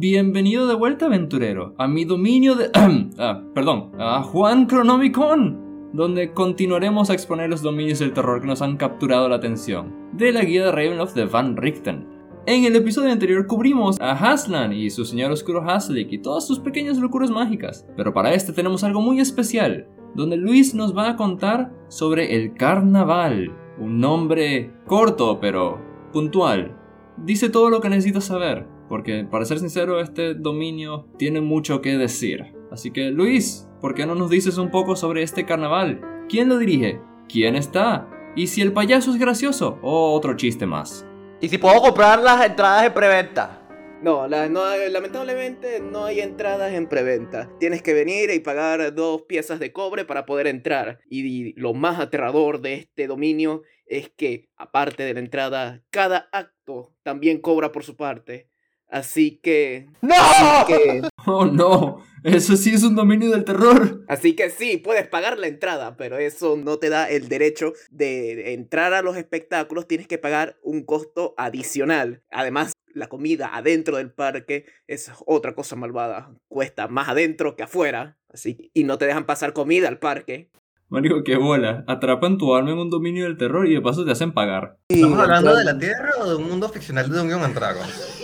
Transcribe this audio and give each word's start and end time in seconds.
Bienvenido 0.00 0.68
de 0.68 0.76
vuelta, 0.76 1.06
aventurero, 1.06 1.74
a 1.76 1.88
mi 1.88 2.04
dominio 2.04 2.54
de... 2.54 2.70
ah, 3.18 3.42
perdón, 3.52 3.90
a 3.98 4.22
Juan 4.22 4.66
Cronomicon, 4.66 5.90
donde 5.92 6.32
continuaremos 6.32 7.10
a 7.10 7.14
exponer 7.14 7.50
los 7.50 7.62
dominios 7.62 7.98
del 7.98 8.12
terror 8.12 8.40
que 8.40 8.46
nos 8.46 8.62
han 8.62 8.76
capturado 8.76 9.28
la 9.28 9.34
atención, 9.34 9.92
de 10.12 10.30
la 10.30 10.44
guía 10.44 10.66
de 10.66 10.70
Ravenloft 10.70 11.16
de 11.16 11.24
Van 11.24 11.56
Richten. 11.56 12.06
En 12.46 12.62
el 12.62 12.76
episodio 12.76 13.10
anterior 13.10 13.44
cubrimos 13.48 14.00
a 14.00 14.12
Haslan 14.12 14.72
y 14.72 14.88
su 14.90 15.04
señor 15.04 15.32
oscuro 15.32 15.68
Haslik 15.68 16.12
y 16.12 16.18
todas 16.18 16.46
sus 16.46 16.60
pequeñas 16.60 16.98
locuras 16.98 17.32
mágicas, 17.32 17.84
pero 17.96 18.14
para 18.14 18.32
este 18.34 18.52
tenemos 18.52 18.84
algo 18.84 19.00
muy 19.00 19.18
especial, 19.18 19.88
donde 20.14 20.36
Luis 20.36 20.76
nos 20.76 20.96
va 20.96 21.08
a 21.08 21.16
contar 21.16 21.72
sobre 21.88 22.36
el 22.36 22.54
carnaval, 22.54 23.50
un 23.80 23.98
nombre 23.98 24.70
corto 24.86 25.40
pero 25.40 25.80
puntual. 26.12 26.76
Dice 27.16 27.50
todo 27.50 27.68
lo 27.68 27.80
que 27.80 27.88
necesitas 27.88 28.26
saber, 28.26 28.77
porque 28.88 29.24
para 29.30 29.44
ser 29.44 29.58
sincero 29.58 30.00
este 30.00 30.34
dominio 30.34 31.08
tiene 31.18 31.40
mucho 31.40 31.82
que 31.82 31.96
decir. 31.98 32.54
Así 32.70 32.90
que 32.90 33.10
Luis, 33.10 33.68
¿por 33.80 33.94
qué 33.94 34.06
no 34.06 34.14
nos 34.14 34.30
dices 34.30 34.58
un 34.58 34.70
poco 34.70 34.96
sobre 34.96 35.22
este 35.22 35.44
carnaval? 35.46 36.00
¿Quién 36.28 36.48
lo 36.48 36.58
dirige? 36.58 37.00
¿Quién 37.28 37.56
está? 37.56 38.08
¿Y 38.36 38.46
si 38.46 38.62
el 38.62 38.72
payaso 38.72 39.10
es 39.10 39.18
gracioso? 39.18 39.78
¿O 39.82 40.12
otro 40.12 40.36
chiste 40.36 40.66
más? 40.66 41.06
¿Y 41.40 41.48
si 41.48 41.58
puedo 41.58 41.80
comprar 41.80 42.20
las 42.20 42.44
entradas 42.44 42.82
de 42.82 42.90
preventa? 42.90 43.54
No, 44.02 44.28
lamentablemente 44.28 45.80
no 45.80 46.04
hay 46.04 46.20
entradas 46.20 46.72
en 46.72 46.88
preventa. 46.88 47.50
Tienes 47.58 47.82
que 47.82 47.94
venir 47.94 48.30
y 48.30 48.38
pagar 48.38 48.94
dos 48.94 49.22
piezas 49.22 49.58
de 49.58 49.72
cobre 49.72 50.04
para 50.04 50.24
poder 50.24 50.46
entrar. 50.46 51.00
Y 51.10 51.58
lo 51.60 51.74
más 51.74 51.98
aterrador 51.98 52.60
de 52.60 52.74
este 52.74 53.08
dominio 53.08 53.62
es 53.86 54.08
que, 54.10 54.50
aparte 54.56 55.02
de 55.02 55.14
la 55.14 55.20
entrada, 55.20 55.82
cada 55.90 56.28
acto 56.30 56.94
también 57.02 57.40
cobra 57.40 57.72
por 57.72 57.82
su 57.82 57.96
parte. 57.96 58.47
Así 58.88 59.38
que... 59.42 59.86
¡No! 60.00 60.14
¡Oh, 61.26 61.46
no! 61.46 62.02
Eso 62.24 62.56
sí 62.56 62.74
es 62.74 62.82
un 62.82 62.96
dominio 62.96 63.30
del 63.30 63.44
terror. 63.44 64.04
Así 64.08 64.34
que 64.34 64.50
sí, 64.50 64.76
puedes 64.76 65.06
pagar 65.06 65.38
la 65.38 65.46
entrada, 65.46 65.96
pero 65.96 66.18
eso 66.18 66.56
no 66.56 66.78
te 66.78 66.88
da 66.88 67.08
el 67.08 67.28
derecho 67.28 67.74
de 67.90 68.54
entrar 68.54 68.92
a 68.92 69.02
los 69.02 69.16
espectáculos. 69.16 69.86
Tienes 69.86 70.08
que 70.08 70.18
pagar 70.18 70.56
un 70.62 70.84
costo 70.84 71.34
adicional. 71.36 72.22
Además, 72.30 72.72
la 72.92 73.08
comida 73.08 73.50
adentro 73.54 73.98
del 73.98 74.10
parque 74.10 74.66
es 74.86 75.12
otra 75.26 75.54
cosa 75.54 75.76
malvada. 75.76 76.34
Cuesta 76.48 76.88
más 76.88 77.08
adentro 77.08 77.56
que 77.56 77.62
afuera. 77.62 78.18
Así, 78.30 78.70
y 78.74 78.84
no 78.84 78.98
te 78.98 79.06
dejan 79.06 79.24
pasar 79.24 79.52
comida 79.52 79.88
al 79.88 79.98
parque. 79.98 80.50
Mario, 80.88 81.22
qué 81.22 81.36
bola. 81.36 81.84
Atrapan 81.86 82.38
tu 82.38 82.54
alma 82.54 82.72
en 82.72 82.78
un 82.78 82.90
dominio 82.90 83.24
del 83.24 83.36
terror 83.36 83.66
y 83.66 83.74
de 83.74 83.80
paso 83.80 84.04
te 84.04 84.12
hacen 84.12 84.32
pagar. 84.32 84.78
¿Estamos 84.88 85.18
hablando 85.18 85.54
de 85.54 85.64
la 85.64 85.78
Tierra 85.78 86.10
o 86.18 86.28
de 86.28 86.36
un 86.36 86.48
mundo 86.48 86.68
ficcional 86.68 87.10
de 87.10 87.16
Dungeons 87.16 87.44
and 87.44 87.54
Dragons? 87.54 88.17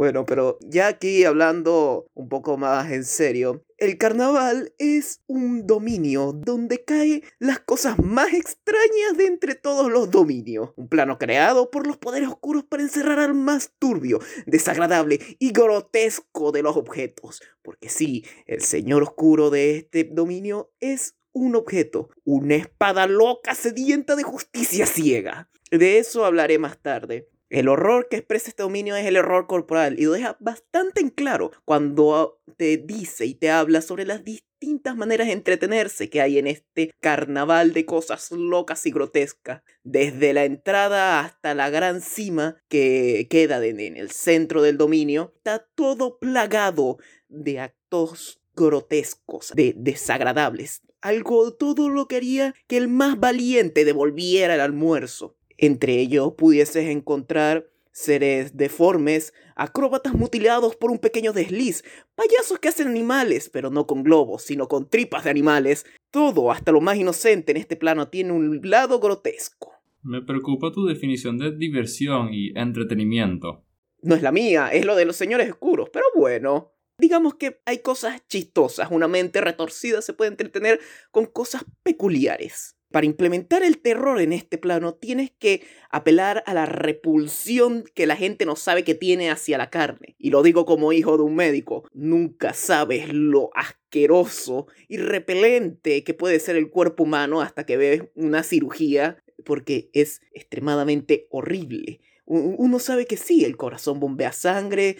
Bueno, 0.00 0.24
pero 0.24 0.58
ya 0.62 0.86
aquí 0.86 1.24
hablando 1.24 2.06
un 2.14 2.30
poco 2.30 2.56
más 2.56 2.90
en 2.90 3.04
serio, 3.04 3.66
el 3.76 3.98
carnaval 3.98 4.72
es 4.78 5.20
un 5.26 5.66
dominio 5.66 6.32
donde 6.32 6.82
caen 6.82 7.22
las 7.38 7.60
cosas 7.60 7.98
más 7.98 8.32
extrañas 8.32 9.18
de 9.18 9.26
entre 9.26 9.56
todos 9.56 9.92
los 9.92 10.10
dominios. 10.10 10.70
Un 10.76 10.88
plano 10.88 11.18
creado 11.18 11.70
por 11.70 11.86
los 11.86 11.98
poderes 11.98 12.30
oscuros 12.30 12.64
para 12.64 12.82
encerrar 12.82 13.18
al 13.18 13.34
más 13.34 13.72
turbio, 13.78 14.20
desagradable 14.46 15.20
y 15.38 15.52
grotesco 15.52 16.50
de 16.50 16.62
los 16.62 16.78
objetos. 16.78 17.42
Porque 17.60 17.90
sí, 17.90 18.24
el 18.46 18.62
señor 18.62 19.02
oscuro 19.02 19.50
de 19.50 19.76
este 19.76 20.04
dominio 20.04 20.72
es 20.80 21.14
un 21.32 21.56
objeto, 21.56 22.08
una 22.24 22.54
espada 22.54 23.06
loca 23.06 23.54
sedienta 23.54 24.16
de 24.16 24.22
justicia 24.22 24.86
ciega. 24.86 25.50
De 25.70 25.98
eso 25.98 26.24
hablaré 26.24 26.58
más 26.58 26.80
tarde. 26.80 27.28
El 27.50 27.66
horror 27.66 28.06
que 28.08 28.18
expresa 28.18 28.50
este 28.50 28.62
dominio 28.62 28.94
es 28.94 29.04
el 29.04 29.16
horror 29.16 29.48
corporal 29.48 29.98
y 29.98 30.04
lo 30.04 30.12
deja 30.12 30.36
bastante 30.38 31.00
en 31.00 31.10
claro 31.10 31.50
cuando 31.64 32.40
te 32.56 32.76
dice 32.76 33.26
y 33.26 33.34
te 33.34 33.50
habla 33.50 33.82
sobre 33.82 34.06
las 34.06 34.24
distintas 34.24 34.96
maneras 34.96 35.26
de 35.26 35.32
entretenerse 35.32 36.08
que 36.10 36.20
hay 36.20 36.38
en 36.38 36.46
este 36.46 36.92
carnaval 37.00 37.72
de 37.72 37.84
cosas 37.86 38.30
locas 38.30 38.86
y 38.86 38.92
grotescas. 38.92 39.62
Desde 39.82 40.32
la 40.32 40.44
entrada 40.44 41.18
hasta 41.18 41.54
la 41.54 41.70
gran 41.70 42.02
cima 42.02 42.62
que 42.68 43.26
queda 43.28 43.66
en 43.66 43.96
el 43.96 44.12
centro 44.12 44.62
del 44.62 44.78
dominio, 44.78 45.32
está 45.34 45.66
todo 45.74 46.20
plagado 46.20 46.98
de 47.28 47.58
actos 47.58 48.40
grotescos, 48.54 49.50
de 49.56 49.74
desagradables. 49.76 50.82
Algo 51.00 51.52
todo 51.52 51.88
lo 51.88 52.06
que 52.06 52.16
haría 52.16 52.54
que 52.68 52.76
el 52.76 52.86
más 52.86 53.18
valiente 53.18 53.84
devolviera 53.84 54.54
el 54.54 54.60
almuerzo. 54.60 55.36
Entre 55.62 56.00
ellos 56.00 56.32
pudieses 56.38 56.88
encontrar 56.88 57.68
seres 57.92 58.56
deformes, 58.56 59.34
acróbatas 59.56 60.14
mutilados 60.14 60.74
por 60.74 60.90
un 60.90 60.98
pequeño 60.98 61.34
desliz, 61.34 61.84
payasos 62.14 62.58
que 62.58 62.68
hacen 62.68 62.88
animales, 62.88 63.50
pero 63.52 63.68
no 63.68 63.86
con 63.86 64.02
globos, 64.02 64.42
sino 64.42 64.68
con 64.68 64.88
tripas 64.88 65.24
de 65.24 65.30
animales. 65.30 65.84
Todo, 66.10 66.50
hasta 66.50 66.72
lo 66.72 66.80
más 66.80 66.96
inocente 66.96 67.52
en 67.52 67.58
este 67.58 67.76
plano, 67.76 68.08
tiene 68.08 68.32
un 68.32 68.62
lado 68.64 69.00
grotesco. 69.00 69.74
Me 70.02 70.22
preocupa 70.22 70.72
tu 70.72 70.86
definición 70.86 71.36
de 71.36 71.54
diversión 71.54 72.32
y 72.32 72.58
entretenimiento. 72.58 73.62
No 74.00 74.14
es 74.14 74.22
la 74.22 74.32
mía, 74.32 74.70
es 74.72 74.86
lo 74.86 74.96
de 74.96 75.04
los 75.04 75.16
señores 75.16 75.50
oscuros, 75.50 75.90
pero 75.92 76.06
bueno. 76.16 76.72
Digamos 76.96 77.34
que 77.34 77.60
hay 77.66 77.80
cosas 77.80 78.26
chistosas, 78.28 78.88
una 78.90 79.08
mente 79.08 79.42
retorcida 79.42 80.00
se 80.00 80.14
puede 80.14 80.30
entretener 80.30 80.80
con 81.10 81.26
cosas 81.26 81.66
peculiares. 81.82 82.79
Para 82.90 83.06
implementar 83.06 83.62
el 83.62 83.78
terror 83.78 84.20
en 84.20 84.32
este 84.32 84.58
plano 84.58 84.94
tienes 84.94 85.30
que 85.30 85.62
apelar 85.90 86.42
a 86.46 86.54
la 86.54 86.66
repulsión 86.66 87.84
que 87.94 88.06
la 88.06 88.16
gente 88.16 88.44
no 88.46 88.56
sabe 88.56 88.82
que 88.82 88.96
tiene 88.96 89.30
hacia 89.30 89.58
la 89.58 89.70
carne. 89.70 90.16
Y 90.18 90.30
lo 90.30 90.42
digo 90.42 90.64
como 90.64 90.92
hijo 90.92 91.16
de 91.16 91.22
un 91.22 91.36
médico, 91.36 91.84
nunca 91.92 92.52
sabes 92.52 93.12
lo 93.12 93.50
asqueroso 93.54 94.66
y 94.88 94.96
repelente 94.96 96.02
que 96.02 96.14
puede 96.14 96.40
ser 96.40 96.56
el 96.56 96.70
cuerpo 96.70 97.04
humano 97.04 97.40
hasta 97.40 97.64
que 97.64 97.76
ves 97.76 98.02
una 98.16 98.42
cirugía 98.42 99.22
porque 99.44 99.90
es 99.92 100.20
extremadamente 100.32 101.28
horrible. 101.30 102.00
Uno 102.32 102.78
sabe 102.78 103.06
que 103.06 103.16
sí, 103.16 103.44
el 103.44 103.56
corazón 103.56 103.98
bombea 103.98 104.30
sangre, 104.30 104.96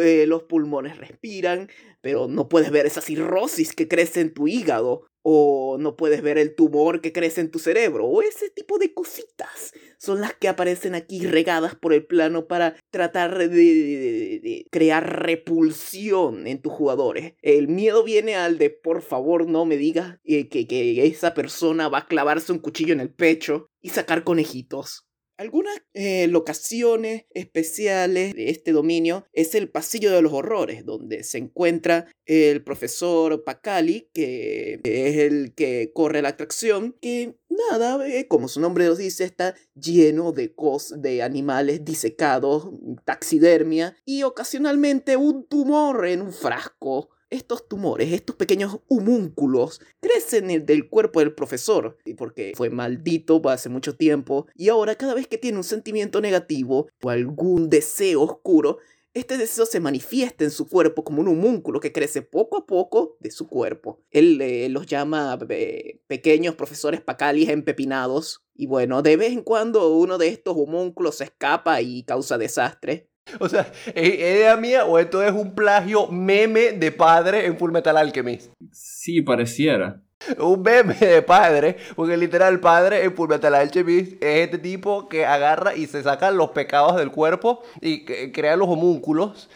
eh, 0.00 0.24
los 0.26 0.44
pulmones 0.44 0.96
respiran, 0.96 1.68
pero 2.00 2.28
no 2.28 2.48
puedes 2.48 2.70
ver 2.70 2.86
esa 2.86 3.02
cirrosis 3.02 3.74
que 3.74 3.88
crece 3.88 4.22
en 4.22 4.32
tu 4.32 4.48
hígado 4.48 5.04
o 5.22 5.76
no 5.78 5.96
puedes 5.96 6.22
ver 6.22 6.38
el 6.38 6.54
tumor 6.54 7.00
que 7.00 7.12
crece 7.12 7.40
en 7.40 7.50
tu 7.50 7.58
cerebro, 7.58 8.06
o 8.06 8.22
ese 8.22 8.50
tipo 8.50 8.78
de 8.78 8.92
cositas 8.92 9.72
son 9.98 10.20
las 10.20 10.34
que 10.34 10.48
aparecen 10.48 10.94
aquí 10.94 11.26
regadas 11.26 11.74
por 11.74 11.92
el 11.92 12.04
plano 12.04 12.46
para 12.46 12.76
tratar 12.90 13.38
de, 13.38 14.66
crear 14.70 15.22
repulsión 15.22 16.46
en 16.46 16.60
tus 16.60 16.72
jugadores. 16.72 17.34
El 17.40 17.68
miedo 17.68 18.02
viene 18.02 18.34
al 18.34 18.58
de 18.58 18.70
por 18.70 19.02
favor 19.02 19.46
no 19.46 19.64
me 19.64 19.76
digas 19.76 20.18
eh, 20.24 20.48
que, 20.48 20.66
que 20.66 21.06
esa 21.06 21.34
persona 21.34 21.88
va 21.88 21.98
a 21.98 22.06
clavarse 22.06 22.52
un 22.52 22.58
cuchillo 22.58 22.92
en 22.92 23.00
el 23.00 23.10
pecho 23.10 23.68
y 23.80 23.90
sacar 23.90 24.24
conejitos. 24.24 25.06
Algunas 25.38 25.74
eh, 25.94 26.28
locaciones 26.28 27.24
especiales 27.34 28.34
de 28.34 28.50
este 28.50 28.72
dominio 28.72 29.26
es 29.32 29.54
el 29.54 29.70
Pasillo 29.70 30.12
de 30.12 30.22
los 30.22 30.32
Horrores, 30.32 30.84
donde 30.84 31.24
se 31.24 31.38
encuentra 31.38 32.06
el 32.26 32.62
profesor 32.62 33.42
Pacali, 33.42 34.08
que 34.12 34.80
es 34.84 35.16
el 35.16 35.54
que 35.54 35.90
corre 35.94 36.22
la 36.22 36.30
atracción, 36.30 36.96
que 37.00 37.36
nada, 37.48 38.06
eh, 38.06 38.28
como 38.28 38.48
su 38.48 38.60
nombre 38.60 38.86
nos 38.86 38.98
dice, 38.98 39.24
está 39.24 39.54
lleno 39.74 40.32
de, 40.32 40.54
cos 40.54 40.94
de 41.00 41.22
animales 41.22 41.84
disecados, 41.84 42.68
taxidermia 43.04 43.96
y 44.04 44.22
ocasionalmente 44.24 45.16
un 45.16 45.46
tumor 45.46 46.06
en 46.06 46.22
un 46.22 46.32
frasco 46.32 47.10
estos 47.32 47.68
tumores, 47.68 48.12
estos 48.12 48.36
pequeños 48.36 48.78
humúnculos, 48.88 49.80
crecen 50.00 50.64
del 50.66 50.88
cuerpo 50.88 51.20
del 51.20 51.34
profesor, 51.34 51.98
porque 52.16 52.52
fue 52.54 52.70
maldito 52.70 53.40
hace 53.48 53.68
mucho 53.68 53.96
tiempo, 53.96 54.46
y 54.54 54.68
ahora 54.68 54.94
cada 54.94 55.14
vez 55.14 55.26
que 55.26 55.38
tiene 55.38 55.58
un 55.58 55.64
sentimiento 55.64 56.20
negativo 56.20 56.88
o 57.02 57.10
algún 57.10 57.70
deseo 57.70 58.22
oscuro, 58.22 58.78
este 59.14 59.36
deseo 59.36 59.66
se 59.66 59.78
manifiesta 59.78 60.42
en 60.44 60.50
su 60.50 60.66
cuerpo 60.68 61.04
como 61.04 61.20
un 61.20 61.28
humúnculo 61.28 61.80
que 61.80 61.92
crece 61.92 62.22
poco 62.22 62.56
a 62.56 62.66
poco 62.66 63.18
de 63.20 63.30
su 63.30 63.46
cuerpo. 63.46 64.00
Él 64.10 64.40
eh, 64.40 64.70
los 64.70 64.86
llama 64.86 65.38
eh, 65.50 66.00
pequeños 66.06 66.54
profesores 66.54 67.02
pacalis 67.02 67.50
empepinados. 67.50 68.42
Y 68.54 68.66
bueno, 68.66 69.02
de 69.02 69.18
vez 69.18 69.32
en 69.32 69.42
cuando 69.42 69.94
uno 69.94 70.16
de 70.16 70.28
estos 70.28 70.56
humúnculos 70.56 71.20
escapa 71.20 71.82
y 71.82 72.04
causa 72.04 72.38
desastre. 72.38 73.10
O 73.38 73.48
sea, 73.48 73.70
¿es 73.94 74.14
idea 74.14 74.56
mía 74.56 74.84
o 74.84 74.98
esto 74.98 75.22
es 75.22 75.32
un 75.32 75.54
plagio 75.54 76.08
meme 76.08 76.72
de 76.72 76.92
padre 76.92 77.46
en 77.46 77.56
Full 77.56 77.70
Metal 77.70 77.96
Alchemist? 77.96 78.52
Sí, 78.72 79.22
pareciera. 79.22 80.00
Un 80.38 80.62
meme 80.62 80.94
de 80.94 81.22
padre, 81.22 81.76
porque 81.96 82.16
literal 82.16 82.60
padre 82.60 83.02
en 83.04 83.14
Full 83.14 83.28
Metal 83.28 83.54
Alchemist 83.54 84.22
es 84.22 84.44
este 84.44 84.58
tipo 84.58 85.08
que 85.08 85.26
agarra 85.26 85.74
y 85.74 85.86
se 85.86 86.02
saca 86.02 86.30
los 86.30 86.50
pecados 86.50 86.96
del 86.96 87.10
cuerpo 87.10 87.62
y 87.80 88.04
crea 88.32 88.56
los 88.56 88.68
homúnculos, 88.68 89.50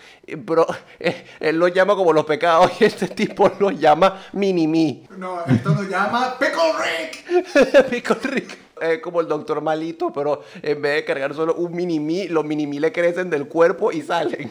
pero 0.45 0.67
eh, 0.99 1.25
él 1.39 1.59
los 1.59 1.73
llama 1.73 1.95
como 1.95 2.13
los 2.13 2.25
pecados 2.25 2.73
y 2.81 2.85
este 2.85 3.09
tipo 3.09 3.51
los 3.61 3.79
llama 3.79 4.21
mini-me. 4.33 5.05
No, 5.17 5.45
esto 5.45 5.71
lo 5.71 5.83
llama 5.85 6.37
Pickle 6.39 6.73
Rick. 6.83 7.89
Pickle 7.91 8.31
Rick. 8.31 8.66
Es 8.81 8.99
como 9.01 9.21
el 9.21 9.29
doctor 9.29 9.61
malito, 9.61 10.13
pero 10.13 10.43
en 10.63 10.83
vez 10.83 10.97
de 10.97 11.05
cargar 11.05 11.35
solo 11.35 11.55
un 11.55 11.75
mini-me, 11.75 12.29
los 12.29 12.45
mini-me 12.45 12.81
le 12.81 12.93
crecen 12.93 13.31
del 13.31 13.49
cuerpo 13.49 13.93
y 13.93 14.03
salen. 14.03 14.51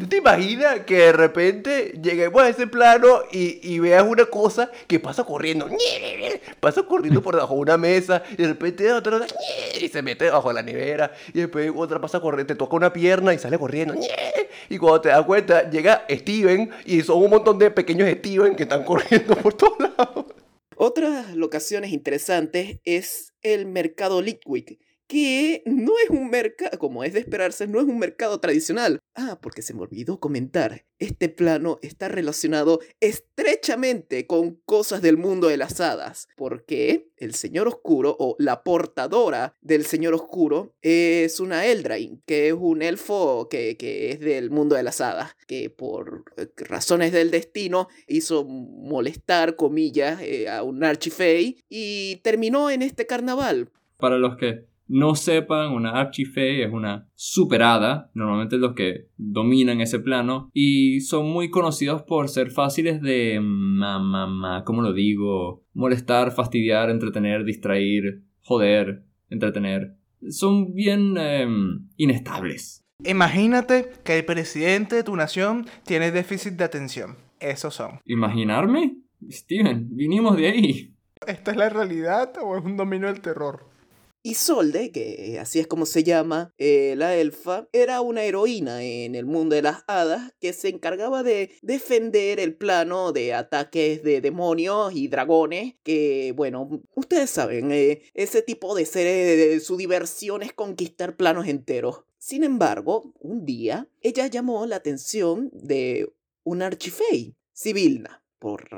¿Tú 0.00 0.08
te 0.08 0.16
imaginas 0.16 0.80
que 0.80 0.96
de 0.96 1.12
repente 1.12 1.92
lleguemos 2.02 2.42
a 2.42 2.48
ese 2.48 2.66
plano 2.66 3.20
y, 3.30 3.60
y 3.62 3.78
veas 3.78 4.02
una 4.02 4.24
cosa 4.24 4.70
que 4.86 4.98
pasa 4.98 5.22
corriendo? 5.22 5.68
Pasa 6.60 6.82
corriendo 6.82 7.22
por 7.22 7.34
debajo 7.34 7.54
de 7.54 7.60
una 7.60 7.76
mesa 7.76 8.22
y 8.32 8.36
de 8.36 8.48
repente 8.48 8.92
otra 8.92 9.20
y 9.80 9.88
se 9.88 10.02
mete 10.02 10.24
debajo 10.24 10.48
de 10.48 10.54
la 10.54 10.62
nevera 10.62 11.12
y 11.32 11.40
después 11.40 11.70
otra 11.76 12.00
pasa 12.00 12.20
corriendo, 12.20 12.54
te 12.54 12.58
toca 12.58 12.74
una 12.74 12.92
pierna 12.92 13.32
y 13.32 13.38
sale 13.38 13.58
corriendo. 13.58 13.94
Y 14.68 14.78
cuando 14.78 15.02
te 15.02 15.10
das 15.10 15.24
cuenta, 15.24 15.70
llega 15.70 16.04
Steven 16.10 16.70
y 16.84 17.02
son 17.02 17.22
un 17.22 17.30
montón 17.30 17.58
de 17.58 17.70
pequeños 17.70 18.10
Steven 18.10 18.56
que 18.56 18.64
están 18.64 18.82
corriendo 18.82 19.36
por 19.36 19.54
todos 19.54 19.78
lados. 19.78 20.24
Otras 20.78 21.34
locaciones 21.34 21.90
interesantes 21.90 22.80
es 22.84 23.32
el 23.40 23.64
mercado 23.64 24.20
Litwick, 24.20 24.78
que 25.08 25.62
no 25.66 25.92
es 26.02 26.10
un 26.10 26.30
mercado, 26.30 26.78
como 26.78 27.04
es 27.04 27.12
de 27.12 27.20
esperarse, 27.20 27.66
no 27.66 27.80
es 27.80 27.86
un 27.86 27.98
mercado 27.98 28.40
tradicional. 28.40 28.98
Ah, 29.14 29.38
porque 29.40 29.62
se 29.62 29.72
me 29.72 29.82
olvidó 29.82 30.20
comentar, 30.20 30.84
este 30.98 31.28
plano 31.28 31.78
está 31.82 32.08
relacionado 32.08 32.80
estrechamente 33.00 34.26
con 34.26 34.56
cosas 34.64 35.02
del 35.02 35.16
mundo 35.16 35.48
de 35.48 35.56
las 35.56 35.80
hadas, 35.80 36.28
porque 36.36 37.10
el 37.16 37.34
Señor 37.34 37.68
Oscuro 37.68 38.16
o 38.18 38.36
la 38.38 38.62
portadora 38.62 39.54
del 39.60 39.86
Señor 39.86 40.14
Oscuro 40.14 40.74
es 40.82 41.40
una 41.40 41.66
Eldrain, 41.66 42.22
que 42.26 42.48
es 42.48 42.54
un 42.54 42.82
elfo 42.82 43.48
que, 43.48 43.76
que 43.76 44.10
es 44.10 44.20
del 44.20 44.50
mundo 44.50 44.76
de 44.76 44.82
las 44.82 45.00
hadas, 45.00 45.36
que 45.46 45.70
por 45.70 46.24
eh, 46.36 46.48
razones 46.56 47.12
del 47.12 47.30
destino 47.30 47.88
hizo 48.06 48.44
molestar, 48.44 49.56
comillas, 49.56 50.20
eh, 50.20 50.48
a 50.48 50.62
un 50.62 50.84
archifey 50.84 51.58
y 51.68 52.16
terminó 52.16 52.70
en 52.70 52.82
este 52.82 53.06
carnaval. 53.06 53.70
Para 53.98 54.18
los 54.18 54.36
que 54.36 54.66
no 54.88 55.14
sepan, 55.14 55.72
una 55.72 55.90
Archifey 56.00 56.62
es 56.62 56.72
una 56.72 57.08
superada, 57.14 58.10
normalmente 58.14 58.56
los 58.58 58.74
que 58.74 59.08
dominan 59.16 59.80
ese 59.80 59.98
plano, 59.98 60.50
y 60.52 61.00
son 61.00 61.28
muy 61.30 61.50
conocidos 61.50 62.02
por 62.02 62.28
ser 62.28 62.50
fáciles 62.50 63.00
de, 63.02 63.38
ma, 63.40 63.98
ma, 63.98 64.26
ma, 64.26 64.64
¿cómo 64.64 64.82
lo 64.82 64.92
digo? 64.92 65.64
Molestar, 65.74 66.32
fastidiar, 66.32 66.90
entretener, 66.90 67.44
distraer, 67.44 68.22
joder, 68.40 69.04
entretener. 69.28 69.96
Son 70.30 70.74
bien 70.74 71.16
em, 71.16 71.88
inestables. 71.96 72.82
Imagínate 73.04 73.92
que 74.04 74.18
el 74.18 74.24
presidente 74.24 74.96
de 74.96 75.04
tu 75.04 75.14
nación 75.16 75.66
tiene 75.84 76.10
déficit 76.10 76.54
de 76.54 76.64
atención. 76.64 77.16
Esos 77.40 77.74
son. 77.74 78.00
¿Imaginarme? 78.06 78.96
Steven, 79.28 79.88
vinimos 79.90 80.36
de 80.36 80.46
ahí. 80.48 80.94
¿Esta 81.26 81.50
es 81.50 81.56
la 81.56 81.68
realidad 81.68 82.32
o 82.42 82.56
es 82.56 82.64
un 82.64 82.76
dominio 82.76 83.08
del 83.08 83.20
terror? 83.20 83.75
Isolde, 84.26 84.90
que 84.90 85.38
así 85.40 85.60
es 85.60 85.68
como 85.68 85.86
se 85.86 86.02
llama 86.02 86.52
eh, 86.58 86.94
la 86.96 87.14
elfa, 87.14 87.68
era 87.72 88.00
una 88.00 88.24
heroína 88.24 88.82
en 88.82 89.14
el 89.14 89.24
mundo 89.24 89.54
de 89.54 89.62
las 89.62 89.84
hadas 89.86 90.34
que 90.40 90.52
se 90.52 90.68
encargaba 90.68 91.22
de 91.22 91.52
defender 91.62 92.40
el 92.40 92.56
plano 92.56 93.12
de 93.12 93.34
ataques 93.34 94.02
de 94.02 94.20
demonios 94.20 94.92
y 94.96 95.06
dragones, 95.06 95.76
que 95.84 96.32
bueno, 96.36 96.82
ustedes 96.96 97.30
saben, 97.30 97.70
eh, 97.70 98.02
ese 98.14 98.42
tipo 98.42 98.74
de 98.74 98.84
seres, 98.84 99.64
su 99.64 99.76
diversión 99.76 100.42
es 100.42 100.52
conquistar 100.52 101.16
planos 101.16 101.46
enteros. 101.46 102.02
Sin 102.18 102.42
embargo, 102.42 103.12
un 103.20 103.44
día 103.44 103.88
ella 104.00 104.26
llamó 104.26 104.66
la 104.66 104.74
atención 104.74 105.50
de 105.52 106.12
un 106.42 106.62
archifey, 106.62 107.36
Sibilna. 107.52 108.24
Por 108.40 108.68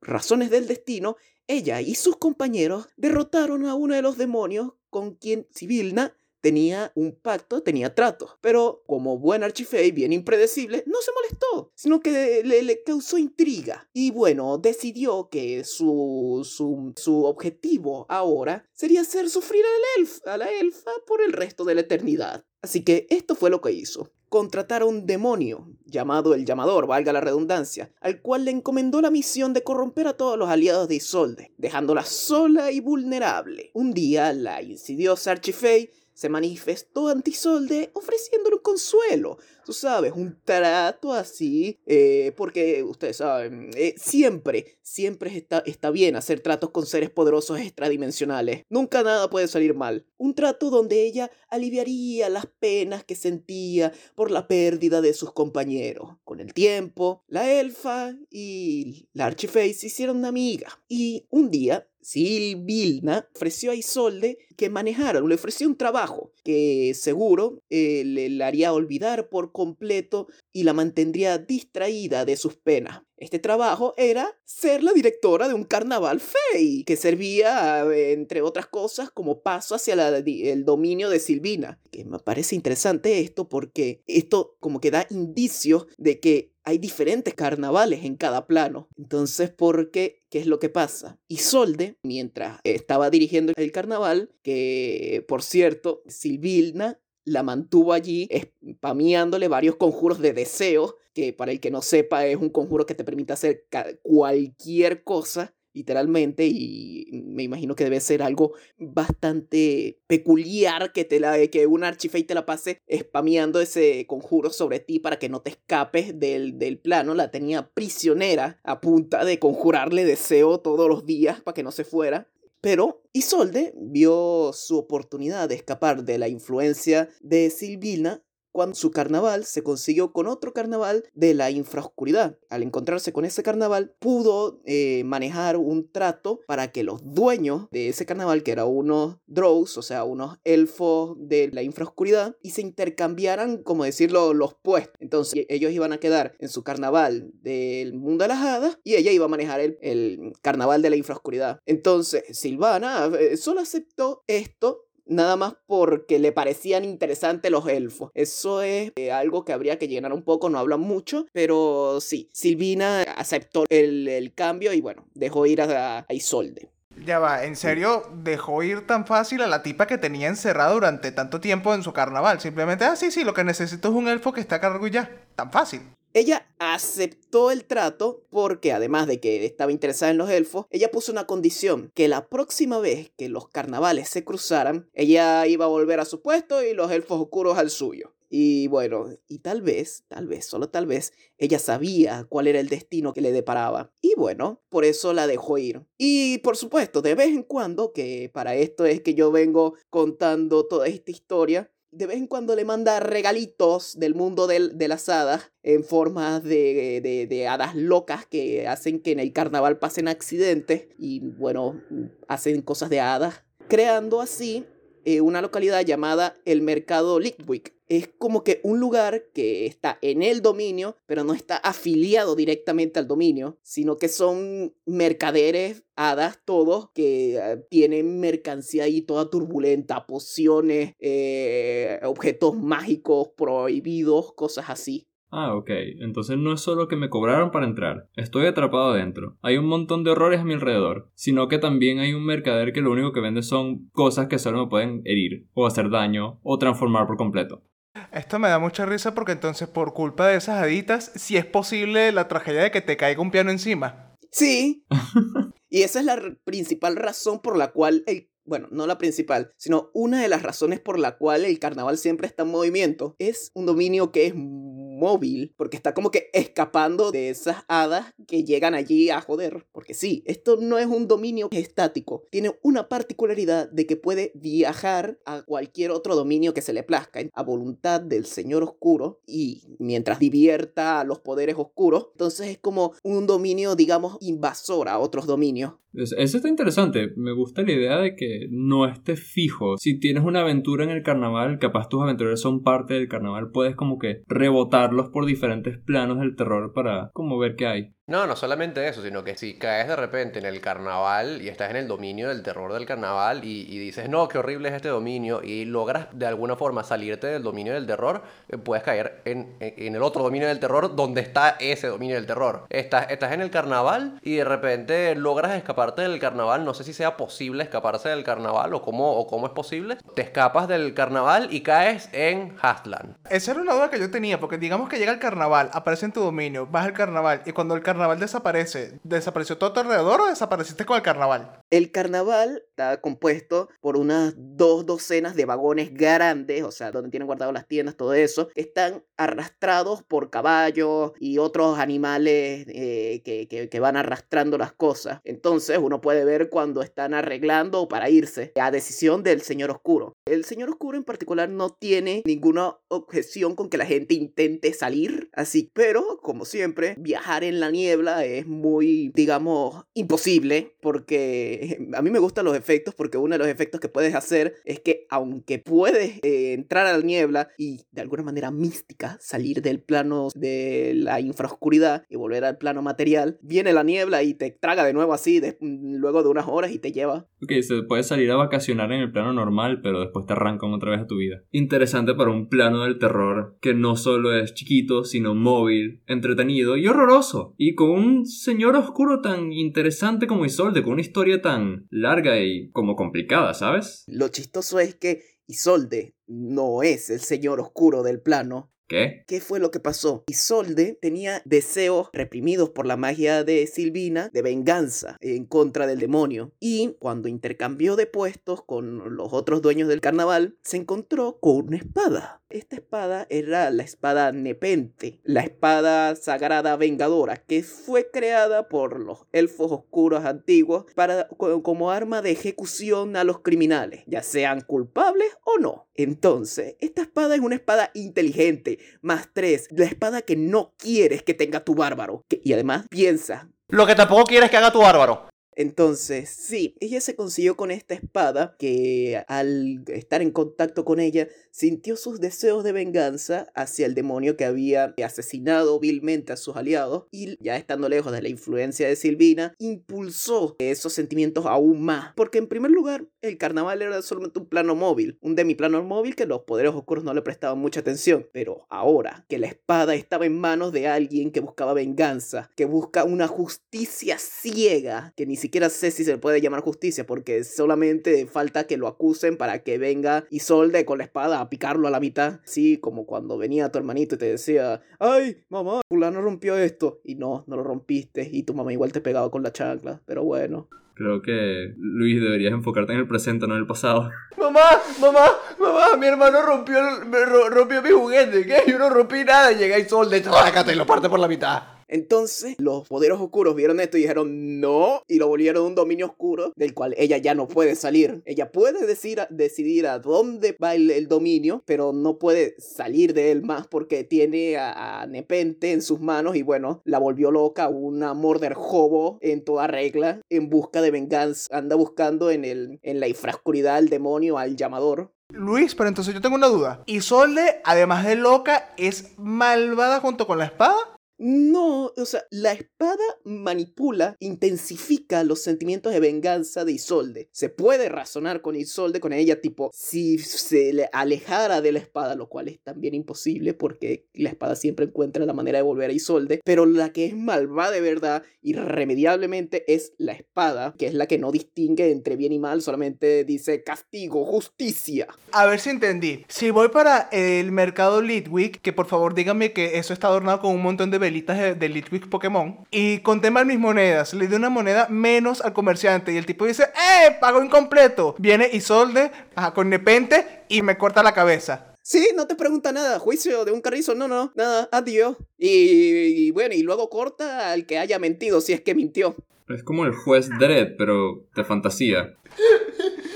razones 0.00 0.50
del 0.50 0.66
destino, 0.66 1.16
ella 1.46 1.82
y 1.82 1.94
sus 1.94 2.16
compañeros 2.16 2.88
derrotaron 2.96 3.66
a 3.66 3.74
uno 3.74 3.94
de 3.94 4.02
los 4.02 4.16
demonios 4.16 4.72
con 4.94 5.16
quien 5.16 5.48
Sibilna 5.50 6.16
tenía 6.40 6.92
un 6.94 7.16
pacto, 7.16 7.64
tenía 7.64 7.96
trato. 7.96 8.38
Pero 8.40 8.84
como 8.86 9.18
buen 9.18 9.42
archifey, 9.42 9.90
bien 9.90 10.12
impredecible, 10.12 10.84
no 10.86 11.00
se 11.00 11.10
molestó, 11.10 11.72
sino 11.74 11.98
que 11.98 12.42
le, 12.44 12.62
le 12.62 12.84
causó 12.84 13.18
intriga. 13.18 13.88
Y 13.92 14.12
bueno, 14.12 14.56
decidió 14.58 15.28
que 15.30 15.64
su, 15.64 16.48
su, 16.48 16.92
su, 16.94 17.24
objetivo 17.24 18.06
ahora 18.08 18.68
sería 18.72 19.00
hacer 19.00 19.28
sufrir 19.28 19.64
al 19.64 20.02
elf, 20.02 20.24
a 20.28 20.36
la 20.36 20.48
elfa 20.48 20.92
por 21.08 21.22
el 21.22 21.32
resto 21.32 21.64
de 21.64 21.74
la 21.74 21.80
eternidad. 21.80 22.44
Así 22.62 22.84
que 22.84 23.08
esto 23.10 23.34
fue 23.34 23.50
lo 23.50 23.60
que 23.60 23.72
hizo. 23.72 24.12
Contratar 24.34 24.82
a 24.82 24.86
un 24.86 25.06
demonio, 25.06 25.68
llamado 25.86 26.34
el 26.34 26.44
llamador, 26.44 26.88
valga 26.88 27.12
la 27.12 27.20
redundancia, 27.20 27.92
al 28.00 28.20
cual 28.20 28.44
le 28.44 28.50
encomendó 28.50 29.00
la 29.00 29.12
misión 29.12 29.52
de 29.52 29.62
corromper 29.62 30.08
a 30.08 30.16
todos 30.16 30.36
los 30.36 30.48
aliados 30.48 30.88
de 30.88 30.96
Isolde, 30.96 31.52
dejándola 31.56 32.02
sola 32.02 32.72
y 32.72 32.80
vulnerable. 32.80 33.70
Un 33.74 33.92
día, 33.92 34.32
la 34.32 34.60
insidiosa 34.60 35.30
Archifey 35.30 35.88
se 36.14 36.28
manifestó 36.28 37.08
ante 37.08 37.30
Isolde 37.30 37.90
ofreciéndole 37.92 38.56
un 38.56 38.62
consuelo. 38.62 39.38
Tú 39.64 39.72
sabes, 39.72 40.12
un 40.14 40.38
trato 40.44 41.12
así, 41.12 41.78
eh, 41.86 42.32
porque 42.36 42.82
ustedes 42.82 43.16
saben, 43.16 43.70
eh, 43.76 43.94
siempre, 43.96 44.78
siempre 44.82 45.36
está, 45.36 45.62
está 45.66 45.90
bien 45.90 46.16
hacer 46.16 46.40
tratos 46.40 46.70
con 46.70 46.86
seres 46.86 47.10
poderosos 47.10 47.58
extradimensionales. 47.58 48.62
Nunca 48.68 49.02
nada 49.02 49.28
puede 49.30 49.48
salir 49.48 49.74
mal. 49.74 50.06
Un 50.18 50.34
trato 50.34 50.70
donde 50.70 51.02
ella 51.02 51.30
aliviaría 51.48 52.28
las 52.28 52.46
penas 52.46 53.04
que 53.04 53.16
sentía 53.16 53.92
por 54.14 54.30
la 54.30 54.46
pérdida 54.46 55.00
de 55.00 55.14
sus 55.14 55.32
compañeros. 55.32 56.16
Con 56.24 56.40
el 56.40 56.52
tiempo, 56.52 57.22
la 57.26 57.50
elfa 57.50 58.14
y 58.30 59.08
la 59.12 59.26
Archifey 59.26 59.74
se 59.74 59.86
hicieron 59.86 60.18
una 60.18 60.28
amiga. 60.28 60.80
Y 60.88 61.26
un 61.30 61.50
día, 61.50 61.88
Silvilna 62.04 63.28
ofreció 63.34 63.70
a 63.70 63.74
Isolde 63.74 64.38
que 64.56 64.68
manejara, 64.68 65.20
le 65.20 65.34
ofreció 65.34 65.66
un 65.66 65.76
trabajo 65.76 66.30
que 66.44 66.92
seguro 66.94 67.62
eh, 67.70 68.02
le, 68.04 68.44
haría 68.44 68.74
olvidar 68.74 69.30
por 69.30 69.52
completo 69.52 70.28
y 70.52 70.64
la 70.64 70.74
mantendría 70.74 71.38
distraída 71.38 72.24
de 72.26 72.36
sus 72.36 72.56
penas. 72.56 73.02
Este 73.16 73.38
trabajo 73.38 73.94
era 73.96 74.36
ser 74.44 74.82
la 74.82 74.92
directora 74.92 75.48
de 75.48 75.54
un 75.54 75.64
carnaval 75.64 76.20
fey, 76.20 76.84
que 76.84 76.96
servía, 76.96 77.84
entre 77.94 78.42
otras 78.42 78.66
cosas, 78.66 79.10
como 79.10 79.40
paso 79.40 79.74
hacia 79.74 79.94
el 79.94 80.64
dominio 80.64 81.08
de 81.08 81.20
Silvina. 81.20 81.80
Que 81.90 82.04
me 82.04 82.18
parece 82.18 82.54
interesante 82.54 83.20
esto 83.20 83.48
porque 83.48 84.02
esto 84.06 84.56
como 84.60 84.80
que 84.80 84.90
da 84.90 85.06
indicios 85.10 85.86
de 85.96 86.20
que 86.20 86.53
hay 86.64 86.78
diferentes 86.78 87.34
carnavales 87.34 88.04
en 88.04 88.16
cada 88.16 88.46
plano. 88.46 88.88
Entonces, 88.96 89.50
¿por 89.50 89.90
qué? 89.90 90.22
¿Qué 90.30 90.38
es 90.38 90.46
lo 90.46 90.58
que 90.58 90.70
pasa? 90.70 91.18
Isolde, 91.28 91.98
mientras 92.02 92.60
estaba 92.64 93.10
dirigiendo 93.10 93.52
el 93.56 93.72
carnaval, 93.72 94.32
que 94.42 95.24
por 95.28 95.42
cierto, 95.42 96.02
Silvina 96.06 96.98
la 97.24 97.42
mantuvo 97.42 97.92
allí, 97.92 98.28
spameándole 98.76 99.48
varios 99.48 99.76
conjuros 99.76 100.18
de 100.20 100.32
deseo, 100.32 100.96
que 101.14 101.32
para 101.32 101.52
el 101.52 101.60
que 101.60 101.70
no 101.70 101.80
sepa 101.80 102.26
es 102.26 102.36
un 102.36 102.50
conjuro 102.50 102.86
que 102.86 102.94
te 102.94 103.04
permite 103.04 103.32
hacer 103.32 103.66
cualquier 104.02 105.04
cosa, 105.04 105.54
literalmente, 105.74 106.46
y 106.46 107.08
me 107.12 107.42
imagino 107.42 107.74
que 107.74 107.84
debe 107.84 108.00
ser 108.00 108.22
algo 108.22 108.54
bastante 108.78 110.00
peculiar 110.06 110.92
que, 110.92 111.04
te 111.04 111.20
la, 111.20 111.46
que 111.48 111.66
un 111.66 111.84
archifey 111.84 112.22
te 112.24 112.34
la 112.34 112.46
pase 112.46 112.80
spameando 112.90 113.60
ese 113.60 114.06
conjuro 114.06 114.50
sobre 114.50 114.80
ti 114.80 115.00
para 115.00 115.18
que 115.18 115.28
no 115.28 115.42
te 115.42 115.50
escapes 115.50 116.18
del, 116.18 116.58
del 116.58 116.78
plano. 116.78 117.14
La 117.14 117.30
tenía 117.30 117.70
prisionera 117.74 118.60
a 118.62 118.80
punta 118.80 119.24
de 119.24 119.38
conjurarle 119.38 120.04
deseo 120.04 120.60
todos 120.60 120.88
los 120.88 121.04
días 121.04 121.40
para 121.42 121.54
que 121.54 121.62
no 121.62 121.72
se 121.72 121.84
fuera. 121.84 122.28
Pero 122.60 123.02
Isolde 123.12 123.74
vio 123.76 124.52
su 124.54 124.78
oportunidad 124.78 125.50
de 125.50 125.54
escapar 125.54 126.04
de 126.04 126.16
la 126.16 126.28
influencia 126.28 127.10
de 127.20 127.50
Silvina 127.50 128.24
cuando 128.54 128.76
su 128.76 128.92
carnaval 128.92 129.44
se 129.44 129.64
consiguió 129.64 130.12
con 130.12 130.28
otro 130.28 130.52
carnaval 130.52 131.02
de 131.12 131.34
la 131.34 131.50
infraoscuridad. 131.50 132.38
Al 132.50 132.62
encontrarse 132.62 133.12
con 133.12 133.24
ese 133.24 133.42
carnaval, 133.42 133.96
pudo 133.98 134.60
eh, 134.64 135.02
manejar 135.04 135.56
un 135.56 135.90
trato 135.90 136.38
para 136.46 136.70
que 136.70 136.84
los 136.84 137.00
dueños 137.02 137.66
de 137.72 137.88
ese 137.88 138.06
carnaval, 138.06 138.44
que 138.44 138.52
eran 138.52 138.68
unos 138.68 139.18
drows, 139.26 139.76
o 139.76 139.82
sea, 139.82 140.04
unos 140.04 140.38
elfos 140.44 141.16
de 141.18 141.50
la 141.52 141.62
infraoscuridad, 141.62 142.36
y 142.42 142.50
se 142.50 142.60
intercambiaran, 142.60 143.64
como 143.64 143.82
decirlo, 143.82 144.32
los 144.34 144.54
puestos. 144.54 144.94
Entonces 145.00 145.46
ellos 145.48 145.72
iban 145.72 145.92
a 145.92 145.98
quedar 145.98 146.36
en 146.38 146.48
su 146.48 146.62
carnaval 146.62 147.32
del 147.42 147.94
mundo 147.94 148.22
de 148.22 148.28
las 148.28 148.38
hadas 148.40 148.78
y 148.84 148.94
ella 148.94 149.10
iba 149.10 149.24
a 149.24 149.28
manejar 149.28 149.58
el, 149.58 149.78
el 149.80 150.32
carnaval 150.42 150.80
de 150.80 150.90
la 150.90 150.96
infraoscuridad. 150.96 151.58
Entonces 151.66 152.22
Silvana 152.30 153.10
eh, 153.18 153.36
solo 153.36 153.60
aceptó 153.60 154.22
esto 154.28 154.84
nada 155.06 155.36
más 155.36 155.54
porque 155.66 156.18
le 156.18 156.32
parecían 156.32 156.84
interesantes 156.84 157.50
los 157.50 157.66
elfos. 157.68 158.10
Eso 158.14 158.62
es 158.62 158.92
eh, 158.96 159.12
algo 159.12 159.44
que 159.44 159.52
habría 159.52 159.78
que 159.78 159.88
llenar 159.88 160.12
un 160.12 160.22
poco, 160.22 160.48
no 160.48 160.58
hablan 160.58 160.80
mucho, 160.80 161.26
pero 161.32 162.00
sí, 162.00 162.28
Silvina 162.32 163.02
aceptó 163.02 163.64
el, 163.68 164.08
el 164.08 164.34
cambio 164.34 164.72
y 164.72 164.80
bueno, 164.80 165.06
dejó 165.14 165.46
ir 165.46 165.62
a, 165.62 166.06
a 166.08 166.14
Isolde. 166.14 166.70
Ya 167.04 167.18
va, 167.18 167.44
¿en 167.44 167.56
serio 167.56 168.04
dejó 168.22 168.62
ir 168.62 168.86
tan 168.86 169.04
fácil 169.04 169.42
a 169.42 169.48
la 169.48 169.62
tipa 169.62 169.86
que 169.86 169.98
tenía 169.98 170.28
encerrada 170.28 170.72
durante 170.72 171.10
tanto 171.10 171.40
tiempo 171.40 171.74
en 171.74 171.82
su 171.82 171.92
carnaval? 171.92 172.40
Simplemente, 172.40 172.84
ah, 172.84 172.94
sí, 172.94 173.10
sí, 173.10 173.24
lo 173.24 173.34
que 173.34 173.42
necesito 173.42 173.88
es 173.88 173.94
un 173.94 174.08
elfo 174.08 174.32
que 174.32 174.40
está 174.40 174.56
a 174.56 174.60
cargo 174.60 174.86
y 174.86 174.92
ya. 174.92 175.10
Tan 175.34 175.50
fácil. 175.50 175.82
Ella 176.16 176.48
aceptó 176.60 177.50
el 177.50 177.64
trato 177.64 178.24
porque 178.30 178.72
además 178.72 179.08
de 179.08 179.18
que 179.18 179.44
estaba 179.44 179.72
interesada 179.72 180.12
en 180.12 180.18
los 180.18 180.30
elfos, 180.30 180.66
ella 180.70 180.92
puso 180.92 181.10
una 181.10 181.26
condición, 181.26 181.90
que 181.92 182.06
la 182.06 182.28
próxima 182.28 182.78
vez 182.78 183.10
que 183.16 183.28
los 183.28 183.48
carnavales 183.48 184.10
se 184.10 184.22
cruzaran, 184.22 184.88
ella 184.92 185.44
iba 185.48 185.64
a 185.64 185.68
volver 185.68 185.98
a 185.98 186.04
su 186.04 186.22
puesto 186.22 186.62
y 186.62 186.72
los 186.72 186.92
elfos 186.92 187.20
oscuros 187.20 187.58
al 187.58 187.68
suyo. 187.68 188.14
Y 188.36 188.68
bueno, 188.68 189.10
y 189.28 189.40
tal 189.40 189.62
vez, 189.62 190.04
tal 190.08 190.26
vez, 190.26 190.46
solo 190.46 190.68
tal 190.68 190.86
vez, 190.86 191.12
ella 191.38 191.58
sabía 191.58 192.26
cuál 192.28 192.46
era 192.46 192.60
el 192.60 192.68
destino 192.68 193.12
que 193.12 193.20
le 193.20 193.32
deparaba. 193.32 193.92
Y 194.00 194.14
bueno, 194.16 194.62
por 194.68 194.84
eso 194.84 195.12
la 195.12 195.26
dejó 195.26 195.58
ir. 195.58 195.84
Y 195.98 196.38
por 196.38 196.56
supuesto, 196.56 197.02
de 197.02 197.14
vez 197.14 197.28
en 197.28 197.42
cuando, 197.42 197.92
que 197.92 198.30
para 198.32 198.54
esto 198.54 198.86
es 198.86 199.02
que 199.02 199.14
yo 199.14 199.30
vengo 199.30 199.74
contando 199.90 200.66
toda 200.66 200.86
esta 200.86 201.10
historia, 201.10 201.72
de 201.94 202.06
vez 202.06 202.16
en 202.16 202.26
cuando 202.26 202.56
le 202.56 202.64
manda 202.64 203.00
regalitos 203.00 203.98
del 203.98 204.14
mundo 204.14 204.46
del- 204.46 204.76
de, 204.76 204.88
las 204.88 205.08
hadas 205.08 205.52
en 205.62 205.84
forma 205.84 206.40
de, 206.40 207.00
de- 207.02 207.26
de 207.26 207.48
hadas 207.48 207.74
locas 207.74 208.26
que 208.26 208.66
hacen 208.66 209.00
que 209.00 209.12
en 209.12 209.20
el 209.20 209.32
carnaval 209.32 209.78
pasen 209.78 210.08
accidentes 210.08 210.88
y 210.98 211.20
bueno, 211.20 211.80
hacen 212.28 212.62
cosas 212.62 212.90
de 212.90 213.00
hadas, 213.00 213.44
creando 213.68 214.20
así 214.20 214.66
eh, 215.04 215.20
una 215.20 215.40
localidad 215.42 215.84
llamada 215.84 216.36
el 216.44 216.62
Mercado 216.62 217.20
Litwick. 217.20 217.74
Es 217.86 218.08
como 218.08 218.44
que 218.44 218.60
un 218.64 218.80
lugar 218.80 219.24
que 219.34 219.66
está 219.66 219.98
en 220.00 220.22
el 220.22 220.40
dominio, 220.40 220.96
pero 221.06 221.22
no 221.22 221.34
está 221.34 221.56
afiliado 221.56 222.34
directamente 222.34 222.98
al 222.98 223.06
dominio, 223.06 223.58
sino 223.62 223.98
que 223.98 224.08
son 224.08 224.74
mercaderes, 224.86 225.84
hadas, 225.94 226.38
todos, 226.44 226.90
que 226.94 227.36
eh, 227.36 227.56
tienen 227.68 228.20
mercancía 228.20 228.84
ahí 228.84 229.02
toda 229.02 229.28
turbulenta, 229.28 230.06
pociones, 230.06 230.94
eh, 230.98 232.00
objetos 232.04 232.56
mágicos 232.56 233.28
prohibidos, 233.36 234.32
cosas 234.32 234.70
así. 234.70 235.06
Ah, 235.36 235.52
ok. 235.56 235.68
Entonces 235.98 236.38
no 236.38 236.52
es 236.52 236.60
solo 236.60 236.86
que 236.86 236.94
me 236.94 237.10
cobraron 237.10 237.50
para 237.50 237.66
entrar. 237.66 238.08
Estoy 238.14 238.46
atrapado 238.46 238.92
adentro. 238.92 239.36
Hay 239.42 239.56
un 239.56 239.66
montón 239.66 240.04
de 240.04 240.12
horrores 240.12 240.40
a 240.40 240.44
mi 240.44 240.54
alrededor. 240.54 241.10
Sino 241.14 241.48
que 241.48 241.58
también 241.58 241.98
hay 241.98 242.14
un 242.14 242.24
mercader 242.24 242.72
que 242.72 242.80
lo 242.80 242.92
único 242.92 243.12
que 243.12 243.20
vende 243.20 243.42
son 243.42 243.88
cosas 243.90 244.28
que 244.28 244.38
solo 244.38 244.64
me 244.64 244.70
pueden 244.70 245.02
herir, 245.04 245.48
o 245.52 245.66
hacer 245.66 245.90
daño, 245.90 246.38
o 246.44 246.58
transformar 246.58 247.08
por 247.08 247.16
completo. 247.16 247.64
Esto 248.12 248.38
me 248.38 248.48
da 248.48 248.60
mucha 248.60 248.86
risa 248.86 249.12
porque 249.12 249.32
entonces 249.32 249.66
por 249.66 249.92
culpa 249.92 250.28
de 250.28 250.36
esas 250.36 250.62
haditas, 250.62 251.10
si 251.16 251.36
es 251.36 251.44
posible 251.44 252.12
la 252.12 252.28
tragedia 252.28 252.62
de 252.62 252.70
que 252.70 252.80
te 252.80 252.96
caiga 252.96 253.20
un 253.20 253.32
piano 253.32 253.50
encima. 253.50 254.14
Sí. 254.30 254.86
y 255.68 255.82
esa 255.82 255.98
es 255.98 256.06
la 256.06 256.20
principal 256.44 256.94
razón 256.94 257.40
por 257.42 257.56
la 257.56 257.72
cual 257.72 258.04
el... 258.06 258.30
Bueno, 258.46 258.68
no 258.70 258.86
la 258.86 258.98
principal, 258.98 259.52
sino 259.56 259.90
una 259.94 260.20
de 260.20 260.28
las 260.28 260.42
razones 260.42 260.80
por 260.80 260.98
la 260.98 261.16
cual 261.16 261.44
el 261.44 261.58
carnaval 261.58 261.96
siempre 261.96 262.26
está 262.26 262.42
en 262.42 262.50
movimiento. 262.50 263.16
Es 263.18 263.50
un 263.54 263.64
dominio 263.64 264.12
que 264.12 264.26
es 264.26 264.34
móvil, 264.34 265.54
porque 265.56 265.76
está 265.76 265.94
como 265.94 266.10
que 266.10 266.30
escapando 266.32 267.10
de 267.10 267.30
esas 267.30 267.64
hadas 267.68 268.14
que 268.26 268.44
llegan 268.44 268.74
allí 268.74 269.10
a 269.10 269.20
joder. 269.20 269.66
Porque 269.72 269.94
sí, 269.94 270.22
esto 270.26 270.56
no 270.60 270.78
es 270.78 270.86
un 270.86 271.08
dominio 271.08 271.48
estático. 271.50 272.24
Tiene 272.30 272.58
una 272.62 272.88
particularidad 272.88 273.70
de 273.70 273.86
que 273.86 273.96
puede 273.96 274.32
viajar 274.34 275.18
a 275.24 275.42
cualquier 275.42 275.90
otro 275.90 276.14
dominio 276.14 276.54
que 276.54 276.62
se 276.62 276.72
le 276.72 276.82
plazca, 276.82 277.20
a 277.32 277.42
voluntad 277.42 278.00
del 278.00 278.26
Señor 278.26 278.62
Oscuro, 278.62 279.20
y 279.26 279.76
mientras 279.78 280.18
divierta 280.18 281.00
a 281.00 281.04
los 281.04 281.20
poderes 281.20 281.56
oscuros. 281.58 282.08
Entonces 282.12 282.48
es 282.48 282.58
como 282.58 282.92
un 283.02 283.26
dominio, 283.26 283.74
digamos, 283.74 284.18
invasor 284.20 284.88
a 284.88 284.98
otros 284.98 285.26
dominios. 285.26 285.74
Es- 285.94 286.14
Eso 286.18 286.36
está 286.38 286.48
interesante. 286.48 287.12
Me 287.16 287.32
gusta 287.32 287.62
la 287.62 287.72
idea 287.72 287.98
de 287.98 288.14
que 288.16 288.48
no 288.50 288.86
esté 288.86 289.16
fijo. 289.16 289.76
Si 289.78 289.98
tienes 289.98 290.24
una 290.24 290.40
aventura 290.40 290.84
en 290.84 290.90
el 290.90 291.02
carnaval, 291.02 291.58
capaz 291.58 291.88
tus 291.88 292.02
aventureros 292.02 292.40
son 292.40 292.62
parte 292.62 292.94
del 292.94 293.08
carnaval, 293.08 293.50
puedes 293.52 293.76
como 293.76 293.98
que 293.98 294.22
rebotarlos 294.28 295.08
por 295.10 295.26
diferentes 295.26 295.78
planos 295.78 296.18
del 296.20 296.36
terror 296.36 296.72
para 296.74 297.10
como 297.12 297.38
ver 297.38 297.56
qué 297.56 297.66
hay. 297.66 297.90
No, 298.06 298.26
no 298.26 298.36
solamente 298.36 298.86
eso, 298.86 299.02
sino 299.02 299.24
que 299.24 299.34
si 299.34 299.54
caes 299.58 299.88
de 299.88 299.96
repente 299.96 300.38
en 300.38 300.44
el 300.44 300.60
carnaval 300.60 301.40
y 301.40 301.48
estás 301.48 301.70
en 301.70 301.76
el 301.76 301.88
dominio 301.88 302.28
del 302.28 302.42
terror 302.42 302.74
del 302.74 302.84
carnaval 302.84 303.42
y, 303.44 303.78
dices, 303.78 304.10
no, 304.10 304.28
qué 304.28 304.36
horrible 304.36 304.68
es 304.68 304.74
este 304.74 304.90
dominio, 304.90 305.42
y 305.42 305.64
logras 305.64 306.08
de 306.12 306.26
alguna 306.26 306.54
forma 306.54 306.84
salirte 306.84 307.28
del 307.28 307.42
dominio 307.42 307.72
del 307.72 307.86
terror, 307.86 308.20
eh, 308.50 308.58
puedes 308.58 308.84
caer 308.84 309.22
en- 309.24 309.56
en 309.58 309.94
el 309.94 310.02
otro 310.02 310.22
dominio 310.22 310.48
del 310.48 310.60
terror 310.60 310.94
donde 310.94 311.22
está 311.22 311.56
ese 311.58 311.86
dominio 311.86 312.16
del 312.16 312.26
terror. 312.26 312.66
Estás, 312.68 313.10
estás 313.10 313.32
en 313.32 313.40
el 313.40 313.50
carnaval 313.50 314.18
y 314.20 314.36
de 314.36 314.44
repente 314.44 315.14
logras 315.14 315.52
escaparte 315.56 316.02
del 316.02 316.18
carnaval, 316.20 316.62
no 316.66 316.74
sé 316.74 316.84
si 316.84 316.92
sea 316.92 317.16
posible 317.16 317.62
escaparse 317.64 318.10
del 318.10 318.22
carnaval 318.22 318.74
o 318.74 318.82
cómo, 318.82 319.12
o 319.12 319.26
cómo 319.26 319.46
es 319.46 319.52
posible. 319.54 319.96
Te 320.14 320.20
escapas 320.20 320.68
del 320.68 320.92
carnaval 320.92 321.48
y 321.50 321.62
caes 321.62 322.10
en 322.12 322.54
Hastland. 322.60 323.16
Esa 323.30 323.52
era 323.52 323.62
una 323.62 323.72
duda 323.72 323.88
que 323.88 323.98
yo 323.98 324.10
tenía, 324.10 324.38
porque 324.38 324.58
digamos 324.58 324.90
que 324.90 324.98
llega 324.98 325.12
el 325.12 325.18
carnaval, 325.18 325.70
aparece 325.72 326.04
en 326.04 326.12
tu 326.12 326.20
dominio, 326.20 326.66
vas 326.66 326.84
al 326.84 326.92
carnaval, 326.92 327.40
y 327.46 327.52
cuando 327.52 327.74
el 327.74 327.80
carnaval 327.80 327.93
desaparece, 327.98 329.00
¿desapareció 329.04 329.58
todo 329.58 329.72
tu 329.72 329.80
alrededor 329.80 330.20
o 330.20 330.26
desapareciste 330.26 330.84
con 330.84 330.96
el 330.96 331.02
carnaval? 331.02 331.60
El 331.70 331.90
carnaval 331.90 332.62
está 332.68 333.00
compuesto 333.00 333.68
por 333.80 333.96
unas 333.96 334.34
dos 334.36 334.86
docenas 334.86 335.34
de 335.36 335.44
vagones 335.44 335.92
grandes, 335.94 336.62
o 336.62 336.70
sea, 336.70 336.90
donde 336.90 337.10
tienen 337.10 337.26
guardado 337.26 337.52
las 337.52 337.66
tiendas, 337.66 337.96
todo 337.96 338.14
eso, 338.14 338.48
que 338.54 338.60
están 338.60 339.04
arrastrados 339.16 340.02
por 340.02 340.30
caballos 340.30 341.12
y 341.20 341.38
otros 341.38 341.78
animales 341.78 342.66
eh, 342.68 343.22
que, 343.24 343.48
que- 343.48 343.80
van 343.84 343.96
arrastrando 343.98 344.56
las 344.56 344.72
cosas. 344.72 345.20
Entonces 345.24 345.76
uno 345.78 346.00
puede 346.00 346.24
ver 346.24 346.48
cuando 346.48 346.80
están 346.80 347.12
arreglando 347.12 347.86
para 347.86 348.08
irse, 348.08 348.52
a 348.58 348.70
decisión 348.70 349.22
del 349.22 349.42
Señor 349.42 349.70
Oscuro. 349.70 350.14
El 350.24 350.46
Señor 350.46 350.70
Oscuro 350.70 350.96
en 350.96 351.04
particular 351.04 351.50
no 351.50 351.68
tiene 351.68 352.22
ninguna 352.24 352.78
objeción 352.88 353.54
con 353.56 353.68
que 353.68 353.76
la 353.76 353.84
gente 353.84 354.14
intente 354.14 354.72
salir, 354.72 355.28
así, 355.34 355.70
pero 355.74 356.18
como 356.22 356.46
siempre, 356.46 356.94
viajar 356.98 357.44
en 357.44 357.60
la 357.60 357.70
niebla 357.84 358.24
es 358.24 358.46
muy, 358.46 359.10
digamos, 359.14 359.84
imposible, 359.94 360.74
porque 360.80 361.78
a 361.94 362.02
mí 362.02 362.10
me 362.10 362.18
gustan 362.18 362.44
los 362.44 362.56
efectos, 362.56 362.94
porque 362.94 363.18
uno 363.18 363.34
de 363.34 363.38
los 363.38 363.48
efectos 363.48 363.80
que 363.80 363.88
puedes 363.88 364.14
hacer 364.14 364.54
es 364.64 364.80
que 364.80 365.06
aunque 365.10 365.58
puedes 365.58 366.18
eh, 366.22 366.52
entrar 366.54 366.86
a 366.86 366.96
la 366.96 367.04
niebla 367.04 367.48
y 367.58 367.80
de 367.92 368.00
alguna 368.00 368.22
manera 368.22 368.50
mística 368.50 369.16
salir 369.20 369.60
del 369.62 369.80
plano 369.82 370.28
de 370.34 370.92
la 370.94 371.20
infraoscuridad 371.20 372.04
y 372.08 372.16
volver 372.16 372.44
al 372.44 372.58
plano 372.58 372.82
material, 372.82 373.38
viene 373.42 373.72
la 373.72 373.82
niebla 373.82 374.22
y 374.22 374.34
te 374.34 374.50
traga 374.50 374.84
de 374.84 374.92
nuevo 374.92 375.12
así, 375.12 375.40
de- 375.40 375.56
luego 375.60 376.22
de 376.22 376.28
unas 376.28 376.46
horas 376.48 376.72
y 376.72 376.78
te 376.78 376.92
lleva. 376.92 377.26
Ok, 377.42 377.52
se 377.60 377.82
puede 377.82 378.02
salir 378.02 378.30
a 378.30 378.36
vacacionar 378.36 378.90
en 378.92 379.00
el 379.00 379.12
plano 379.12 379.32
normal, 379.32 379.80
pero 379.82 380.00
después 380.00 380.26
te 380.26 380.32
arrancan 380.32 380.72
otra 380.72 380.90
vez 380.90 381.00
a 381.00 381.06
tu 381.06 381.16
vida. 381.16 381.42
Interesante 381.50 382.14
para 382.14 382.30
un 382.30 382.48
plano 382.48 382.84
del 382.84 382.98
terror 382.98 383.56
que 383.60 383.74
no 383.74 383.96
solo 383.96 384.34
es 384.38 384.54
chiquito, 384.54 385.04
sino 385.04 385.34
móvil, 385.34 386.02
entretenido 386.06 386.76
y 386.76 386.86
horroroso. 386.86 387.54
Y 387.58 387.73
con 387.74 387.90
un 387.90 388.26
señor 388.26 388.76
oscuro 388.76 389.20
tan 389.20 389.52
interesante 389.52 390.26
como 390.26 390.44
Isolde, 390.44 390.82
con 390.82 390.94
una 390.94 391.02
historia 391.02 391.40
tan 391.40 391.86
larga 391.90 392.40
y 392.40 392.70
como 392.70 392.96
complicada, 392.96 393.54
¿sabes? 393.54 394.04
Lo 394.06 394.28
chistoso 394.28 394.80
es 394.80 394.94
que 394.94 395.22
Isolde 395.46 396.14
no 396.26 396.82
es 396.82 397.10
el 397.10 397.20
señor 397.20 397.60
oscuro 397.60 398.02
del 398.02 398.20
plano. 398.20 398.70
¿Qué? 398.86 399.24
¿Qué 399.26 399.40
fue 399.40 399.60
lo 399.60 399.70
que 399.70 399.80
pasó? 399.80 400.24
Isolde 400.26 400.98
tenía 401.00 401.40
deseos 401.46 402.10
reprimidos 402.12 402.70
por 402.70 402.86
la 402.86 402.98
magia 402.98 403.42
de 403.42 403.66
Silvina 403.66 404.28
de 404.32 404.42
venganza 404.42 405.16
en 405.20 405.46
contra 405.46 405.86
del 405.86 406.00
demonio. 406.00 406.52
Y 406.60 406.94
cuando 406.98 407.28
intercambió 407.28 407.96
de 407.96 408.06
puestos 408.06 408.62
con 408.62 409.16
los 409.16 409.32
otros 409.32 409.62
dueños 409.62 409.88
del 409.88 410.02
carnaval, 410.02 410.58
se 410.62 410.76
encontró 410.76 411.38
con 411.40 411.68
una 411.68 411.78
espada. 411.78 412.42
Esta 412.54 412.76
espada 412.76 413.26
era 413.30 413.68
la 413.72 413.82
espada 413.82 414.30
Nepente, 414.30 415.18
la 415.24 415.40
espada 415.40 416.14
sagrada 416.14 416.76
vengadora, 416.76 417.36
que 417.36 417.64
fue 417.64 418.12
creada 418.12 418.68
por 418.68 419.00
los 419.00 419.26
elfos 419.32 419.72
oscuros 419.72 420.24
antiguos 420.24 420.84
para, 420.94 421.26
co- 421.26 421.64
como 421.64 421.90
arma 421.90 422.22
de 422.22 422.30
ejecución 422.30 423.16
a 423.16 423.24
los 423.24 423.40
criminales, 423.40 424.04
ya 424.06 424.22
sean 424.22 424.60
culpables 424.60 425.36
o 425.42 425.58
no. 425.58 425.88
Entonces, 425.96 426.76
esta 426.78 427.02
espada 427.02 427.34
es 427.34 427.40
una 427.40 427.56
espada 427.56 427.90
inteligente, 427.92 428.78
más 429.02 429.30
tres, 429.32 429.66
la 429.72 429.86
espada 429.86 430.22
que 430.22 430.36
no 430.36 430.74
quieres 430.78 431.24
que 431.24 431.34
tenga 431.34 431.64
tu 431.64 431.74
bárbaro. 431.74 432.22
Y 432.30 432.52
además, 432.52 432.86
piensa, 432.88 433.50
Lo 433.66 433.84
que 433.84 433.96
tampoco 433.96 434.26
quieres 434.26 434.48
que 434.50 434.58
haga 434.58 434.70
tu 434.72 434.78
bárbaro. 434.80 435.26
Entonces, 435.56 436.30
sí, 436.30 436.76
ella 436.80 437.00
se 437.00 437.14
consiguió 437.16 437.56
con 437.56 437.70
esta 437.70 437.94
espada 437.94 438.56
que 438.58 439.24
al 439.28 439.84
estar 439.88 440.22
en 440.22 440.30
contacto 440.30 440.84
con 440.84 441.00
ella 441.00 441.28
sintió 441.50 441.96
sus 441.96 442.20
deseos 442.20 442.64
de 442.64 442.72
venganza 442.72 443.46
hacia 443.54 443.86
el 443.86 443.94
demonio 443.94 444.36
que 444.36 444.44
había 444.44 444.94
asesinado 445.04 445.78
vilmente 445.78 446.32
a 446.32 446.36
sus 446.36 446.56
aliados 446.56 447.04
y 447.10 447.36
ya 447.42 447.56
estando 447.56 447.88
lejos 447.88 448.12
de 448.12 448.22
la 448.22 448.28
influencia 448.28 448.88
de 448.88 448.96
Silvina, 448.96 449.54
impulsó 449.58 450.56
esos 450.58 450.92
sentimientos 450.92 451.46
aún 451.46 451.82
más. 451.82 452.12
Porque 452.16 452.38
en 452.38 452.48
primer 452.48 452.70
lugar, 452.70 453.06
el 453.20 453.38
carnaval 453.38 453.82
era 453.82 454.02
solamente 454.02 454.40
un 454.40 454.46
plano 454.46 454.74
móvil, 454.74 455.18
un 455.20 455.34
demiplano 455.34 455.82
móvil 455.82 456.16
que 456.16 456.26
los 456.26 456.42
poderes 456.42 456.74
oscuros 456.74 457.04
no 457.04 457.14
le 457.14 457.22
prestaban 457.22 457.58
mucha 457.58 457.80
atención. 457.80 458.26
Pero 458.32 458.66
ahora 458.68 459.24
que 459.28 459.38
la 459.38 459.46
espada 459.46 459.94
estaba 459.94 460.26
en 460.26 460.38
manos 460.38 460.72
de 460.72 460.88
alguien 460.88 461.30
que 461.30 461.40
buscaba 461.40 461.72
venganza, 461.72 462.50
que 462.56 462.64
busca 462.64 463.04
una 463.04 463.28
justicia 463.28 464.18
ciega, 464.18 465.12
que 465.16 465.26
ni 465.26 465.36
siquiera 465.44 465.68
sé 465.68 465.90
si 465.90 466.04
se 466.04 466.12
le 466.12 466.18
puede 466.18 466.40
llamar 466.40 466.60
justicia, 466.62 467.06
porque 467.06 467.44
solamente 467.44 468.26
falta 468.26 468.64
que 468.66 468.76
lo 468.76 468.88
acusen 468.88 469.36
para 469.36 469.58
que 469.62 469.76
venga 469.78 470.24
Isolde 470.30 470.84
con 470.84 470.98
la 470.98 471.04
espada 471.04 471.40
a 471.40 471.48
picarlo 471.50 471.86
a 471.86 471.90
la 471.90 472.00
mitad. 472.00 472.40
Sí, 472.44 472.78
como 472.78 473.04
cuando 473.06 473.36
venía 473.38 473.70
tu 473.70 473.78
hermanito 473.78 474.14
y 474.14 474.18
te 474.18 474.26
decía, 474.26 474.80
ay, 474.98 475.44
mamá, 475.50 475.80
fulano 475.88 476.20
rompió 476.22 476.56
esto. 476.56 477.00
Y 477.04 477.14
no, 477.16 477.44
no 477.46 477.56
lo 477.56 477.62
rompiste. 477.62 478.28
Y 478.32 478.44
tu 478.44 478.54
mamá 478.54 478.72
igual 478.72 478.92
te 478.92 479.00
pegaba 479.00 479.30
con 479.30 479.42
la 479.42 479.52
chancla. 479.52 480.00
Pero 480.06 480.24
bueno. 480.24 480.68
Creo 480.96 481.20
que, 481.22 481.74
Luis, 481.76 482.20
deberías 482.22 482.52
enfocarte 482.52 482.92
en 482.92 483.00
el 483.00 483.08
presente, 483.08 483.46
no 483.48 483.54
en 483.54 483.60
el 483.60 483.66
pasado. 483.66 484.10
Mamá, 484.38 484.60
mamá, 485.00 485.26
mamá, 485.58 485.96
mi 485.98 486.06
hermano 486.06 486.42
rompió, 486.42 486.78
el- 486.78 487.50
rompió 487.50 487.82
mi 487.82 487.90
juguete. 487.90 488.46
¿Qué? 488.46 488.70
Yo 488.70 488.78
no 488.78 488.90
rompí 488.90 489.24
nada. 489.24 489.52
Llega 489.52 489.78
y 489.78 489.84
sol 489.88 490.08
de 490.10 490.22
sácate 490.22 490.72
y 490.72 490.76
lo 490.76 490.86
parte 490.86 491.08
por 491.08 491.18
la 491.18 491.26
mitad. 491.28 491.62
Entonces, 491.88 492.54
los 492.58 492.88
poderes 492.88 493.18
oscuros 493.18 493.54
vieron 493.54 493.80
esto 493.80 493.98
y 493.98 494.02
dijeron 494.02 494.60
no, 494.60 495.02
y 495.08 495.18
lo 495.18 495.28
volvieron 495.28 495.64
un 495.64 495.74
dominio 495.74 496.06
oscuro 496.06 496.52
del 496.56 496.74
cual 496.74 496.94
ella 496.98 497.18
ya 497.18 497.34
no 497.34 497.48
puede 497.48 497.74
salir. 497.74 498.22
Ella 498.24 498.50
puede 498.52 498.86
decir, 498.86 499.20
decidir 499.30 499.86
a 499.86 499.98
dónde 499.98 500.56
va 500.62 500.74
el, 500.74 501.08
dominio, 501.08 501.62
pero 501.66 501.92
no 501.92 502.18
puede 502.18 502.54
salir 502.58 503.14
de 503.14 503.30
él 503.30 503.42
más 503.42 503.66
porque 503.66 504.04
tiene 504.04 504.56
a, 504.56 505.06
Nepente 505.06 505.72
en 505.72 505.82
sus 505.82 506.00
manos 506.00 506.36
y 506.36 506.42
bueno, 506.42 506.80
la 506.84 506.98
volvió 506.98 507.30
loca, 507.30 507.68
una 507.68 508.14
Murder 508.14 508.54
Hobo 508.56 509.18
en 509.20 509.44
toda 509.44 509.66
regla, 509.66 510.20
en 510.30 510.48
busca 510.48 510.80
de 510.80 510.90
venganza. 510.90 511.46
Anda 511.56 511.76
buscando 511.76 512.30
en, 512.30 512.44
el, 512.44 512.78
en 512.82 513.00
la 513.00 513.08
infrascuridad 513.08 513.76
al 513.76 513.88
demonio, 513.88 514.38
al 514.38 514.56
llamador. 514.56 515.10
Luis, 515.30 515.74
pero 515.74 515.88
entonces 515.88 516.14
yo 516.14 516.20
tengo 516.20 516.36
una 516.36 516.46
duda. 516.48 516.82
¿Isolde, 516.86 517.60
además 517.64 518.04
de 518.04 518.14
loca, 518.14 518.72
es 518.76 519.18
malvada 519.18 520.00
junto 520.00 520.26
con 520.26 520.38
la 520.38 520.44
espada? 520.44 520.76
No, 521.16 521.92
o 521.96 522.04
sea, 522.04 522.24
la 522.30 522.52
espada 522.52 523.04
manipula, 523.24 524.16
intensifica 524.18 525.22
los 525.22 525.42
sentimientos 525.42 525.92
de 525.92 526.00
venganza 526.00 526.64
de 526.64 526.72
Isolde. 526.72 527.28
Se 527.30 527.48
puede 527.48 527.88
razonar 527.88 528.42
con 528.42 528.56
Isolde, 528.56 529.00
con 529.00 529.12
ella, 529.12 529.40
tipo, 529.40 529.70
si 529.72 530.18
se 530.18 530.72
le 530.72 530.88
alejara 530.92 531.60
de 531.60 531.72
la 531.72 531.78
espada, 531.78 532.16
lo 532.16 532.28
cual 532.28 532.48
es 532.48 532.60
también 532.62 532.94
imposible 532.94 533.54
porque 533.54 534.08
la 534.12 534.30
espada 534.30 534.56
siempre 534.56 534.86
encuentra 534.86 535.24
la 535.24 535.32
manera 535.32 535.58
de 535.58 535.62
volver 535.62 535.90
a 535.90 535.92
Isolde. 535.92 536.40
Pero 536.44 536.66
la 536.66 536.92
que 536.92 537.06
es 537.06 537.16
malvada 537.16 537.70
de 537.70 537.80
verdad, 537.80 538.24
irremediablemente, 538.42 539.72
es 539.72 539.92
la 539.98 540.12
espada, 540.12 540.74
que 540.76 540.86
es 540.86 540.94
la 540.94 541.06
que 541.06 541.18
no 541.18 541.30
distingue 541.30 541.92
entre 541.92 542.16
bien 542.16 542.32
y 542.32 542.38
mal, 542.38 542.60
solamente 542.60 543.24
dice 543.24 543.62
castigo, 543.62 544.24
justicia. 544.24 545.06
A 545.32 545.46
ver 545.46 545.60
si 545.60 545.70
entendí. 545.70 546.24
Si 546.28 546.50
voy 546.50 546.68
para 546.68 547.08
el 547.12 547.52
mercado 547.52 548.02
Litwick, 548.02 548.60
que 548.60 548.72
por 548.72 548.86
favor 548.86 549.14
díganme 549.14 549.52
que 549.52 549.78
eso 549.78 549.92
está 549.92 550.08
adornado 550.08 550.40
con 550.40 550.52
un 550.52 550.62
montón 550.62 550.90
de 550.90 550.98
velitas 551.04 551.38
de, 551.38 551.54
de 551.54 551.68
Litwick 551.68 552.08
Pokémon, 552.08 552.64
y 552.70 552.98
conté 552.98 553.30
mal 553.30 553.46
mis 553.46 553.58
monedas, 553.58 554.14
le 554.14 554.26
di 554.26 554.34
una 554.34 554.50
moneda 554.50 554.88
menos 554.88 555.40
al 555.42 555.52
comerciante, 555.52 556.12
y 556.12 556.16
el 556.16 556.26
tipo 556.26 556.46
dice, 556.46 556.64
¡eh! 556.64 557.16
Pago 557.20 557.42
incompleto. 557.42 558.14
Viene 558.18 558.48
Isolde 558.52 559.12
ajá, 559.34 559.52
con 559.54 559.68
Nepente 559.68 560.44
y 560.48 560.62
me 560.62 560.76
corta 560.76 561.02
la 561.02 561.12
cabeza. 561.12 561.74
Sí, 561.82 562.08
no 562.16 562.26
te 562.26 562.34
pregunta 562.34 562.72
nada. 562.72 562.98
Juicio 562.98 563.44
de 563.44 563.52
un 563.52 563.60
carrizo, 563.60 563.94
no, 563.94 564.08
no, 564.08 564.32
nada, 564.34 564.68
adiós. 564.72 565.16
Y, 565.36 565.48
y 565.48 566.30
bueno, 566.30 566.54
y 566.54 566.62
luego 566.62 566.88
corta 566.88 567.52
al 567.52 567.66
que 567.66 567.78
haya 567.78 567.98
mentido, 567.98 568.40
si 568.40 568.54
es 568.54 568.62
que 568.62 568.74
mintió. 568.74 569.14
Es 569.48 569.62
como 569.62 569.84
el 569.84 569.92
juez 569.92 570.30
Dredd, 570.38 570.76
pero 570.78 571.26
de 571.36 571.44
fantasía. 571.44 572.14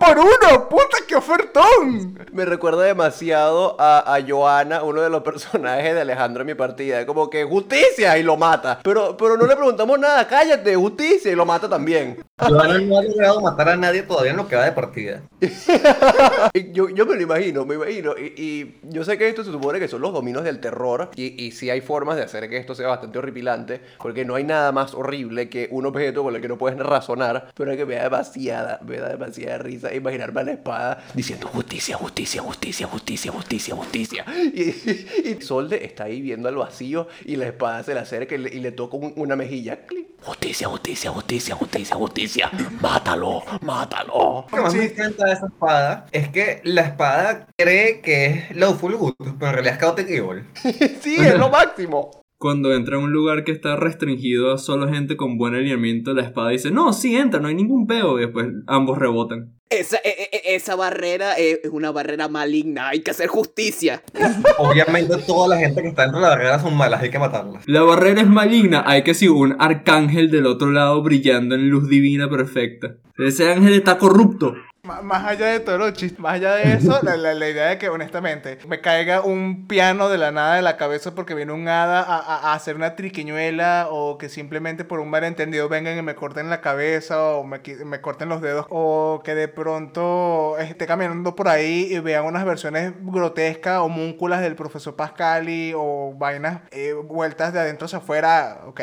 ¡Dos 0.00 0.08
por 0.08 0.18
uno! 0.18 0.68
¡Puta, 0.68 0.98
qué 1.06 1.14
ofertón! 1.14 2.18
Me 2.32 2.44
recuerda 2.44 2.82
demasiado 2.84 3.76
a, 3.78 4.14
a 4.14 4.26
Joana, 4.26 4.82
uno 4.82 5.02
de 5.02 5.10
los 5.10 5.22
personajes 5.24 5.94
de 5.94 6.00
Alejandro 6.00 6.42
en 6.42 6.46
mi 6.46 6.54
partida. 6.54 7.04
Como 7.06 7.28
que 7.28 7.44
justicia 7.44 8.16
y 8.18 8.22
lo 8.22 8.36
mata. 8.36 8.80
Pero, 8.82 9.16
pero 9.16 9.36
no 9.36 9.46
le 9.46 9.56
preguntamos 9.56 9.98
nada, 9.98 10.26
cállate, 10.26 10.74
justicia 10.76 11.30
y 11.30 11.34
lo 11.34 11.44
mata 11.44 11.68
también. 11.68 12.22
Joana 12.38 12.78
no 12.78 12.98
ha 12.98 13.02
logrado 13.02 13.40
matar 13.40 13.68
a 13.70 13.76
nadie 13.76 14.02
todavía 14.02 14.30
en 14.30 14.38
lo 14.38 14.48
que 14.48 14.56
va 14.56 14.64
de 14.64 14.72
partida. 14.72 15.22
Yo, 16.72 16.88
yo 16.88 17.06
me 17.06 17.16
lo 17.16 17.22
imagino, 17.22 17.64
me 17.64 17.74
imagino. 17.74 18.14
Y, 18.16 18.34
y 18.36 18.80
yo 18.84 19.04
sé 19.04 19.18
que 19.18 19.28
esto 19.28 19.44
se 19.44 19.50
supone 19.50 19.78
que 19.78 19.88
son 19.88 20.00
los 20.00 20.12
dominios 20.12 20.44
del 20.44 20.60
terror. 20.60 21.10
Y, 21.16 21.42
y 21.42 21.52
sí 21.52 21.70
hay 21.70 21.80
formas 21.80 22.16
de 22.16 22.22
hacer 22.22 22.48
que 22.48 22.56
esto 22.56 22.74
sea 22.74 22.88
bastante 22.88 23.18
horripilante. 23.18 23.80
Porque 23.98 24.24
no 24.24 24.36
hay 24.36 24.44
nada 24.44 24.72
más 24.72 24.94
horrible 24.94 25.48
que 25.48 25.68
un 25.70 25.86
objeto 25.86 26.22
con 26.22 26.34
el 26.34 26.40
que 26.40 26.48
no 26.48 26.58
puedes 26.58 26.78
razonar. 26.78 27.50
Pero 27.54 27.76
que 27.76 27.86
me 27.86 27.96
da 27.96 28.04
demasiada, 28.04 28.80
me 28.86 28.98
da 28.98 29.08
demasiada 29.08 29.58
risa 29.58 29.89
imaginarme 29.94 30.40
a 30.40 30.44
la 30.44 30.52
espada 30.52 31.04
diciendo 31.14 31.48
justicia, 31.48 31.96
justicia, 31.96 32.42
justicia, 32.42 32.86
justicia, 32.86 33.32
justicia, 33.32 33.74
justicia. 33.74 34.24
Y, 34.54 35.28
y 35.28 35.38
Solde 35.40 35.84
está 35.84 36.04
ahí 36.04 36.20
viendo 36.20 36.48
al 36.48 36.56
vacío 36.56 37.08
y 37.24 37.36
la 37.36 37.46
espada 37.46 37.82
se 37.82 37.94
le 37.94 38.00
acerca 38.00 38.34
y 38.34 38.38
le, 38.38 38.54
y 38.54 38.60
le 38.60 38.72
toca 38.72 38.96
un- 38.96 39.12
una 39.16 39.36
mejilla. 39.36 39.80
Justicia, 40.22 40.68
justicia, 40.68 41.10
justicia, 41.10 41.54
justicia, 41.54 41.96
justicia. 41.96 42.50
Mátalo, 42.80 43.42
mátalo. 43.62 44.44
Lo 44.50 44.56
que 44.56 44.60
más 44.60 44.74
me 44.74 44.84
encanta 44.84 45.24
de 45.26 45.32
esa 45.32 45.46
espada 45.46 46.06
es 46.12 46.28
que 46.28 46.60
la 46.64 46.82
espada 46.82 47.46
cree 47.56 48.00
que 48.00 48.26
es 48.26 48.56
Lawful 48.56 48.96
Good, 48.96 49.14
pero 49.38 49.48
en 49.48 49.52
realidad 49.54 49.74
es 49.74 49.80
Chaotic 49.80 50.10
Evil. 50.10 50.44
Sí, 51.00 51.16
es 51.18 51.34
lo 51.38 51.48
máximo. 51.48 52.19
Cuando 52.40 52.72
entra 52.72 52.96
a 52.96 53.00
un 53.00 53.12
lugar 53.12 53.44
que 53.44 53.52
está 53.52 53.76
restringido 53.76 54.50
a 54.50 54.56
solo 54.56 54.88
gente 54.88 55.18
con 55.18 55.36
buen 55.36 55.54
alineamiento, 55.54 56.14
la 56.14 56.22
espada 56.22 56.48
dice, 56.48 56.70
no, 56.70 56.94
sí 56.94 57.14
entra, 57.14 57.38
no 57.38 57.48
hay 57.48 57.54
ningún 57.54 57.86
peo. 57.86 58.18
Y 58.18 58.22
después 58.22 58.46
ambos 58.66 58.96
rebotan. 58.96 59.52
Esa, 59.68 59.98
e- 59.98 60.30
e- 60.32 60.54
esa 60.54 60.74
barrera 60.74 61.34
es 61.34 61.60
una 61.70 61.90
barrera 61.90 62.28
maligna, 62.28 62.88
hay 62.88 63.00
que 63.00 63.10
hacer 63.10 63.26
justicia. 63.26 64.02
Obviamente 64.58 65.18
toda 65.18 65.48
la 65.48 65.58
gente 65.58 65.82
que 65.82 65.88
está 65.88 66.02
dentro 66.04 66.18
de 66.18 66.22
la 66.22 66.30
barrera 66.30 66.58
son 66.58 66.74
malas, 66.78 67.02
hay 67.02 67.10
que 67.10 67.18
matarlas. 67.18 67.62
La 67.68 67.82
barrera 67.82 68.22
es 68.22 68.26
maligna, 68.26 68.84
hay 68.86 69.02
que 69.02 69.12
ser 69.12 69.28
un 69.32 69.56
arcángel 69.58 70.30
del 70.30 70.46
otro 70.46 70.70
lado 70.70 71.02
brillando 71.02 71.54
en 71.56 71.68
luz 71.68 71.90
divina 71.90 72.30
perfecta. 72.30 72.96
Ese 73.18 73.52
ángel 73.52 73.74
está 73.74 73.98
corrupto. 73.98 74.54
Más 75.02 75.24
allá 75.26 75.46
de 75.46 75.60
todo 75.60 75.78
lo 75.78 75.88
chis- 75.90 76.18
más 76.18 76.34
allá 76.34 76.54
de 76.54 76.74
eso, 76.74 76.98
la, 77.02 77.16
la- 77.16 77.34
la 77.34 77.48
idea 77.48 77.68
de 77.68 77.78
que 77.78 77.88
honestamente 77.88 78.58
me 78.68 78.80
caiga 78.80 79.20
un 79.22 79.66
piano 79.66 80.08
de 80.08 80.18
la 80.18 80.30
nada 80.32 80.56
de 80.56 80.62
la 80.62 80.76
cabeza 80.76 81.14
porque 81.14 81.34
viene 81.34 81.52
un 81.52 81.66
hada 81.68 82.00
a, 82.02 82.16
a- 82.18 82.50
a 82.50 82.54
hacer 82.54 82.76
una 82.76 82.96
triquiñuela 82.96 83.88
o 83.90 84.18
que 84.18 84.28
simplemente 84.28 84.84
por 84.84 85.00
un 85.00 85.10
malentendido 85.10 85.68
vengan 85.68 85.98
y 85.98 86.02
me 86.02 86.14
corten 86.14 86.50
la 86.50 86.60
cabeza 86.60 87.22
o 87.22 87.44
me, 87.44 87.60
me 87.84 88.00
corten 88.00 88.28
los 88.28 88.40
dedos 88.42 88.66
o 88.70 89.22
que 89.24 89.34
de 89.34 89.48
pronto 89.48 90.56
esté 90.58 90.86
caminando 90.86 91.34
por 91.36 91.48
ahí 91.48 91.88
y 91.90 91.98
vean 92.00 92.24
unas 92.24 92.44
versiones 92.44 92.92
grotescas 93.00 93.78
homúnculas 93.80 94.40
del 94.40 94.56
profesor 94.56 94.96
Pascali 94.96 95.72
o 95.76 96.14
vainas 96.16 96.60
eh, 96.70 96.92
vueltas 96.92 97.52
de 97.52 97.60
adentro 97.60 97.86
hacia 97.86 97.98
afuera, 97.98 98.60
ok, 98.66 98.80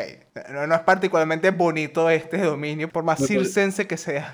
no, 0.50 0.66
no 0.66 0.74
es 0.74 0.80
particularmente 0.82 1.50
bonito 1.50 2.08
este 2.10 2.38
dominio 2.38 2.88
por 2.88 3.04
más 3.04 3.18
circense 3.26 3.86
que 3.86 3.96
sea. 3.96 4.32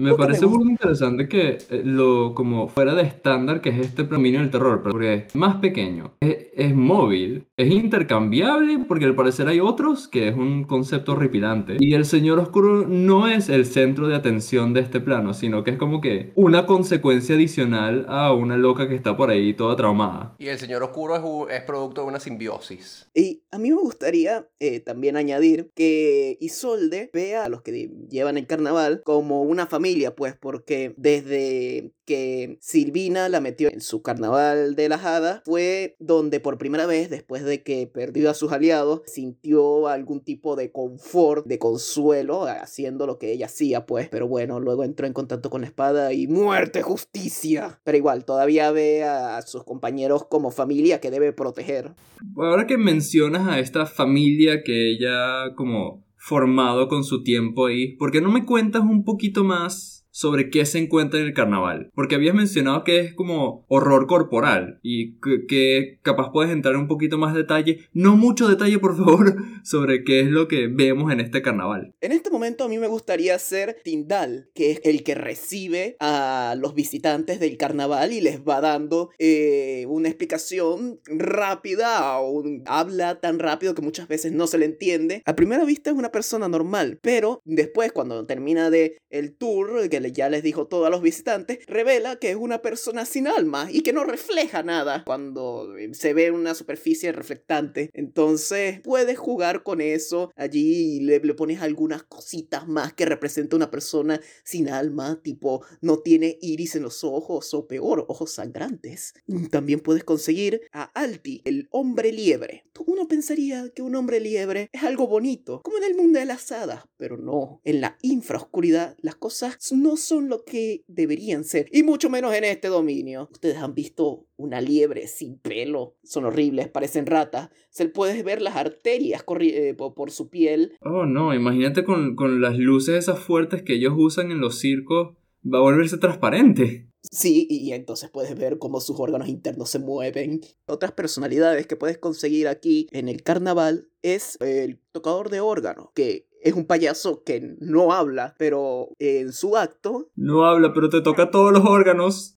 Me 0.00 0.14
parece 0.14 0.46
muy 0.46 0.70
interesante 0.70 1.28
que 1.28 1.58
eh, 1.70 1.82
lo 1.84 2.34
como 2.34 2.68
fuera 2.68 2.94
de 2.94 3.02
estándar 3.02 3.60
que 3.60 3.70
es 3.70 3.78
este 3.78 4.04
dominio 4.04 4.40
del 4.40 4.50
terror, 4.50 4.82
porque 4.82 5.14
es 5.14 5.34
más 5.34 5.56
pequeño, 5.56 6.12
es, 6.20 6.48
es 6.54 6.74
móvil, 6.74 7.46
es 7.56 7.70
intercambiable, 7.70 8.78
porque 8.88 9.04
al 9.04 9.14
parecer 9.14 9.48
hay 9.48 9.60
otros 9.60 10.08
que 10.08 10.28
es 10.28 10.36
un 10.36 10.64
concepto 10.64 11.12
horripilante. 11.12 11.76
Y 11.78 11.94
el 11.94 12.04
Señor 12.04 12.38
Oscuro 12.38 12.86
no 12.86 13.28
es 13.28 13.48
el 13.48 13.66
centro 13.66 14.08
de 14.08 14.14
atención 14.16 14.72
de 14.72 14.80
este 14.80 15.00
plano, 15.00 15.34
sino 15.34 15.62
que 15.64 15.72
es 15.72 15.76
como 15.78 16.00
que 16.00 16.32
una 16.34 16.66
consecuencia 16.66 17.34
adicional 17.34 18.06
a 18.08 18.32
una 18.32 18.56
loca 18.56 18.88
que 18.88 18.94
está 18.94 19.16
por 19.16 19.30
ahí 19.30 19.54
toda 19.54 19.76
traumada. 19.76 20.34
Y 20.38 20.46
el 20.48 20.58
señor 20.58 20.82
oscuro 20.82 21.16
es, 21.16 21.22
un- 21.22 21.50
es 21.50 21.62
producto 21.62 22.02
de 22.02 22.08
una 22.08 22.20
simbiosis. 22.20 23.08
Y 23.14 23.42
a 23.50 23.58
mí 23.58 23.70
me 23.70 23.76
gustaría 23.76 24.46
eh, 24.58 24.80
también 24.80 25.16
añadir 25.16 25.70
que 25.74 26.36
Isolde 26.40 27.10
vea 27.12 27.44
a 27.44 27.48
los 27.48 27.62
que 27.62 27.90
llevan 28.10 28.36
el 28.38 28.46
carnaval 28.46 29.02
como 29.04 29.42
una 29.42 29.66
familia, 29.66 29.89
pues 30.14 30.36
porque 30.36 30.94
desde 30.96 31.92
que 32.04 32.58
Silvina 32.60 33.28
la 33.28 33.40
metió 33.40 33.68
en 33.70 33.80
su 33.80 34.02
carnaval 34.02 34.74
de 34.74 34.88
las 34.88 35.04
hadas 35.04 35.42
fue 35.44 35.96
donde 35.98 36.40
por 36.40 36.58
primera 36.58 36.86
vez, 36.86 37.08
después 37.10 37.44
de 37.44 37.62
que 37.62 37.86
perdió 37.86 38.30
a 38.30 38.34
sus 38.34 38.52
aliados, 38.52 39.02
sintió 39.06 39.88
algún 39.88 40.20
tipo 40.20 40.56
de 40.56 40.72
confort, 40.72 41.46
de 41.46 41.58
consuelo, 41.58 42.44
haciendo 42.44 43.06
lo 43.06 43.18
que 43.18 43.32
ella 43.32 43.46
hacía, 43.46 43.86
pues. 43.86 44.08
Pero 44.08 44.26
bueno, 44.26 44.60
luego 44.60 44.84
entró 44.84 45.06
en 45.06 45.12
contacto 45.12 45.50
con 45.50 45.60
la 45.60 45.68
espada 45.68 46.12
y 46.12 46.26
muerte, 46.26 46.82
justicia. 46.82 47.80
Pero 47.84 47.98
igual, 47.98 48.24
todavía 48.24 48.70
ve 48.72 49.04
a 49.04 49.40
sus 49.42 49.64
compañeros 49.64 50.26
como 50.26 50.50
familia 50.50 51.00
que 51.00 51.10
debe 51.10 51.32
proteger. 51.32 51.92
Ahora 52.36 52.66
que 52.66 52.76
mencionas 52.76 53.48
a 53.48 53.58
esta 53.60 53.86
familia 53.86 54.62
que 54.64 54.92
ella 54.92 55.54
como 55.56 56.09
formado 56.20 56.86
con 56.86 57.02
su 57.02 57.22
tiempo 57.22 57.66
ahí, 57.66 57.96
¿por 57.96 58.12
qué 58.12 58.20
no 58.20 58.30
me 58.30 58.44
cuentas 58.44 58.82
un 58.82 59.04
poquito 59.04 59.42
más 59.42 59.99
sobre 60.20 60.50
qué 60.50 60.66
se 60.66 60.78
encuentra 60.78 61.18
en 61.18 61.26
el 61.26 61.32
carnaval. 61.32 61.90
Porque 61.94 62.14
habías 62.14 62.34
mencionado 62.34 62.84
que 62.84 63.00
es 63.00 63.14
como 63.14 63.64
horror 63.68 64.06
corporal 64.06 64.78
y 64.82 65.18
que, 65.48 65.98
capaz 66.02 66.30
puedes 66.30 66.52
entrar 66.52 66.74
en 66.74 66.82
un 66.82 66.88
poquito 66.88 67.16
más 67.16 67.34
detalle, 67.34 67.78
no 67.94 68.16
mucho 68.16 68.46
detalle 68.46 68.78
por 68.78 68.98
favor, 68.98 69.34
sobre 69.64 70.04
qué 70.04 70.20
es 70.20 70.26
lo 70.26 70.46
que 70.46 70.68
vemos 70.68 71.10
en 71.10 71.20
este 71.20 71.40
carnaval. 71.40 71.94
En 72.02 72.12
este 72.12 72.28
momento 72.28 72.64
a 72.64 72.68
mí 72.68 72.76
me 72.76 72.86
gustaría 72.86 73.38
ser 73.38 73.78
Tindal, 73.82 74.50
que 74.54 74.72
es 74.72 74.80
el 74.84 75.04
que 75.04 75.14
recibe 75.14 75.96
a 76.00 76.54
los 76.58 76.74
visitantes 76.74 77.40
del 77.40 77.56
carnaval 77.56 78.12
y 78.12 78.20
les 78.20 78.40
va 78.42 78.60
dando 78.60 79.10
eh, 79.18 79.86
una 79.88 80.08
explicación 80.08 81.00
rápida 81.06 82.20
o 82.20 82.44
habla 82.66 83.20
tan 83.20 83.38
rápido 83.38 83.74
que 83.74 83.80
muchas 83.80 84.06
veces 84.06 84.32
no 84.32 84.46
se 84.46 84.58
le 84.58 84.66
entiende. 84.66 85.22
A 85.24 85.34
primera 85.34 85.64
vista 85.64 85.88
es 85.88 85.96
una 85.96 86.12
persona 86.12 86.46
normal, 86.46 86.98
pero 87.00 87.40
después 87.46 87.90
cuando 87.92 88.26
termina 88.26 88.68
de 88.68 88.98
el 89.08 89.34
tour, 89.34 89.88
que 89.88 90.09
ya 90.12 90.28
les 90.28 90.42
dijo 90.42 90.66
todo 90.66 90.86
a 90.86 90.90
los 90.90 91.02
visitantes, 91.02 91.58
revela 91.66 92.16
que 92.16 92.30
es 92.30 92.36
una 92.36 92.62
persona 92.62 93.04
sin 93.04 93.26
alma 93.26 93.68
y 93.70 93.82
que 93.82 93.92
no 93.92 94.04
refleja 94.04 94.62
nada 94.62 95.04
cuando 95.04 95.68
se 95.92 96.14
ve 96.14 96.30
una 96.30 96.54
superficie 96.54 97.12
reflectante. 97.12 97.90
Entonces 97.92 98.80
puedes 98.80 99.18
jugar 99.18 99.62
con 99.62 99.80
eso 99.80 100.32
allí 100.36 100.96
y 100.96 101.00
le, 101.00 101.20
le 101.20 101.34
pones 101.34 101.62
algunas 101.62 102.02
cositas 102.02 102.66
más 102.66 102.92
que 102.92 103.06
representa 103.06 103.56
una 103.56 103.70
persona 103.70 104.20
sin 104.44 104.68
alma, 104.68 105.20
tipo 105.22 105.64
no 105.80 105.98
tiene 105.98 106.38
iris 106.40 106.76
en 106.76 106.82
los 106.82 107.04
ojos 107.04 107.54
o 107.54 107.66
peor, 107.66 108.04
ojos 108.08 108.32
sangrantes. 108.32 109.14
También 109.50 109.80
puedes 109.80 110.04
conseguir 110.04 110.62
a 110.72 110.84
Alti, 110.84 111.42
el 111.44 111.68
hombre 111.70 112.12
liebre. 112.12 112.64
Uno 112.86 113.08
pensaría 113.08 113.68
que 113.74 113.82
un 113.82 113.94
hombre 113.94 114.20
liebre 114.20 114.68
es 114.72 114.82
algo 114.82 115.06
bonito, 115.06 115.60
como 115.62 115.78
en 115.78 115.84
el 115.84 115.94
mundo 115.94 116.18
de 116.18 116.24
las 116.24 116.50
hadas, 116.50 116.84
pero 116.96 117.16
no. 117.16 117.60
En 117.64 117.80
la 117.80 117.98
infraoscuridad 118.02 118.96
las 119.00 119.16
cosas 119.16 119.58
no 119.72 119.96
son 120.02 120.28
lo 120.28 120.44
que 120.44 120.84
deberían 120.88 121.44
ser, 121.44 121.68
y 121.72 121.82
mucho 121.82 122.10
menos 122.10 122.34
en 122.34 122.44
este 122.44 122.68
dominio. 122.68 123.28
Ustedes 123.32 123.58
han 123.58 123.74
visto 123.74 124.26
una 124.36 124.60
liebre 124.60 125.06
sin 125.06 125.38
pelo, 125.38 125.96
son 126.02 126.24
horribles, 126.24 126.68
parecen 126.68 127.06
ratas. 127.06 127.50
Se 127.70 127.88
puedes 127.88 128.22
ver 128.24 128.42
las 128.42 128.56
arterias 128.56 129.24
eh, 129.40 129.74
por, 129.74 130.10
su 130.10 130.30
piel. 130.30 130.76
Oh 130.80 131.06
no, 131.06 131.34
imagínate 131.34 131.84
con, 131.84 132.16
con 132.16 132.40
las 132.40 132.56
luces 132.56 132.96
esas 132.96 133.18
fuertes 133.18 133.62
que 133.62 133.74
ellos 133.74 133.94
usan 133.96 134.30
en 134.30 134.40
los 134.40 134.58
circos, 134.58 135.16
va 135.44 135.58
a 135.58 135.62
volverse 135.62 135.98
transparente. 135.98 136.90
Sí, 137.02 137.46
y 137.48 137.72
entonces 137.72 138.10
puedes 138.10 138.36
ver 138.36 138.58
cómo 138.58 138.80
sus 138.80 139.00
órganos 139.00 139.28
internos 139.28 139.70
se 139.70 139.78
mueven. 139.78 140.40
Otras 140.66 140.92
personalidades 140.92 141.66
que 141.66 141.76
puedes 141.76 141.98
conseguir 141.98 142.46
aquí 142.46 142.88
en 142.92 143.08
el 143.08 143.22
carnaval 143.22 143.88
es 144.02 144.36
el 144.40 144.80
tocador 144.92 145.30
de 145.30 145.40
órganos, 145.40 145.88
que 145.94 146.28
es 146.42 146.54
un 146.54 146.66
payaso 146.66 147.22
que 147.24 147.56
no 147.60 147.92
habla, 147.92 148.34
pero 148.38 148.90
en 148.98 149.32
su 149.32 149.56
acto... 149.56 150.10
No 150.16 150.44
habla, 150.44 150.72
pero 150.72 150.88
te 150.88 151.00
toca 151.00 151.30
todos 151.30 151.52
los 151.52 151.64
órganos 151.64 152.36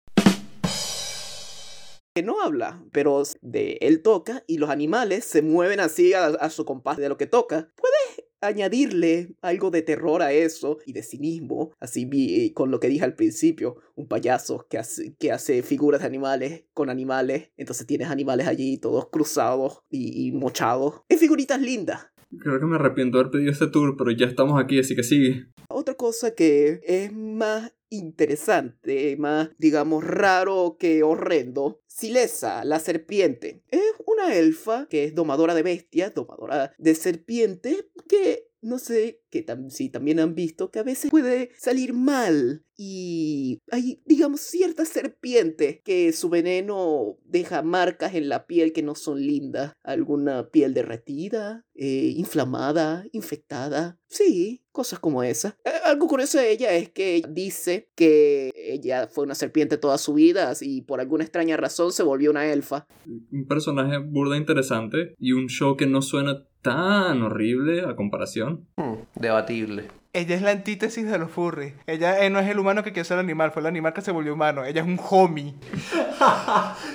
que 2.16 2.22
no 2.22 2.42
habla, 2.42 2.84
pero 2.92 3.24
de 3.42 3.80
él 3.82 4.04
toca 4.04 4.44
y 4.46 4.60
los 4.60 4.70
animales 4.70 5.26
se 5.26 5.42
mueven 5.42 5.80
así 5.80 6.14
a, 6.14 6.28
a, 6.28 6.50
su 6.52 6.64
compás 6.64 6.98
de 6.98 7.10
lo 7.10 7.18
que 7.18 7.26
toca. 7.26 7.72
Puedes 7.76 8.28
añadirle 8.40 9.36
algo 9.42 9.72
de 9.72 9.82
terror 9.82 10.22
a 10.22 10.32
eso 10.32 10.78
y 10.86 10.94
de 10.94 11.02
cinismo, 11.02 11.72
así 11.80 12.06
vi, 12.06 12.52
con 12.54 12.70
lo 12.70 12.80
que 12.80 12.90
dije 12.90 13.04
al 13.04 13.16
principio, 13.16 13.78
un 13.96 14.08
payaso 14.08 14.68
que 14.70 14.78
hace, 14.78 15.16
que 15.16 15.32
hace 15.32 15.64
figuras 15.64 16.02
de 16.02 16.08
animales 16.08 16.66
con 16.74 16.90
animales, 16.90 17.50
entonces 17.58 17.88
tienes 17.88 18.10
animales 18.10 18.48
allí 18.48 18.78
todos 18.78 19.10
cruzados 19.10 19.82
y, 19.90 20.28
y 20.28 20.32
mochados. 20.34 21.02
Es 21.10 21.20
figuritas 21.20 21.60
lindas. 21.62 22.13
Creo 22.40 22.60
que 22.60 22.66
me 22.66 22.76
arrepiento 22.76 23.18
de 23.18 23.22
haber 23.22 23.32
pedido 23.32 23.52
este 23.52 23.68
tour, 23.68 23.96
pero 23.98 24.12
ya 24.12 24.26
estamos 24.26 24.62
aquí, 24.62 24.80
así 24.80 24.96
que 24.96 25.04
sigue. 25.04 25.48
Otra 25.70 25.96
cosa 25.96 26.36
que 26.36 26.82
es 26.84 27.12
más 27.14 27.74
interesante, 27.90 29.16
más, 29.18 29.50
digamos, 29.58 30.04
raro 30.04 30.78
que 30.80 31.04
horrendo. 31.04 31.82
Silesa, 31.88 32.66
la 32.66 32.80
serpiente. 32.80 33.64
Es 33.70 33.82
una 34.06 34.36
elfa 34.36 34.88
que 34.90 35.04
es 35.04 35.16
domadora 35.16 35.54
de 35.54 35.64
bestias, 35.64 36.14
domadora 36.14 36.74
de 36.78 36.96
serpientes, 36.96 37.86
que 38.08 38.50
no 38.64 38.80
sé 38.80 39.22
que 39.30 39.46
si 39.70 39.90
también 39.90 40.20
han 40.20 40.36
visto 40.36 40.72
que 40.72 40.80
a 40.80 40.84
veces 40.84 41.12
puede 41.12 41.52
salir 41.58 41.94
mal 41.94 42.64
y 42.76 43.62
hay, 43.72 44.02
digamos, 44.06 44.42
ciertas 44.42 44.90
serpientes 44.90 45.82
que 45.84 46.12
su 46.12 46.30
veneno 46.30 47.18
deja 47.26 47.62
marcas 47.62 48.16
en 48.16 48.30
la 48.30 48.48
piel 48.48 48.74
que 48.74 48.82
no 48.82 48.96
son 48.96 49.22
lindas. 49.22 49.74
Alguna 49.84 50.50
piel 50.50 50.74
derretida, 50.74 51.66
eh, 51.76 52.14
inflamada, 52.16 53.06
infectada. 53.12 54.00
Sí, 54.08 54.64
cosas 54.72 55.00
como 55.00 55.24
esa. 55.24 55.58
Eh, 55.66 55.70
algo 55.86 56.08
curioso 56.08 56.40
de 56.40 56.52
ella 56.52 56.74
es 56.74 56.90
que 56.90 57.22
dice 57.30 57.90
que 57.96 58.52
ella 58.56 59.08
fue 59.08 59.24
una 59.24 59.36
serpiente 59.36 59.78
toda 59.78 59.98
su 59.98 60.14
vida 60.14 60.54
y 60.62 60.82
por 60.82 61.00
alguna 61.00 61.24
extraña 61.24 61.58
razón 61.58 61.92
se 61.92 62.04
volvió 62.04 62.32
una 62.32 62.52
elfa. 62.52 62.88
Un 63.32 63.48
personaje 63.48 63.98
burda 64.00 64.38
interesante 64.38 65.14
y 65.20 65.34
un 65.34 65.48
show 65.48 65.78
que 65.78 65.86
no 65.86 66.02
suena 66.02 66.48
tan 66.64 67.22
horrible 67.22 67.82
a 67.82 67.96
comparación. 67.96 68.68
Hmm, 68.78 69.04
debatible. 69.14 69.90
Ella 70.14 70.36
es 70.36 70.42
la 70.42 70.52
antítesis 70.52 71.06
de 71.06 71.18
los 71.20 71.30
furries. 71.30 71.74
Ella 71.86 72.26
eh, 72.26 72.30
no 72.30 72.40
es 72.40 72.48
el 72.48 72.60
humano 72.60 72.84
que 72.84 72.94
quiere 72.94 73.08
ser 73.08 73.20
animal, 73.20 73.52
fue 73.52 73.62
el 73.62 73.68
animal 73.68 73.94
que 73.94 74.02
se 74.02 74.12
volvió 74.12 74.34
humano. 74.34 74.64
Ella 74.64 74.82
es 74.82 74.88
un 74.88 75.00
homie. 75.10 75.56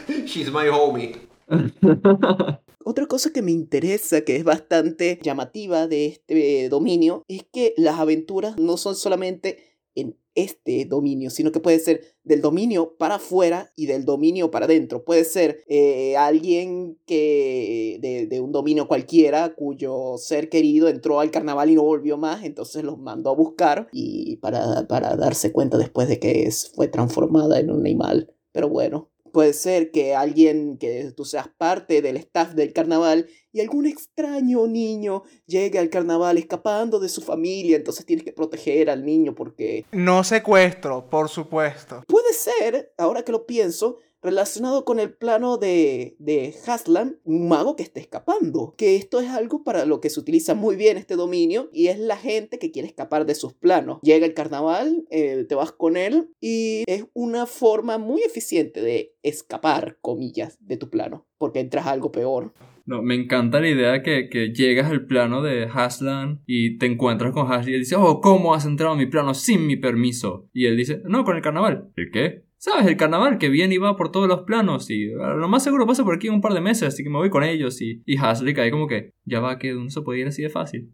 She's 0.24 0.50
my 0.50 0.68
homie. 0.72 1.16
Otra 2.84 3.06
cosa 3.06 3.30
que 3.32 3.42
me 3.42 3.50
interesa, 3.50 4.22
que 4.22 4.36
es 4.36 4.44
bastante 4.44 5.18
llamativa 5.22 5.86
de 5.86 6.06
este 6.06 6.68
dominio, 6.68 7.24
es 7.28 7.44
que 7.52 7.74
las 7.76 7.98
aventuras 7.98 8.56
no 8.56 8.76
son 8.76 8.94
solamente 8.94 9.76
en 9.94 10.16
este 10.38 10.84
dominio, 10.84 11.30
sino 11.30 11.50
que 11.50 11.58
puede 11.58 11.80
ser 11.80 12.02
del 12.22 12.40
dominio 12.40 12.96
para 12.96 13.16
afuera 13.16 13.72
y 13.74 13.86
del 13.86 14.04
dominio 14.04 14.50
para 14.50 14.66
adentro. 14.66 15.04
Puede 15.04 15.24
ser 15.24 15.64
eh, 15.66 16.16
alguien 16.16 16.96
que 17.06 17.98
de, 18.30 18.40
un 18.40 18.52
dominio 18.52 18.86
cualquiera 18.86 19.54
cuyo 19.54 20.16
ser 20.16 20.48
querido 20.48 20.88
entró 20.88 21.18
al 21.18 21.32
carnaval 21.32 21.70
y 21.70 21.74
no 21.74 21.82
volvió 21.82 22.16
más, 22.16 22.44
entonces 22.44 22.84
los 22.84 22.98
mandó 22.98 23.30
a 23.30 23.34
buscar 23.34 23.88
y 23.92 24.36
para, 24.36 24.86
para 24.86 25.16
darse 25.16 25.50
cuenta 25.50 25.76
después 25.76 26.08
de 26.08 26.20
que 26.20 26.44
es, 26.44 26.70
fue 26.74 26.86
transformada 26.86 27.58
en 27.58 27.70
un 27.70 27.80
animal. 27.80 28.32
Pero 28.52 28.68
bueno, 28.68 29.10
Puede 29.32 29.52
ser 29.52 29.90
que 29.90 30.14
alguien, 30.14 30.78
que 30.78 31.12
tú 31.16 31.24
seas 31.24 31.48
parte 31.56 32.02
del 32.02 32.16
staff 32.16 32.52
del 32.52 32.72
carnaval 32.72 33.26
y 33.52 33.60
algún 33.60 33.86
extraño 33.86 34.66
niño 34.66 35.22
llegue 35.46 35.78
al 35.78 35.90
carnaval 35.90 36.38
escapando 36.38 37.00
de 37.00 37.08
su 37.08 37.22
familia, 37.22 37.76
entonces 37.76 38.04
tienes 38.04 38.24
que 38.24 38.32
proteger 38.32 38.90
al 38.90 39.04
niño 39.04 39.34
porque... 39.34 39.84
No 39.92 40.24
secuestro, 40.24 41.08
por 41.08 41.28
supuesto. 41.28 42.04
Puede 42.06 42.32
ser, 42.32 42.92
ahora 42.98 43.22
que 43.22 43.32
lo 43.32 43.46
pienso, 43.46 43.98
relacionado 44.22 44.84
con 44.84 44.98
el 44.98 45.12
plano 45.12 45.58
de, 45.58 46.16
de 46.18 46.54
Haslan, 46.66 47.18
un 47.24 47.48
mago 47.48 47.76
que 47.76 47.82
está 47.82 48.00
escapando. 48.00 48.74
Que 48.76 48.96
esto 48.96 49.20
es 49.20 49.28
algo 49.28 49.64
para 49.64 49.84
lo 49.84 50.00
que 50.00 50.10
se 50.10 50.20
utiliza 50.20 50.54
muy 50.54 50.76
bien 50.76 50.96
este 50.96 51.16
dominio 51.16 51.68
y 51.72 51.88
es 51.88 51.98
la 51.98 52.16
gente 52.16 52.58
que 52.58 52.70
quiere 52.70 52.88
escapar 52.88 53.26
de 53.26 53.34
sus 53.34 53.54
planos. 53.54 53.98
Llega 54.02 54.26
el 54.26 54.34
carnaval, 54.34 55.04
eh, 55.10 55.44
te 55.48 55.54
vas 55.54 55.72
con 55.72 55.96
él 55.96 56.30
y 56.40 56.84
es 56.86 57.06
una 57.14 57.46
forma 57.46 57.98
muy 57.98 58.22
eficiente 58.22 58.80
de 58.80 59.14
escapar, 59.22 59.98
comillas, 60.00 60.58
de 60.60 60.76
tu 60.76 60.90
plano, 60.90 61.26
porque 61.38 61.60
entras 61.60 61.86
a 61.86 61.92
algo 61.92 62.12
peor. 62.12 62.52
No, 62.86 63.02
me 63.02 63.14
encanta 63.14 63.60
la 63.60 63.68
idea 63.68 64.02
que, 64.02 64.30
que 64.30 64.54
llegas 64.54 64.90
al 64.90 65.04
plano 65.04 65.42
de 65.42 65.66
Haslan 65.66 66.42
y 66.46 66.78
te 66.78 66.86
encuentras 66.86 67.34
con 67.34 67.46
Haslan 67.46 67.68
y 67.68 67.74
él 67.74 67.80
dice, 67.80 67.96
oh, 67.96 68.22
¿cómo 68.22 68.54
has 68.54 68.64
entrado 68.64 68.94
a 68.94 68.96
mi 68.96 69.04
plano 69.04 69.34
sin 69.34 69.66
mi 69.66 69.76
permiso? 69.76 70.48
Y 70.54 70.64
él 70.64 70.76
dice, 70.78 71.02
no, 71.04 71.24
con 71.24 71.36
el 71.36 71.42
carnaval. 71.42 71.90
¿El 71.96 72.10
qué? 72.10 72.47
¿Sabes? 72.60 72.86
El 72.86 72.96
carnaval 72.96 73.38
que 73.38 73.48
viene 73.48 73.76
y 73.76 73.78
va 73.78 73.96
por 73.96 74.10
todos 74.10 74.26
los 74.26 74.42
planos 74.42 74.90
y 74.90 75.06
lo 75.06 75.48
más 75.48 75.62
seguro 75.62 75.86
pasa 75.86 76.02
por 76.02 76.16
aquí 76.16 76.26
en 76.26 76.34
un 76.34 76.40
par 76.40 76.54
de 76.54 76.60
meses, 76.60 76.88
así 76.88 77.04
que 77.04 77.10
me 77.10 77.18
voy 77.18 77.30
con 77.30 77.44
ellos 77.44 77.80
y, 77.80 78.02
y 78.04 78.18
Hasley 78.18 78.52
cae 78.52 78.72
como 78.72 78.88
que 78.88 79.12
ya 79.24 79.38
va 79.38 79.58
que 79.58 79.72
no 79.72 79.88
se 79.90 80.02
puede 80.02 80.20
ir 80.20 80.26
así 80.26 80.42
de 80.42 80.50
fácil. 80.50 80.90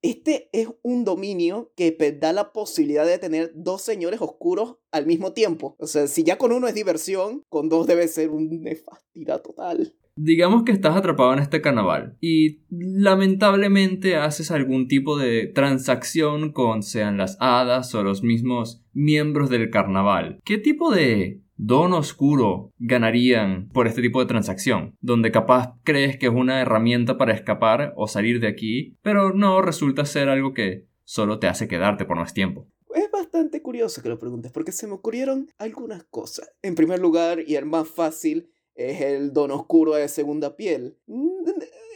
Este 0.00 0.48
es 0.52 0.68
un 0.82 1.04
dominio 1.04 1.72
que 1.74 1.90
da 2.20 2.32
la 2.32 2.52
posibilidad 2.52 3.04
de 3.04 3.18
tener 3.18 3.50
dos 3.56 3.82
señores 3.82 4.20
oscuros 4.20 4.76
al 4.92 5.06
mismo 5.06 5.32
tiempo. 5.32 5.74
O 5.80 5.88
sea, 5.88 6.06
si 6.06 6.22
ya 6.22 6.38
con 6.38 6.52
uno 6.52 6.68
es 6.68 6.74
diversión, 6.74 7.42
con 7.48 7.68
dos 7.68 7.88
debe 7.88 8.06
ser 8.06 8.30
un 8.30 8.62
nefastidad 8.62 9.42
total. 9.42 9.96
Digamos 10.20 10.64
que 10.64 10.72
estás 10.72 10.96
atrapado 10.96 11.32
en 11.32 11.38
este 11.38 11.60
carnaval 11.60 12.16
y 12.20 12.62
lamentablemente 12.70 14.16
haces 14.16 14.50
algún 14.50 14.88
tipo 14.88 15.16
de 15.16 15.46
transacción 15.46 16.50
con 16.50 16.82
sean 16.82 17.16
las 17.18 17.36
hadas 17.38 17.94
o 17.94 18.02
los 18.02 18.24
mismos 18.24 18.82
miembros 18.92 19.48
del 19.48 19.70
carnaval. 19.70 20.40
¿Qué 20.44 20.58
tipo 20.58 20.90
de 20.92 21.40
don 21.56 21.92
oscuro 21.92 22.72
ganarían 22.78 23.68
por 23.68 23.86
este 23.86 24.02
tipo 24.02 24.18
de 24.18 24.26
transacción? 24.26 24.96
Donde 25.00 25.30
capaz 25.30 25.74
crees 25.84 26.18
que 26.18 26.26
es 26.26 26.32
una 26.32 26.60
herramienta 26.60 27.16
para 27.16 27.32
escapar 27.32 27.92
o 27.94 28.08
salir 28.08 28.40
de 28.40 28.48
aquí, 28.48 28.96
pero 29.02 29.32
no 29.32 29.62
resulta 29.62 30.04
ser 30.04 30.28
algo 30.28 30.52
que 30.52 30.88
solo 31.04 31.38
te 31.38 31.46
hace 31.46 31.68
quedarte 31.68 32.06
por 32.06 32.16
más 32.16 32.34
tiempo. 32.34 32.66
Es 32.92 33.08
bastante 33.12 33.62
curioso 33.62 34.02
que 34.02 34.08
lo 34.08 34.18
preguntes 34.18 34.50
porque 34.50 34.72
se 34.72 34.88
me 34.88 34.94
ocurrieron 34.94 35.48
algunas 35.58 36.02
cosas. 36.10 36.50
En 36.60 36.74
primer 36.74 36.98
lugar, 36.98 37.44
y 37.46 37.54
el 37.54 37.66
más 37.66 37.86
fácil, 37.86 38.50
es 38.78 39.00
el 39.00 39.32
don 39.32 39.50
oscuro 39.50 39.94
de 39.94 40.08
segunda 40.08 40.56
piel. 40.56 40.96
Mm, 41.06 41.48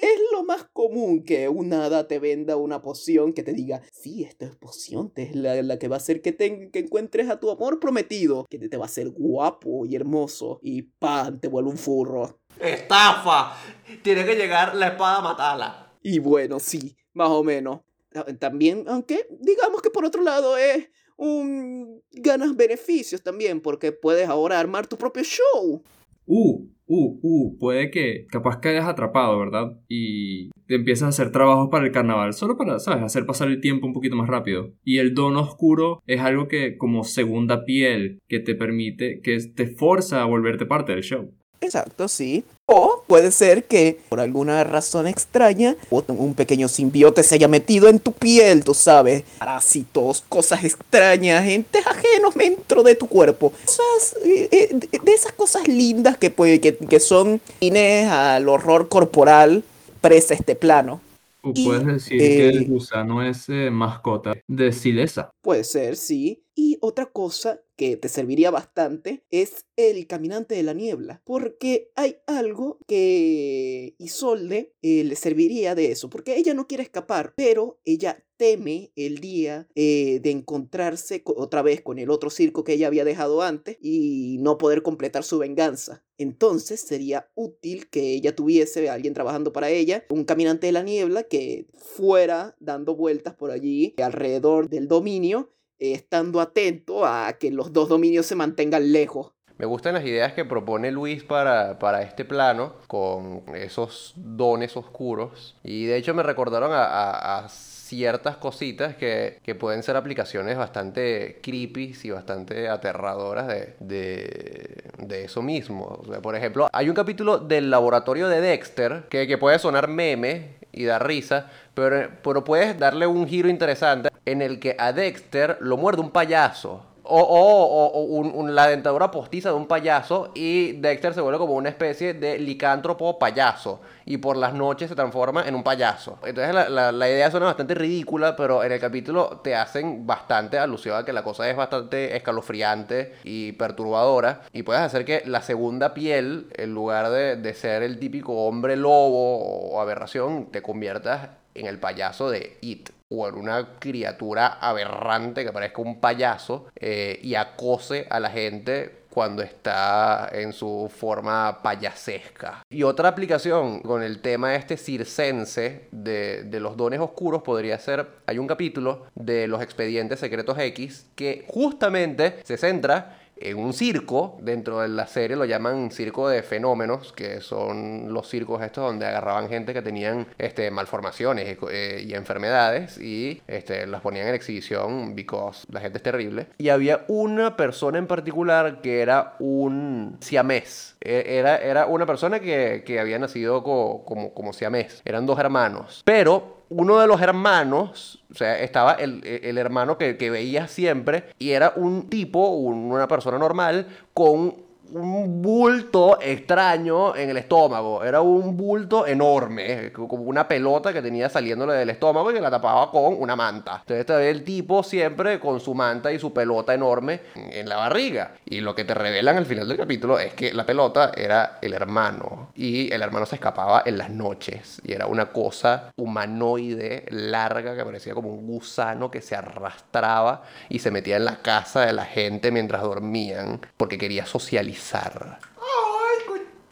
es 0.03 0.21
lo 0.33 0.43
más 0.45 0.65
común 0.73 1.23
que 1.25 1.49
un 1.49 1.73
hada 1.73 2.09
te 2.09 2.19
venda 2.19 2.57
una 2.57 2.83
poción 2.83 3.33
que 3.33 3.45
te 3.45 3.53
diga, 3.53 3.83
sí, 3.93 4.25
esto 4.25 4.45
es 4.47 4.57
poción, 4.57 5.11
te 5.11 5.23
es 5.23 5.37
la, 5.37 5.63
la 5.63 5.79
que 5.79 5.87
va 5.89 5.97
a 5.97 5.99
hacer 5.99 6.21
que, 6.23 6.33
te, 6.33 6.71
que 6.71 6.81
encuentres 6.81 7.29
a 7.31 7.39
tu 7.39 7.51
amor 7.51 7.79
prometido, 7.79 8.47
que 8.51 8.59
te 8.59 8.77
va 8.77 8.85
a 8.85 8.87
hacer 8.87 9.11
guapo 9.11 9.87
y 9.87 9.95
hermoso 9.95 10.59
y 10.61 10.83
pan, 10.83 11.41
te 11.41 11.47
vuelve 11.49 11.71
un 11.71 11.79
furro. 11.79 12.41
¡Estafa! 12.61 13.55
Tiene 14.03 14.25
que 14.25 14.35
llegar 14.35 14.75
la 14.75 14.89
espada 14.89 15.19
a 15.19 15.23
matarla. 15.23 15.93
Y 16.03 16.19
bueno, 16.19 16.59
sí, 16.59 16.97
más 17.13 17.29
o 17.31 17.45
menos. 17.45 17.81
Ta- 18.11 18.25
También, 18.39 18.85
aunque 18.89 19.27
digamos 19.41 19.81
que 19.83 19.91
por 19.91 20.05
otro 20.05 20.23
lado 20.23 20.57
es 20.59 20.89
un 21.17 22.03
ganas 22.11 22.57
beneficios 22.57 23.23
también, 23.23 23.61
porque 23.61 23.93
puedes 23.93 24.29
ahora 24.29 24.59
armar 24.59 24.87
tu 24.89 24.97
propio 24.99 25.23
show. 25.23 25.83
Uh, 26.27 26.67
uh, 26.87 27.19
uh, 27.23 27.59
puede 27.59 27.91
que 27.91 28.27
capaz 28.29 28.61
que 28.61 28.71
hayas 28.71 28.87
atrapado, 28.87 29.39
¿verdad? 29.39 29.79
Y 29.89 30.51
te 30.67 30.77
empiezas 30.77 31.07
a 31.07 31.09
hacer 31.09 31.33
trabajos 31.33 31.69
para 31.71 31.87
el 31.87 31.93
carnaval, 31.93 32.35
solo 32.35 32.57
para, 32.57 32.79
¿sabes? 32.79 33.03
Hacer 33.03 33.27
pasar 33.27 33.49
el 33.49 33.61
tiempo 33.61 33.87
un 33.87 33.93
poquito 33.93 34.17
más 34.17 34.29
rápido. 34.29 34.73
Y 34.85 34.99
el 34.99 35.15
don 35.15 35.37
oscuro 35.37 36.03
es 36.07 36.21
algo 36.21 36.49
que, 36.49 36.77
como 36.77 37.05
segunda 37.05 37.65
piel, 37.65 38.21
que 38.29 38.41
te 38.41 38.55
permite, 38.55 39.21
que 39.21 39.39
te 39.55 39.67
forza 39.67 40.23
a 40.23 40.27
volverte 40.27 40.67
parte 40.67 40.93
del 40.93 41.03
show. 41.03 41.33
Exacto, 41.61 42.09
sí. 42.09 42.45
O 42.75 43.05
puede 43.07 43.33
ser 43.33 43.65
que 43.65 44.01
por 44.09 44.19
alguna 44.19 44.65
razón 44.65 45.07
extraña 45.07 45.77
un 45.91 46.33
pequeño 46.33 46.69
simbiote 46.69 47.23
se 47.23 47.35
haya 47.35 47.47
metido 47.47 47.89
en 47.89 47.99
tu 47.99 48.13
piel, 48.13 48.65
tú 48.65 48.73
sabes. 48.73 49.25
Parásitos, 49.39 50.25
cosas 50.27 50.65
extrañas, 50.65 51.47
entes 51.47 51.87
ajenos 51.87 52.35
dentro 52.35 52.83
de 52.83 52.95
tu 52.95 53.09
cuerpo. 53.09 53.53
Cosas, 53.67 54.17
eh, 54.25 54.49
eh, 54.51 55.01
de 55.03 55.13
esas 55.13 55.33
cosas 55.33 55.69
lindas 55.69 56.17
que, 56.17 56.31
puede, 56.31 56.63
que, 56.63 56.75
que 56.75 56.99
son 56.99 57.43
fines 57.61 58.09
al 58.11 58.49
horror 58.49 58.89
corporal 58.89 59.65
presa 60.01 60.33
este 60.33 60.55
plano. 60.55 61.03
O 61.43 61.53
Y, 61.55 61.65
puedes 61.65 61.87
decir 61.87 62.19
que 62.19 62.47
eh, 62.47 62.49
el 62.51 62.69
gusano 62.69 63.23
es 63.23 63.49
eh, 63.49 63.71
mascota 63.71 64.33
de 64.47 64.73
Silesa. 64.73 65.31
Puede 65.41 65.65
ser, 65.65 65.97
sí. 65.97 66.45
Y 66.55 66.79
otra 66.81 67.07
cosa 67.07 67.61
que 67.77 67.97
te 67.97 68.09
serviría 68.09 68.51
bastante 68.51 69.25
es 69.31 69.67
el 69.77 70.07
caminante 70.07 70.55
de 70.55 70.63
la 70.63 70.73
niebla. 70.73 71.21
Porque 71.25 71.91
hay 71.97 72.19
algo 72.27 72.79
que 72.87 73.97
Isolde 73.99 74.75
eh, 74.83 75.03
le 75.03 75.17
serviría 75.17 75.75
de 75.75 75.91
eso. 75.91 76.09
Porque 76.11 76.37
ella 76.37 76.55
no 76.55 76.69
quiere 76.69 76.85
escapar, 76.85 77.35
pero 77.37 77.81
ella 77.85 78.25
teme 78.43 78.91
el 78.97 79.19
día 79.21 79.69
eh, 79.77 80.19
de 80.21 80.33
encontrarse 80.33 81.23
co- 81.23 81.33
otra 81.37 81.63
vez 81.63 81.81
con 81.81 82.01
el 82.01 82.11
otro 82.11 82.29
circo 82.29 82.65
que 82.65 82.73
ella 82.73 82.89
había 82.89 83.05
dejado 83.05 83.41
antes 83.41 83.79
y 83.81 84.39
no 84.41 84.59
poder 84.59 84.83
completar 84.83 85.23
su 85.23 85.39
venganza. 85.39 86.03
Entonces 86.19 86.81
sería 86.81 87.31
útil 87.37 87.89
que 87.89 88.15
ella 88.15 88.35
tuviese 88.35 88.89
a 88.91 88.95
alguien 88.95 89.15
trabajando 89.15 89.53
para 89.53 89.71
ella, 89.71 90.05
un 90.11 90.25
caminante 90.25 90.67
de 90.67 90.73
la 90.73 90.83
niebla 90.83 91.23
que 91.23 91.69
fuera 91.73 92.57
dando 92.59 92.97
vueltas 92.97 93.35
por 93.35 93.53
allí 93.53 93.95
alrededor 94.03 94.69
del 94.69 94.89
dominio 94.89 95.51
estando 95.79 96.41
atento 96.41 97.05
a 97.07 97.33
que 97.39 97.53
los 97.53 97.73
dos 97.73 97.89
dominios 97.89 98.27
se 98.27 98.35
mantengan 98.35 98.91
lejos. 98.91 99.35
Me 99.57 99.67
gustan 99.67 99.95
las 99.95 100.05
ideas 100.05 100.33
que 100.33 100.45
propone 100.45 100.91
Luis 100.91 101.23
para, 101.23 101.79
para 101.79 102.03
este 102.03 102.25
plano, 102.25 102.75
con 102.89 103.45
esos 103.55 104.15
dones 104.17 104.77
oscuros. 104.77 105.57
Y 105.63 105.85
de 105.85 105.97
hecho 105.97 106.13
me 106.13 106.25
recordaron 106.25 106.73
a 106.73 107.49
ciertas 107.93 108.39
cositas 108.39 108.97
que, 108.97 109.39
que 109.45 109.55
pueden 109.55 109.83
ser 109.83 109.97
aplicaciones 109.97 110.57
bastante 110.57 111.41
creepy 111.43 111.95
y 112.03 112.11
bastante 112.11 112.71
aterradoras 112.71 113.47
de, 113.49 113.75
de, 113.81 114.83
de 114.99 115.25
eso 115.25 115.43
mismo. 115.43 116.01
Por 116.23 116.35
ejemplo, 116.35 116.69
hay 116.73 116.89
un 116.89 116.95
capítulo 116.95 117.37
del 117.37 117.69
laboratorio 117.69 118.29
de 118.29 118.41
Dexter 118.41 119.05
que, 119.11 119.27
que 119.27 119.37
puede 119.37 119.59
sonar 119.59 119.89
meme 119.89 120.55
y 120.73 120.85
dar 120.85 121.07
risa, 121.07 121.51
pero, 121.75 122.09
pero 122.25 122.45
puedes 122.45 122.79
darle 122.79 123.07
un 123.07 123.29
giro 123.29 123.51
interesante 123.51 124.09
en 124.25 124.41
el 124.41 124.59
que 124.59 124.75
a 124.79 124.95
Dexter 124.95 125.59
lo 125.61 125.77
muerde 125.77 126.01
un 126.01 126.11
payaso. 126.11 126.87
O, 127.05 127.21
o- 127.21 127.67
o- 127.67 127.87
o 127.89 128.03
un- 128.05 128.33
un- 128.35 128.55
la 128.55 128.69
dentadura 128.69 129.11
postiza 129.11 129.51
de 129.51 129.57
un 129.57 129.67
payaso 129.67 130.31
y 130.35 130.73
Dexter 130.81 131.13
se 131.13 131.21
vuelve 131.21 131.37
como 131.39 131.55
una 131.55 131.69
especie 131.69 132.15
de 132.15 132.39
licántropo 132.39 133.19
payaso 133.19 133.81
y 134.05 134.17
por 134.19 134.37
las 134.37 134.55
noches 134.55 134.89
se 134.89 134.95
transforma 134.95 135.47
en 135.47 135.55
un 135.55 135.63
payaso. 135.63 136.19
Entonces 136.25 136.55
la, 136.55 136.93
la- 136.93 137.09
idea 137.11 137.31
suena 137.31 137.47
bastante 137.47 137.75
ridícula, 137.75 138.37
pero 138.37 138.65
en 138.65 138.73
el 138.73 138.81
capítulo 138.81 139.41
te 139.45 139.55
hacen 139.55 140.07
bastante 140.07 140.59
alusión 140.59 140.97
a 140.97 141.05
que 141.05 141.13
la 141.13 141.23
cosa 141.23 141.49
es 141.51 141.57
bastante 141.57 142.17
escalofriante 142.17 143.15
y 143.25 143.53
perturbadora 143.53 144.43
y 144.53 144.63
puedes 144.63 144.83
hacer 144.83 145.05
que 145.05 145.23
la 145.27 145.43
segunda 145.43 145.95
piel, 145.95 146.47
en 146.55 146.73
lugar 146.75 147.11
de, 147.11 147.37
de 147.37 147.55
ser 147.55 147.83
el 147.83 147.99
típico 147.99 148.47
hombre 148.47 148.77
lobo 148.77 149.71
o 149.73 149.81
aberración, 149.81 150.47
te 150.51 150.63
conviertas 150.63 151.29
en 151.55 151.67
el 151.67 151.79
payaso 151.79 152.31
de 152.31 152.57
It 152.63 152.91
o 153.11 153.29
en 153.29 153.35
una 153.35 153.79
criatura 153.79 154.47
aberrante 154.61 155.45
que 155.45 155.53
parezca 155.53 155.83
un 155.83 156.01
payaso 156.01 156.67
eh, 156.77 157.19
y 157.23 157.35
acose 157.35 158.07
a 158.09 158.21
la 158.21 158.31
gente 158.31 159.02
cuando 159.13 159.43
está 159.43 160.31
en 160.33 160.55
su 160.55 160.91
forma 160.95 161.59
payasesca. 161.63 162.65
Y 162.71 162.83
otra 162.83 163.11
aplicación 163.11 163.81
con 163.81 164.03
el 164.03 164.21
tema 164.21 164.55
este 164.55 164.79
circense 164.79 165.89
de, 165.91 166.45
de 166.45 166.61
los 166.61 166.79
dones 166.79 166.99
oscuros 166.99 167.43
podría 167.43 167.79
ser, 167.79 168.07
hay 168.27 168.39
un 168.39 168.47
capítulo 168.47 169.07
de 169.15 169.47
los 169.49 169.61
expedientes 169.61 170.19
secretos 170.19 170.59
X 170.59 171.07
que 171.15 171.45
justamente 171.47 172.39
se 172.45 172.57
centra 172.57 173.22
en 173.51 173.59
un 173.59 173.73
circo, 173.73 174.37
dentro 174.41 174.81
de 174.81 174.89
la 174.89 175.07
serie 175.07 175.37
lo 175.37 175.45
llaman 175.45 175.91
circo 175.91 176.29
de 176.29 176.43
fenómenos, 176.43 177.13
que 177.13 177.41
son 177.41 178.13
los 178.13 178.29
circos 178.29 178.63
estos 178.63 178.85
donde 178.85 179.07
agarraban 179.07 179.49
gente 179.49 179.73
que 179.75 179.83
tenían 179.83 180.27
este, 180.39 180.71
malformaciones 180.71 181.59
eh, 181.71 182.03
y 182.07 182.15
enfermedades 182.15 182.99
y 182.99 183.41
este, 183.47 183.87
las 183.87 184.01
ponían 184.01 184.29
en 184.29 184.35
exhibición 184.35 185.15
because 185.15 185.67
la 185.71 185.81
gente 185.81 185.99
es 185.99 186.03
terrible. 186.03 186.47
Y 186.59 186.69
había 186.69 187.05
una 187.09 187.57
persona 187.57 187.99
en 187.99 188.07
particular 188.07 188.81
que 188.81 189.01
era 189.01 189.35
un 189.39 190.17
siamés. 190.21 190.97
E- 191.01 191.25
Era, 191.39 191.57
era 191.59 191.87
una 191.87 192.07
persona 192.07 192.41
que, 192.41 192.83
que 192.87 193.01
había 193.01 193.19
nacido 193.19 193.63
co- 193.63 194.05
como, 194.05 194.33
como 194.35 194.53
siamés. 194.53 195.03
Eran 195.05 195.27
dos 195.27 195.39
hermanos. 195.39 196.03
Pero 196.05 196.62
uno 196.75 196.99
de 197.01 197.07
los 197.07 197.21
hermanos, 197.21 198.23
o 198.31 198.35
sea, 198.35 198.59
estaba 198.61 198.93
el, 198.93 199.25
el 199.25 199.59
hermano 199.59 199.99
que, 199.99 200.17
que 200.17 200.31
veía 200.31 200.69
siempre 200.69 201.25
y 201.39 201.51
era 201.51 201.73
un 201.77 202.09
tipo, 202.09 202.49
un- 202.51 202.91
una 202.93 203.09
persona 203.09 203.39
normal, 203.39 203.87
con 204.15 204.55
un 204.95 205.41
bulto 205.41 206.19
extraño 206.21 207.17
en 207.17 207.31
el 207.31 207.39
estómago. 207.39 208.05
Era 208.05 208.21
un 208.21 208.57
bulto 208.57 209.07
enorme, 209.07 209.87
eh, 209.87 209.93
como 209.93 210.25
una 210.25 210.47
pelota 210.47 210.93
que 210.93 211.01
tenía 211.01 211.29
saliéndole 211.29 211.75
del 211.75 211.91
estómago 211.91 212.31
y 212.31 212.35
que 212.35 212.41
la 212.41 212.51
tapaba 212.51 212.91
con 212.91 213.15
una 213.19 213.35
manta. 213.35 213.79
Entonces 213.81 214.01
estaba 214.01 214.23
el 214.23 214.45
tipo 214.45 214.83
siempre 214.83 215.41
con 215.41 215.61
su 215.61 215.75
manta 215.75 216.13
y 216.13 216.19
su 216.19 216.33
pelota 216.33 216.75
enorme 216.75 217.21
en 217.35 217.69
la 217.69 217.77
barriga. 217.77 218.35
Y 218.45 218.61
lo 218.61 218.75
que 218.75 218.85
te 218.85 218.95
revelan 218.95 219.37
al 219.37 219.47
final 219.47 219.67
del 219.67 219.79
capítulo 219.79 220.19
es 220.19 220.35
que 220.35 220.53
la 220.53 220.67
pelota 220.67 221.13
era 221.17 221.59
el 221.63 221.73
hermano. 221.73 222.51
Y 222.55 222.93
el 222.93 223.03
hermano 223.03 223.27
se 223.27 223.37
escapaba 223.37 223.83
en 223.87 223.99
las 223.99 224.11
noches. 224.11 224.81
Y 224.85 224.93
era 224.93 225.07
una 225.07 225.27
cosa 225.27 225.91
humanoide, 225.97 227.07
larga, 227.09 227.75
que 227.75 227.85
parecía 227.85 228.15
como 228.15 228.29
un 228.29 228.47
gusano 228.47 229.11
que 229.11 229.23
se 229.23 229.37
arrastraba 229.37 230.43
y 230.69 230.81
se 230.81 230.91
metía 230.91 231.17
en 231.17 231.25
la 231.25 231.37
casa 231.37 231.83
de 231.83 231.93
la 231.93 232.05
gente 232.05 232.51
mientras 232.51 232.83
dormían 232.83 233.61
porque 233.77 233.97
quería 233.99 234.27
socializar. 234.27 234.82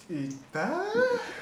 Chiquita. 0.06 0.82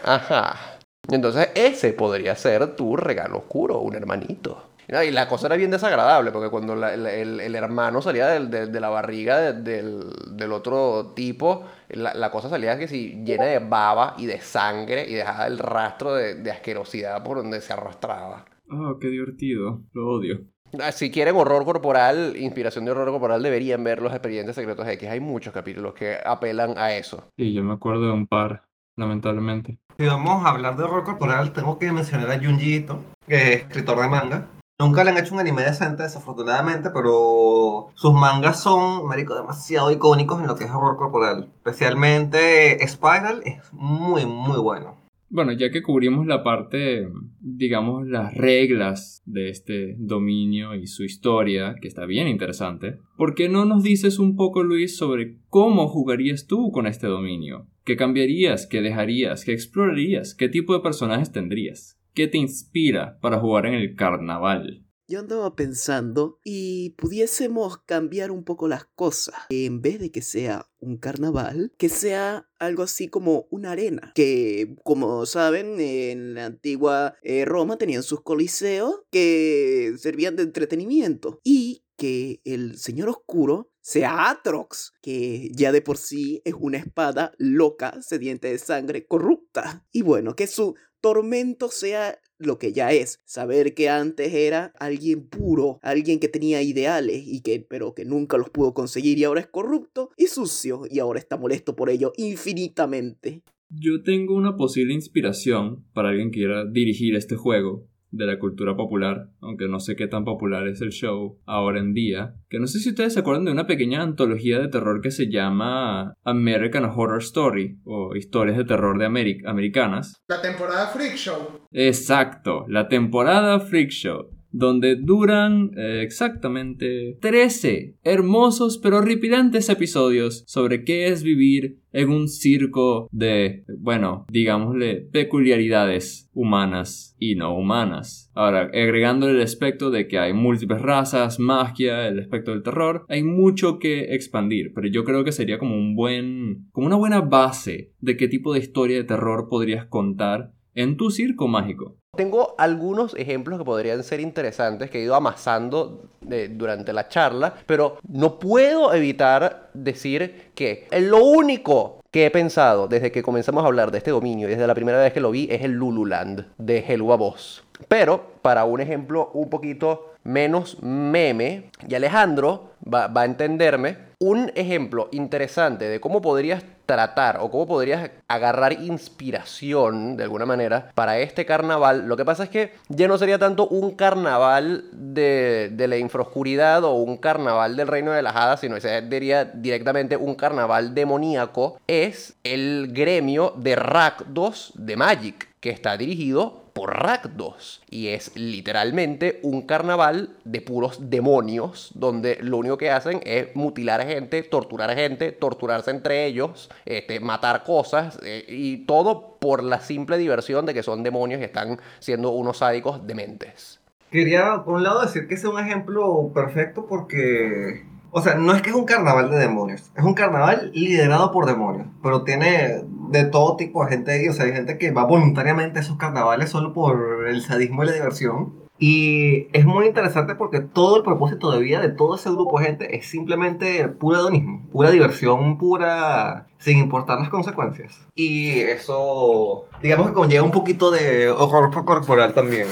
Ajá. 0.04 0.78
Entonces 1.10 1.48
ese 1.54 1.92
podría 1.92 2.36
ser 2.36 2.76
tu 2.76 2.96
regalo 2.96 3.38
oscuro, 3.38 3.78
un 3.80 3.94
hermanito. 3.94 4.64
No, 4.90 5.02
Y 5.02 5.10
la 5.10 5.28
cosa 5.28 5.48
era 5.48 5.56
bien 5.56 5.70
desagradable, 5.70 6.30
porque 6.30 6.48
cuando 6.50 6.74
la- 6.74 6.94
el, 6.94 7.06
el- 7.06 7.40
el 7.40 7.54
hermano 7.54 8.00
salía 8.00 8.26
del- 8.28 8.50
de, 8.50 8.80
la 8.80 8.88
barriga 8.88 9.38
de- 9.38 9.52
del, 9.62 10.02
del 10.32 10.52
otro 10.52 11.12
tipo, 11.14 11.64
la, 11.90 12.14
la 12.14 12.30
cosa 12.30 12.48
salía 12.48 12.78
que 12.78 12.88
si 12.88 13.22
llena 13.22 13.44
de 13.44 13.58
baba 13.58 14.14
y 14.16 14.24
de 14.26 14.40
sangre 14.40 15.06
y 15.06 15.14
dejaba 15.14 15.46
el 15.46 15.58
rastro 15.58 16.14
de, 16.14 16.36
de 16.36 16.50
asquerosidad 16.50 17.22
por 17.22 17.36
donde 17.38 17.60
se 17.60 17.72
arrastraba. 17.74 18.46
Oh, 18.70 18.98
qué 18.98 19.08
divertido. 19.08 19.82
Lo 19.92 20.08
odio. 20.08 20.40
Ah, 20.80 20.92
Si 20.92 21.10
quieren 21.10 21.36
horror 21.36 21.64
corporal, 21.64 22.36
inspiración 22.36 22.84
de 22.84 22.90
horror 22.90 23.10
corporal, 23.10 23.42
deberían 23.42 23.82
ver 23.84 24.02
los 24.02 24.12
expedientes 24.12 24.54
secretos 24.54 24.86
X. 24.86 25.08
Hay 25.08 25.20
muchos 25.20 25.52
capítulos 25.52 25.94
que 25.94 26.18
apelan 26.24 26.76
a 26.76 26.92
eso. 26.92 27.24
Sí, 27.36 27.52
yo 27.52 27.62
me 27.62 27.74
acuerdo 27.74 28.06
de 28.06 28.12
un 28.12 28.26
par, 28.26 28.64
lamentablemente. 28.96 29.78
Si 29.98 30.06
vamos 30.06 30.44
a 30.44 30.50
hablar 30.50 30.76
de 30.76 30.84
horror 30.84 31.04
corporal, 31.04 31.52
tengo 31.52 31.78
que 31.78 31.90
mencionar 31.90 32.30
a 32.30 32.38
Junji 32.38 32.74
Ito, 32.76 33.00
que 33.26 33.52
es 33.54 33.60
escritor 33.62 34.00
de 34.00 34.08
manga. 34.08 34.46
Nunca 34.80 35.02
le 35.02 35.10
han 35.10 35.18
hecho 35.18 35.34
un 35.34 35.40
anime 35.40 35.64
decente, 35.64 36.04
desafortunadamente, 36.04 36.90
pero 36.90 37.88
sus 37.94 38.14
mangas 38.14 38.60
son, 38.60 39.06
marico, 39.08 39.34
demasiado 39.34 39.90
icónicos 39.90 40.40
en 40.40 40.46
lo 40.46 40.54
que 40.54 40.64
es 40.64 40.70
horror 40.70 40.96
corporal. 40.96 41.48
Especialmente 41.56 42.78
Spiral 42.86 43.42
es 43.44 43.72
muy, 43.72 44.24
muy 44.24 44.58
bueno. 44.58 44.94
Bueno, 45.30 45.52
ya 45.52 45.70
que 45.70 45.82
cubrimos 45.82 46.26
la 46.26 46.42
parte, 46.42 47.08
digamos, 47.40 48.06
las 48.06 48.34
reglas 48.34 49.22
de 49.26 49.50
este 49.50 49.94
dominio 49.98 50.74
y 50.74 50.86
su 50.86 51.04
historia, 51.04 51.76
que 51.80 51.88
está 51.88 52.06
bien 52.06 52.28
interesante, 52.28 52.98
¿por 53.16 53.34
qué 53.34 53.48
no 53.48 53.64
nos 53.64 53.82
dices 53.82 54.18
un 54.18 54.36
poco, 54.36 54.62
Luis, 54.62 54.96
sobre 54.96 55.36
cómo 55.48 55.88
jugarías 55.88 56.46
tú 56.46 56.70
con 56.72 56.86
este 56.86 57.06
dominio? 57.06 57.66
¿Qué 57.84 57.96
cambiarías? 57.96 58.66
¿Qué 58.66 58.80
dejarías? 58.80 59.44
¿Qué 59.44 59.52
explorarías? 59.52 60.34
¿Qué 60.34 60.48
tipo 60.48 60.74
de 60.74 60.80
personajes 60.80 61.30
tendrías? 61.30 61.98
¿qué 62.18 62.26
te 62.26 62.36
inspira 62.36 63.16
para 63.20 63.38
jugar 63.38 63.66
en 63.66 63.74
el 63.74 63.94
carnaval? 63.94 64.82
Yo 65.10 65.20
andaba 65.20 65.56
pensando 65.56 66.38
y 66.44 66.90
pudiésemos 66.98 67.78
cambiar 67.78 68.30
un 68.30 68.44
poco 68.44 68.68
las 68.68 68.84
cosas. 68.84 69.36
En 69.48 69.80
vez 69.80 69.98
de 70.00 70.10
que 70.10 70.20
sea 70.20 70.68
un 70.80 70.98
carnaval, 70.98 71.72
que 71.78 71.88
sea 71.88 72.46
algo 72.58 72.82
así 72.82 73.08
como 73.08 73.46
una 73.50 73.72
arena. 73.72 74.12
Que, 74.14 74.76
como 74.84 75.24
saben, 75.24 75.80
en 75.80 76.34
la 76.34 76.44
antigua 76.44 77.14
eh, 77.22 77.46
Roma 77.46 77.78
tenían 77.78 78.02
sus 78.02 78.20
coliseos 78.20 79.00
que 79.10 79.94
servían 79.96 80.36
de 80.36 80.42
entretenimiento. 80.42 81.40
Y 81.42 81.84
que 81.96 82.40
el 82.44 82.78
Señor 82.78 83.08
Oscuro 83.08 83.67
sea 83.88 84.28
Atrox, 84.28 84.92
que 85.00 85.50
ya 85.54 85.72
de 85.72 85.80
por 85.80 85.96
sí 85.96 86.42
es 86.44 86.52
una 86.60 86.76
espada 86.76 87.32
loca, 87.38 88.02
sediente 88.02 88.48
de 88.48 88.58
sangre, 88.58 89.06
corrupta. 89.06 89.86
Y 89.90 90.02
bueno, 90.02 90.36
que 90.36 90.46
su 90.46 90.74
tormento 91.00 91.70
sea 91.70 92.18
lo 92.36 92.58
que 92.58 92.74
ya 92.74 92.92
es, 92.92 93.18
saber 93.24 93.72
que 93.72 93.88
antes 93.88 94.34
era 94.34 94.74
alguien 94.78 95.26
puro, 95.26 95.78
alguien 95.80 96.20
que 96.20 96.28
tenía 96.28 96.60
ideales 96.60 97.22
y 97.24 97.40
que 97.40 97.60
pero 97.60 97.94
que 97.94 98.04
nunca 98.04 98.36
los 98.36 98.50
pudo 98.50 98.74
conseguir 98.74 99.16
y 99.16 99.24
ahora 99.24 99.40
es 99.40 99.46
corrupto 99.46 100.10
y 100.18 100.26
sucio 100.26 100.82
y 100.90 100.98
ahora 100.98 101.18
está 101.18 101.38
molesto 101.38 101.74
por 101.74 101.88
ello 101.88 102.12
infinitamente. 102.18 103.42
Yo 103.70 104.02
tengo 104.02 104.34
una 104.34 104.54
posible 104.56 104.92
inspiración 104.92 105.86
para 105.94 106.10
alguien 106.10 106.30
que 106.30 106.40
quiera 106.40 106.66
dirigir 106.70 107.16
este 107.16 107.36
juego 107.36 107.88
de 108.10 108.26
la 108.26 108.38
cultura 108.38 108.76
popular, 108.76 109.28
aunque 109.40 109.68
no 109.68 109.80
sé 109.80 109.96
qué 109.96 110.06
tan 110.06 110.24
popular 110.24 110.66
es 110.66 110.80
el 110.80 110.90
show 110.90 111.38
ahora 111.46 111.78
en 111.78 111.92
día, 111.92 112.34
que 112.48 112.58
no 112.58 112.66
sé 112.66 112.78
si 112.78 112.90
ustedes 112.90 113.14
se 113.14 113.20
acuerdan 113.20 113.44
de 113.44 113.52
una 113.52 113.66
pequeña 113.66 114.02
antología 114.02 114.58
de 114.58 114.68
terror 114.68 115.00
que 115.00 115.10
se 115.10 115.30
llama 115.30 116.14
American 116.24 116.84
Horror 116.84 117.20
Story 117.20 117.78
o 117.84 118.16
historias 118.16 118.56
de 118.56 118.64
terror 118.64 118.98
de 118.98 119.06
americanas. 119.06 120.22
La 120.28 120.40
temporada 120.40 120.86
Freak 120.88 121.16
Show. 121.16 121.66
Exacto, 121.72 122.64
la 122.68 122.88
temporada 122.88 123.60
Freak 123.60 123.90
Show 123.90 124.37
donde 124.50 124.96
duran 124.96 125.72
eh, 125.76 126.02
exactamente 126.02 127.18
13 127.20 127.96
hermosos 128.02 128.78
pero 128.78 128.98
horripilantes 128.98 129.68
episodios 129.68 130.44
sobre 130.46 130.84
qué 130.84 131.08
es 131.08 131.22
vivir 131.22 131.78
en 131.92 132.10
un 132.10 132.28
circo 132.28 133.08
de, 133.10 133.64
bueno, 133.78 134.26
digámosle, 134.30 135.08
peculiaridades 135.12 136.30
humanas 136.34 137.16
y 137.18 137.34
no 137.34 137.56
humanas. 137.56 138.30
Ahora, 138.34 138.70
agregándole 138.72 139.32
el 139.34 139.42
aspecto 139.42 139.90
de 139.90 140.06
que 140.06 140.18
hay 140.18 140.32
múltiples 140.32 140.80
razas, 140.80 141.40
magia, 141.40 142.06
el 142.08 142.20
aspecto 142.20 142.52
del 142.52 142.62
terror, 142.62 143.04
hay 143.08 143.22
mucho 143.22 143.78
que 143.78 144.14
expandir, 144.14 144.72
pero 144.74 144.88
yo 144.88 145.04
creo 145.04 145.24
que 145.24 145.32
sería 145.32 145.58
como 145.58 145.76
un 145.76 145.96
buen, 145.96 146.68
como 146.72 146.86
una 146.86 146.96
buena 146.96 147.20
base 147.20 147.92
de 148.00 148.16
qué 148.16 148.28
tipo 148.28 148.52
de 148.52 148.60
historia 148.60 148.98
de 148.98 149.04
terror 149.04 149.48
podrías 149.48 149.86
contar 149.86 150.52
en 150.74 150.96
tu 150.96 151.10
circo 151.10 151.48
mágico. 151.48 151.97
Tengo 152.16 152.54
algunos 152.56 153.14
ejemplos 153.14 153.58
que 153.58 153.64
podrían 153.64 154.02
ser 154.02 154.18
interesantes 154.20 154.90
que 154.90 154.98
he 154.98 155.04
ido 155.04 155.14
amasando 155.14 156.08
durante 156.50 156.92
la 156.92 157.08
charla, 157.08 157.54
pero 157.66 157.98
no 158.08 158.38
puedo 158.38 158.92
evitar 158.94 159.68
decir 159.74 160.50
que 160.54 160.88
lo 161.00 161.22
único 161.22 162.00
que 162.10 162.26
he 162.26 162.30
pensado 162.30 162.88
desde 162.88 163.12
que 163.12 163.22
comenzamos 163.22 163.62
a 163.62 163.66
hablar 163.66 163.90
de 163.90 163.98
este 163.98 164.10
dominio 164.10 164.48
y 164.48 164.52
desde 164.52 164.66
la 164.66 164.74
primera 164.74 164.98
vez 164.98 165.12
que 165.12 165.20
lo 165.20 165.30
vi 165.30 165.48
es 165.50 165.62
el 165.62 165.72
Lululand 165.72 166.46
de 166.56 166.78
Helua 166.78 167.16
Boss. 167.16 167.62
Pero 167.86 168.32
para 168.40 168.64
un 168.64 168.80
ejemplo 168.80 169.30
un 169.34 169.50
poquito 169.50 170.14
menos 170.24 170.82
meme, 170.82 171.70
y 171.86 171.94
Alejandro 171.94 172.70
va 172.82 173.12
a 173.14 173.24
entenderme, 173.26 174.07
un 174.20 174.50
ejemplo 174.56 175.08
interesante 175.12 175.88
de 175.88 176.00
cómo 176.00 176.20
podrías 176.20 176.64
tratar 176.86 177.38
o 177.40 177.50
cómo 177.50 177.66
podrías 177.66 178.10
agarrar 178.26 178.72
inspiración 178.72 180.16
de 180.16 180.24
alguna 180.24 180.46
manera 180.46 180.90
para 180.94 181.18
este 181.18 181.46
carnaval. 181.46 182.08
Lo 182.08 182.16
que 182.16 182.24
pasa 182.24 182.44
es 182.44 182.48
que 182.48 182.72
ya 182.88 183.06
no 183.06 183.16
sería 183.18 183.38
tanto 183.38 183.68
un 183.68 183.92
carnaval 183.92 184.86
de, 184.92 185.70
de 185.72 185.86
la 185.86 185.98
infraoscuridad 185.98 186.82
o 186.84 186.94
un 186.94 187.18
carnaval 187.18 187.76
del 187.76 187.86
reino 187.86 188.10
de 188.12 188.22
las 188.22 188.34
hadas, 188.34 188.60
sino 188.60 188.74
que 188.74 188.80
sería 188.80 189.44
directamente 189.44 190.16
un 190.16 190.34
carnaval 190.34 190.94
demoníaco. 190.94 191.78
Es 191.86 192.34
el 192.42 192.88
gremio 192.92 193.52
de 193.56 193.76
Rakdos 193.76 194.72
de 194.74 194.96
Magic, 194.96 195.48
que 195.60 195.70
está 195.70 195.96
dirigido 195.96 196.67
por. 196.86 197.82
Y 197.90 198.08
es 198.08 198.36
literalmente 198.36 199.40
un 199.42 199.62
carnaval 199.62 200.30
de 200.44 200.60
puros 200.60 201.10
demonios, 201.10 201.90
donde 201.94 202.38
lo 202.40 202.58
único 202.58 202.78
que 202.78 202.90
hacen 202.90 203.20
es 203.24 203.54
mutilar 203.54 204.00
a 204.00 204.04
gente, 204.04 204.42
torturar 204.42 204.90
a 204.90 204.94
gente, 204.94 205.32
torturarse 205.32 205.90
entre 205.90 206.26
ellos, 206.26 206.70
este, 206.84 207.20
matar 207.20 207.64
cosas, 207.64 208.18
eh, 208.22 208.44
y 208.48 208.84
todo 208.86 209.36
por 209.38 209.62
la 209.62 209.80
simple 209.80 210.18
diversión 210.18 210.66
de 210.66 210.74
que 210.74 210.82
son 210.82 211.02
demonios 211.02 211.40
y 211.40 211.44
están 211.44 211.80
siendo 211.98 212.30
unos 212.30 212.58
sádicos 212.58 213.06
dementes. 213.06 213.80
Quería, 214.10 214.62
por 214.64 214.74
un 214.74 214.84
lado, 214.84 215.02
decir 215.02 215.28
que 215.28 215.34
es 215.34 215.44
un 215.44 215.58
ejemplo 215.58 216.30
perfecto 216.34 216.86
porque 216.86 217.84
o 218.10 218.22
sea, 218.22 218.34
no 218.34 218.54
es 218.54 218.62
que 218.62 218.70
es 218.70 218.76
un 218.76 218.84
carnaval 218.84 219.30
de 219.30 219.38
demonios, 219.38 219.90
es 219.96 220.04
un 220.04 220.14
carnaval 220.14 220.70
liderado 220.74 221.30
por 221.30 221.46
demonios, 221.46 221.86
pero 222.02 222.24
tiene 222.24 222.82
de 223.10 223.24
todo 223.24 223.56
tipo 223.56 223.84
de 223.84 223.90
gente 223.90 224.12
ahí, 224.12 224.28
o 224.28 224.32
sea, 224.32 224.46
hay 224.46 224.52
gente 224.52 224.78
que 224.78 224.90
va 224.90 225.04
voluntariamente 225.04 225.78
a 225.78 225.82
esos 225.82 225.96
carnavales 225.96 226.50
solo 226.50 226.72
por 226.72 227.26
el 227.28 227.42
sadismo 227.42 227.82
y 227.82 227.86
la 227.86 227.92
diversión. 227.92 228.68
Y 228.80 229.48
es 229.52 229.64
muy 229.64 229.86
interesante 229.86 230.36
porque 230.36 230.60
todo 230.60 230.98
el 230.98 231.02
propósito 231.02 231.50
de 231.50 231.58
vida 231.58 231.80
de 231.80 231.88
todo 231.88 232.14
ese 232.14 232.30
grupo 232.30 232.60
de 232.60 232.66
gente 232.66 232.96
es 232.96 233.08
simplemente 233.08 233.88
puro 233.88 234.20
hedonismo, 234.20 234.64
pura 234.70 234.92
diversión, 234.92 235.58
pura 235.58 236.46
sin 236.58 236.78
importar 236.78 237.18
las 237.18 237.28
consecuencias. 237.28 238.06
Y 238.14 238.60
eso, 238.60 239.64
digamos 239.82 240.08
que 240.08 240.12
conlleva 240.12 240.44
un 240.44 240.52
poquito 240.52 240.92
de 240.92 241.28
horror 241.28 241.84
corporal 241.84 242.34
también. 242.34 242.68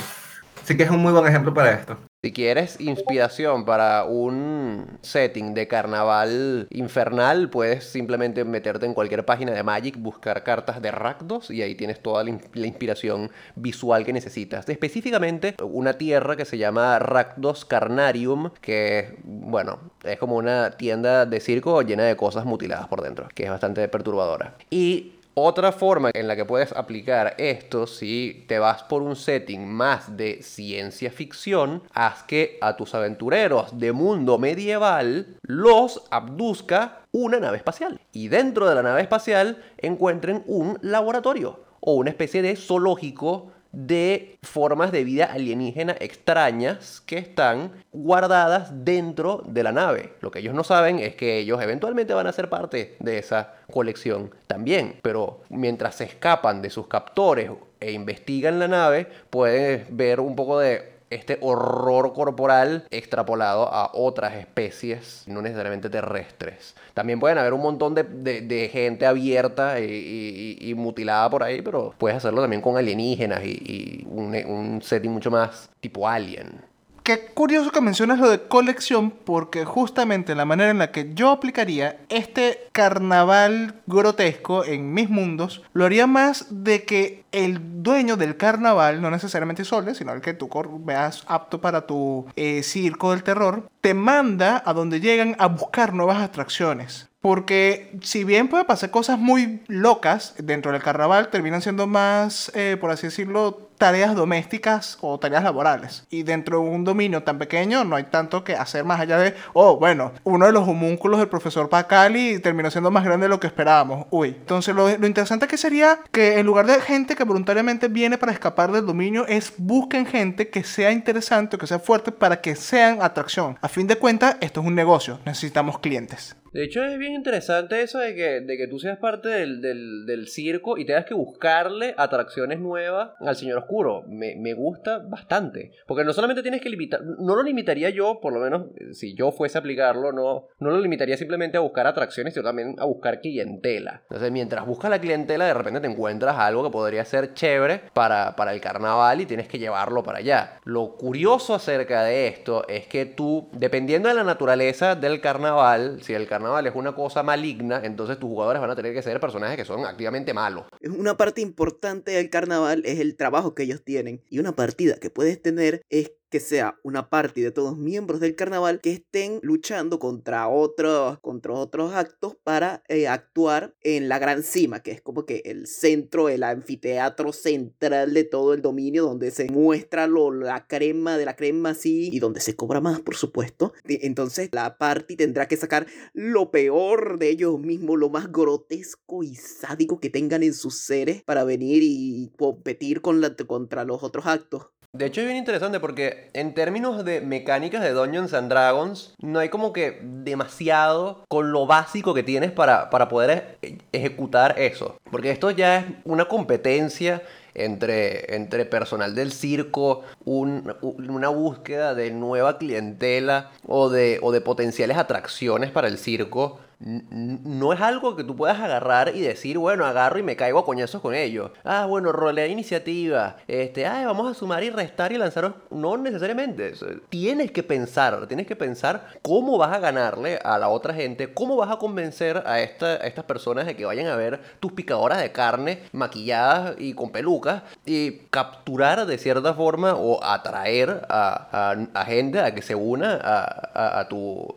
Así 0.66 0.76
que 0.76 0.82
es 0.82 0.90
un 0.90 0.98
muy 0.98 1.12
buen 1.12 1.24
ejemplo 1.24 1.54
para 1.54 1.70
esto. 1.70 1.96
Si 2.24 2.32
quieres 2.32 2.80
inspiración 2.80 3.64
para 3.64 4.02
un 4.02 4.98
setting 5.00 5.54
de 5.54 5.68
carnaval 5.68 6.66
infernal, 6.72 7.50
puedes 7.50 7.84
simplemente 7.84 8.44
meterte 8.44 8.84
en 8.84 8.92
cualquier 8.92 9.24
página 9.24 9.52
de 9.52 9.62
Magic, 9.62 9.96
buscar 9.96 10.42
cartas 10.42 10.82
de 10.82 10.90
Rakdos 10.90 11.52
y 11.52 11.62
ahí 11.62 11.76
tienes 11.76 12.02
toda 12.02 12.24
la, 12.24 12.30
inspiración 12.66 13.30
visual 13.54 14.04
que 14.04 14.12
necesitas. 14.12 14.68
Específicamente 14.68 15.54
una 15.62 15.92
tierra 15.92 16.34
que 16.34 16.44
se 16.44 16.58
llama 16.58 16.98
Rakdos 16.98 17.64
Carnarium, 17.64 18.50
que 18.60 19.20
bueno, 19.22 19.78
es 20.02 20.18
como 20.18 20.34
una 20.34 20.72
tienda 20.72 21.26
de 21.26 21.38
circo 21.38 21.80
llena 21.82 22.02
de 22.02 22.16
cosas 22.16 22.44
mutiladas 22.44 22.88
por 22.88 23.02
dentro, 23.02 23.28
que 23.36 23.44
es 23.44 23.50
bastante 23.50 23.86
perturbadora. 23.86 24.56
Y 24.68 25.12
otra 25.38 25.70
forma 25.70 26.10
en 26.14 26.28
la 26.28 26.34
que 26.34 26.46
puedes 26.46 26.72
aplicar 26.72 27.34
esto, 27.36 27.86
si 27.86 28.46
te 28.48 28.58
vas 28.58 28.82
por 28.84 29.02
un 29.02 29.16
setting 29.16 29.68
más 29.68 30.16
de 30.16 30.42
ciencia 30.42 31.10
ficción, 31.10 31.82
haz 31.92 32.22
que 32.22 32.56
a 32.62 32.74
tus 32.76 32.94
aventureros 32.94 33.78
de 33.78 33.92
mundo 33.92 34.38
medieval 34.38 35.36
los 35.42 36.04
abduzca 36.10 37.02
una 37.12 37.38
nave 37.38 37.58
espacial. 37.58 38.00
Y 38.12 38.28
dentro 38.28 38.66
de 38.66 38.76
la 38.76 38.82
nave 38.82 39.02
espacial 39.02 39.62
encuentren 39.76 40.42
un 40.46 40.78
laboratorio 40.80 41.60
o 41.80 41.92
una 41.96 42.10
especie 42.10 42.40
de 42.40 42.56
zoológico 42.56 43.52
de 43.76 44.38
formas 44.42 44.90
de 44.90 45.04
vida 45.04 45.26
alienígena 45.26 45.94
extrañas 46.00 47.02
que 47.02 47.18
están 47.18 47.72
guardadas 47.92 48.70
dentro 48.86 49.42
de 49.46 49.62
la 49.62 49.70
nave. 49.70 50.14
Lo 50.22 50.30
que 50.30 50.38
ellos 50.38 50.54
no 50.54 50.64
saben 50.64 50.98
es 50.98 51.14
que 51.14 51.36
ellos 51.36 51.62
eventualmente 51.62 52.14
van 52.14 52.26
a 52.26 52.32
ser 52.32 52.48
parte 52.48 52.96
de 53.00 53.18
esa 53.18 53.52
colección 53.70 54.34
también, 54.46 54.96
pero 55.02 55.42
mientras 55.50 55.96
se 55.96 56.04
escapan 56.04 56.62
de 56.62 56.70
sus 56.70 56.86
captores 56.86 57.50
e 57.78 57.92
investigan 57.92 58.58
la 58.58 58.68
nave, 58.68 59.08
pueden 59.28 59.86
ver 59.90 60.20
un 60.20 60.34
poco 60.36 60.58
de 60.58 60.95
este 61.16 61.38
horror 61.40 62.12
corporal 62.12 62.86
extrapolado 62.90 63.68
a 63.72 63.90
otras 63.94 64.34
especies, 64.34 65.24
no 65.26 65.42
necesariamente 65.42 65.90
terrestres. 65.90 66.74
También 66.94 67.20
pueden 67.20 67.38
haber 67.38 67.52
un 67.52 67.62
montón 67.62 67.94
de, 67.94 68.70
gente 68.72 69.06
abierta 69.06 69.80
y, 69.80 70.72
mutilada 70.76 71.28
por 71.30 71.42
ahí, 71.42 71.62
pero 71.62 71.94
puedes 71.98 72.18
hacerlo 72.18 72.40
también 72.40 72.62
con 72.62 72.76
alienígenas 72.76 73.44
y, 73.44 74.06
un, 74.08 74.34
un 74.46 74.82
setting 74.82 75.10
mucho 75.10 75.30
más 75.30 75.70
tipo 75.80 76.08
alien. 76.08 76.62
Qué 77.06 77.20
curioso 77.20 77.70
que 77.70 77.80
mencionas 77.80 78.18
lo 78.18 78.28
de 78.28 78.48
colección, 78.48 79.12
porque 79.12 79.64
justamente 79.64 80.34
la 80.34 80.44
manera 80.44 80.72
en 80.72 80.78
la 80.78 80.90
que 80.90 81.14
yo 81.14 81.30
aplicaría 81.30 82.00
este 82.08 82.66
carnaval 82.72 83.80
grotesco 83.86 84.64
en 84.64 84.92
mis 84.92 85.08
mundos, 85.08 85.62
lo 85.72 85.84
haría 85.84 86.08
más 86.08 86.46
de 86.50 86.82
que 86.82 87.22
el 87.30 87.84
dueño 87.84 88.16
del 88.16 88.36
carnaval, 88.36 89.00
no 89.00 89.12
necesariamente 89.12 89.64
Sole, 89.64 89.94
sino 89.94 90.12
el 90.14 90.20
que 90.20 90.34
tú 90.34 90.50
veas 90.80 91.22
apto 91.28 91.60
para 91.60 91.86
tu 91.86 92.26
eh, 92.34 92.64
circo 92.64 93.12
del 93.12 93.22
terror, 93.22 93.68
te 93.80 93.94
manda 93.94 94.60
a 94.66 94.72
donde 94.72 94.98
llegan 94.98 95.36
a 95.38 95.46
buscar 95.46 95.94
nuevas 95.94 96.20
atracciones. 96.20 97.08
Porque 97.20 97.96
si 98.02 98.24
bien 98.24 98.48
puede 98.48 98.64
pasar 98.64 98.90
cosas 98.90 99.18
muy 99.18 99.62
locas 99.68 100.34
dentro 100.38 100.72
del 100.72 100.82
carnaval, 100.82 101.28
terminan 101.28 101.62
siendo 101.62 101.86
más, 101.86 102.52
eh, 102.54 102.76
por 102.80 102.90
así 102.90 103.06
decirlo, 103.08 103.65
tareas 103.76 104.14
domésticas 104.14 104.98
o 105.00 105.18
tareas 105.18 105.44
laborales. 105.44 106.04
Y 106.10 106.22
dentro 106.22 106.60
de 106.60 106.68
un 106.68 106.84
dominio 106.84 107.22
tan 107.22 107.38
pequeño 107.38 107.84
no 107.84 107.96
hay 107.96 108.04
tanto 108.04 108.44
que 108.44 108.54
hacer 108.54 108.84
más 108.84 109.00
allá 109.00 109.18
de, 109.18 109.34
oh, 109.52 109.76
bueno, 109.78 110.12
uno 110.24 110.46
de 110.46 110.52
los 110.52 110.68
homúnculos 110.68 111.18
del 111.18 111.28
profesor 111.28 111.68
Pacali 111.68 112.38
terminó 112.38 112.70
siendo 112.70 112.90
más 112.90 113.04
grande 113.04 113.24
de 113.24 113.30
lo 113.30 113.40
que 113.40 113.46
esperábamos. 113.46 114.06
Uy, 114.10 114.28
entonces 114.28 114.74
lo, 114.74 114.96
lo 114.96 115.06
interesante 115.06 115.46
que 115.46 115.56
sería 115.56 115.98
que 116.10 116.38
en 116.38 116.46
lugar 116.46 116.66
de 116.66 116.80
gente 116.80 117.16
que 117.16 117.24
voluntariamente 117.24 117.88
viene 117.88 118.18
para 118.18 118.32
escapar 118.32 118.72
del 118.72 118.86
dominio, 118.86 119.26
es 119.26 119.52
busquen 119.58 120.06
gente 120.06 120.48
que 120.48 120.64
sea 120.64 120.92
interesante 120.92 121.26
que 121.58 121.66
sea 121.66 121.78
fuerte 121.78 122.12
para 122.12 122.40
que 122.40 122.56
sean 122.56 123.02
atracción. 123.02 123.58
A 123.60 123.68
fin 123.68 123.86
de 123.86 123.96
cuentas, 123.96 124.36
esto 124.40 124.60
es 124.60 124.66
un 124.66 124.74
negocio, 124.74 125.20
necesitamos 125.24 125.78
clientes. 125.78 126.36
De 126.56 126.64
hecho, 126.64 126.82
es 126.82 126.98
bien 126.98 127.12
interesante 127.12 127.82
eso 127.82 127.98
de 127.98 128.14
que, 128.14 128.40
de 128.40 128.56
que 128.56 128.66
tú 128.66 128.78
seas 128.78 128.96
parte 128.96 129.28
del, 129.28 129.60
del, 129.60 130.26
circo 130.26 130.78
y 130.78 130.86
tengas 130.86 131.04
que 131.04 131.12
buscarle 131.12 131.94
atracciones 131.98 132.58
nuevas 132.60 133.10
al 133.20 133.36
Señor 133.36 133.58
Oscuro. 133.58 134.04
Me, 134.08 134.36
me 134.36 134.54
gusta 134.54 135.00
bastante. 135.00 135.72
Porque 135.86 136.02
no 136.02 136.14
solamente 136.14 136.40
tienes 136.40 136.62
que 136.62 136.70
limitar, 136.70 137.02
no 137.02 137.36
lo 137.36 137.42
limitaría 137.42 137.90
yo, 137.90 138.20
por 138.22 138.32
lo 138.32 138.40
menos 138.40 138.68
eh, 138.76 138.94
si 138.94 139.14
yo 139.14 139.32
fuese 139.32 139.58
a 139.58 139.60
aplicarlo, 139.60 140.12
no, 140.12 140.46
no 140.58 140.70
lo 140.70 140.80
limitaría 140.80 141.18
simplemente 141.18 141.58
a 141.58 141.60
buscar 141.60 141.86
atracciones, 141.86 142.32
sino 142.32 142.44
también 142.44 142.74
a 142.78 142.86
buscar 142.86 143.20
clientela. 143.20 144.00
Entonces, 144.04 144.32
mientras 144.32 144.64
buscas 144.64 144.90
la 144.90 144.98
clientela, 144.98 145.44
de 145.44 145.52
repente 145.52 145.80
te 145.80 145.88
encuentras 145.88 146.38
algo 146.38 146.64
que 146.64 146.70
podría 146.70 147.04
ser 147.04 147.34
chévere 147.34 147.82
para, 147.92 148.34
para 148.34 148.54
el 148.54 148.62
carnaval 148.62 149.20
y 149.20 149.26
tienes 149.26 149.46
que 149.46 149.58
llevarlo 149.58 150.02
para 150.02 150.20
allá. 150.20 150.58
Lo 150.64 150.96
curioso 150.96 151.54
acerca 151.54 152.02
de 152.02 152.28
esto 152.28 152.66
es 152.66 152.86
que 152.86 153.04
tú, 153.04 153.50
dependiendo 153.52 154.08
de 154.08 154.14
la 154.14 154.24
naturaleza 154.24 154.94
del 154.94 155.20
carnaval, 155.20 156.02
si 156.02 156.14
el 156.14 156.26
carnaval 156.26 156.45
es 156.66 156.74
una 156.74 156.94
cosa 156.94 157.22
maligna, 157.22 157.80
entonces 157.84 158.18
tus 158.18 158.28
jugadores 158.28 158.60
van 158.60 158.70
a 158.70 158.76
tener 158.76 158.94
que 158.94 159.02
ser 159.02 159.20
personajes 159.20 159.56
que 159.56 159.64
son 159.64 159.84
activamente 159.84 160.32
malos. 160.32 160.64
Una 160.82 161.16
parte 161.16 161.40
importante 161.40 162.12
del 162.12 162.30
carnaval 162.30 162.82
es 162.84 163.00
el 163.00 163.16
trabajo 163.16 163.54
que 163.54 163.64
ellos 163.64 163.82
tienen. 163.82 164.22
Y 164.30 164.38
una 164.38 164.52
partida 164.52 164.96
que 164.96 165.10
puedes 165.10 165.40
tener 165.40 165.82
es 165.90 166.12
que 166.30 166.40
sea 166.40 166.78
una 166.82 167.08
parte 167.08 167.40
de 167.40 167.50
todos 167.50 167.76
miembros 167.76 168.20
del 168.20 168.34
carnaval 168.34 168.80
que 168.80 168.92
estén 168.92 169.38
luchando 169.42 169.98
contra 169.98 170.48
otros, 170.48 171.18
contra 171.20 171.52
otros 171.52 171.94
actos 171.94 172.36
para 172.42 172.82
eh, 172.88 173.08
actuar 173.08 173.74
en 173.82 174.08
la 174.08 174.18
gran 174.18 174.42
cima, 174.42 174.80
que 174.80 174.90
es 174.90 175.00
como 175.00 175.24
que 175.24 175.42
el 175.44 175.66
centro, 175.66 176.28
el 176.28 176.42
anfiteatro 176.42 177.32
central 177.32 178.14
de 178.14 178.24
todo 178.24 178.54
el 178.54 178.62
dominio, 178.62 179.04
donde 179.04 179.30
se 179.30 179.46
muestra 179.50 180.06
lo, 180.06 180.32
la 180.32 180.66
crema 180.66 181.16
de 181.16 181.24
la 181.24 181.36
crema 181.36 181.70
así 181.70 182.10
y 182.12 182.18
donde 182.18 182.40
se 182.40 182.56
cobra 182.56 182.80
más, 182.80 183.00
por 183.00 183.16
supuesto. 183.16 183.72
Y 183.86 184.04
Entonces 184.06 184.48
la 184.52 184.78
party 184.78 185.16
tendrá 185.16 185.46
que 185.48 185.56
sacar 185.56 185.86
lo 186.12 186.50
peor 186.50 187.18
de 187.18 187.30
ellos 187.30 187.58
mismos, 187.58 187.98
lo 187.98 188.10
más 188.10 188.32
grotesco 188.32 189.22
y 189.22 189.34
sádico 189.36 190.00
que 190.00 190.10
tengan 190.10 190.42
en 190.42 190.54
sus 190.54 190.80
seres 190.80 191.22
para 191.22 191.44
venir 191.44 191.82
y 191.82 192.32
competir 192.36 193.00
con 193.00 193.20
la, 193.20 193.34
contra 193.36 193.84
los 193.84 194.02
otros 194.02 194.26
actos. 194.26 194.68
De 194.96 195.04
hecho 195.06 195.20
es 195.20 195.26
bien 195.26 195.36
interesante 195.36 195.78
porque 195.78 196.30
en 196.32 196.54
términos 196.54 197.04
de 197.04 197.20
mecánicas 197.20 197.82
de 197.82 197.90
Dungeons 197.90 198.32
and 198.32 198.48
Dragons 198.48 199.14
no 199.20 199.38
hay 199.40 199.48
como 199.50 199.72
que 199.72 200.00
demasiado 200.02 201.24
con 201.28 201.52
lo 201.52 201.66
básico 201.66 202.14
que 202.14 202.22
tienes 202.22 202.50
para, 202.50 202.88
para 202.88 203.08
poder 203.08 203.58
e- 203.62 203.78
ejecutar 203.92 204.58
eso. 204.58 204.96
Porque 205.10 205.30
esto 205.30 205.50
ya 205.50 205.78
es 205.78 205.84
una 206.04 206.26
competencia 206.26 207.22
entre, 207.54 208.34
entre 208.36 208.64
personal 208.64 209.14
del 209.14 209.32
circo, 209.32 210.02
un- 210.24 210.74
un- 210.82 211.10
una 211.10 211.28
búsqueda 211.28 211.94
de 211.94 212.10
nueva 212.10 212.56
clientela 212.58 213.50
o 213.66 213.88
de, 213.90 214.18
o 214.22 214.30
de 214.32 214.40
potenciales 214.40 214.96
atracciones 214.96 215.70
para 215.70 215.88
el 215.88 215.98
circo. 215.98 216.58
No 216.78 217.72
es 217.72 217.80
algo 217.80 218.16
que 218.16 218.24
tú 218.24 218.36
puedas 218.36 218.60
agarrar 218.60 219.12
y 219.14 219.20
decir, 219.22 219.56
bueno, 219.56 219.86
agarro 219.86 220.18
y 220.18 220.22
me 220.22 220.36
caigo 220.36 220.58
a 220.58 220.64
coñazos 220.64 221.00
con 221.00 221.14
ellos. 221.14 221.50
Ah, 221.64 221.86
bueno, 221.86 222.12
rolea 222.12 222.46
iniciativa. 222.46 223.36
Este, 223.48 223.86
ah, 223.86 224.02
vamos 224.04 224.30
a 224.30 224.34
sumar 224.34 224.62
y 224.62 224.68
restar 224.70 225.10
y 225.12 225.16
lanzaros. 225.18 225.54
No 225.70 225.96
necesariamente. 225.96 226.74
Tienes 227.08 227.50
que 227.50 227.62
pensar, 227.62 228.26
tienes 228.26 228.46
que 228.46 228.56
pensar 228.56 229.06
cómo 229.22 229.56
vas 229.56 229.72
a 229.72 229.78
ganarle 229.78 230.38
a 230.44 230.58
la 230.58 230.68
otra 230.68 230.92
gente, 230.92 231.32
cómo 231.32 231.56
vas 231.56 231.70
a 231.70 231.76
convencer 231.78 232.42
a, 232.46 232.60
esta- 232.60 232.86
a 232.96 233.06
estas 233.06 233.24
personas 233.24 233.64
de 233.66 233.74
que 233.74 233.86
vayan 233.86 234.06
a 234.08 234.16
ver 234.16 234.40
tus 234.60 234.72
picadoras 234.72 235.18
de 235.22 235.32
carne 235.32 235.80
maquilladas 235.92 236.76
y 236.78 236.92
con 236.92 237.10
pelucas 237.10 237.62
y 237.86 238.18
capturar 238.30 239.06
de 239.06 239.16
cierta 239.18 239.54
forma 239.54 239.94
o 239.94 240.22
atraer 240.22 241.06
a, 241.08 241.72
a- 241.72 242.00
a 242.00 242.04
gente 242.04 242.40
a 242.40 242.54
que 242.54 242.60
se 242.62 242.74
una 242.74 243.14
a- 243.14 244.00
a 244.00 244.08
tu 244.08 244.54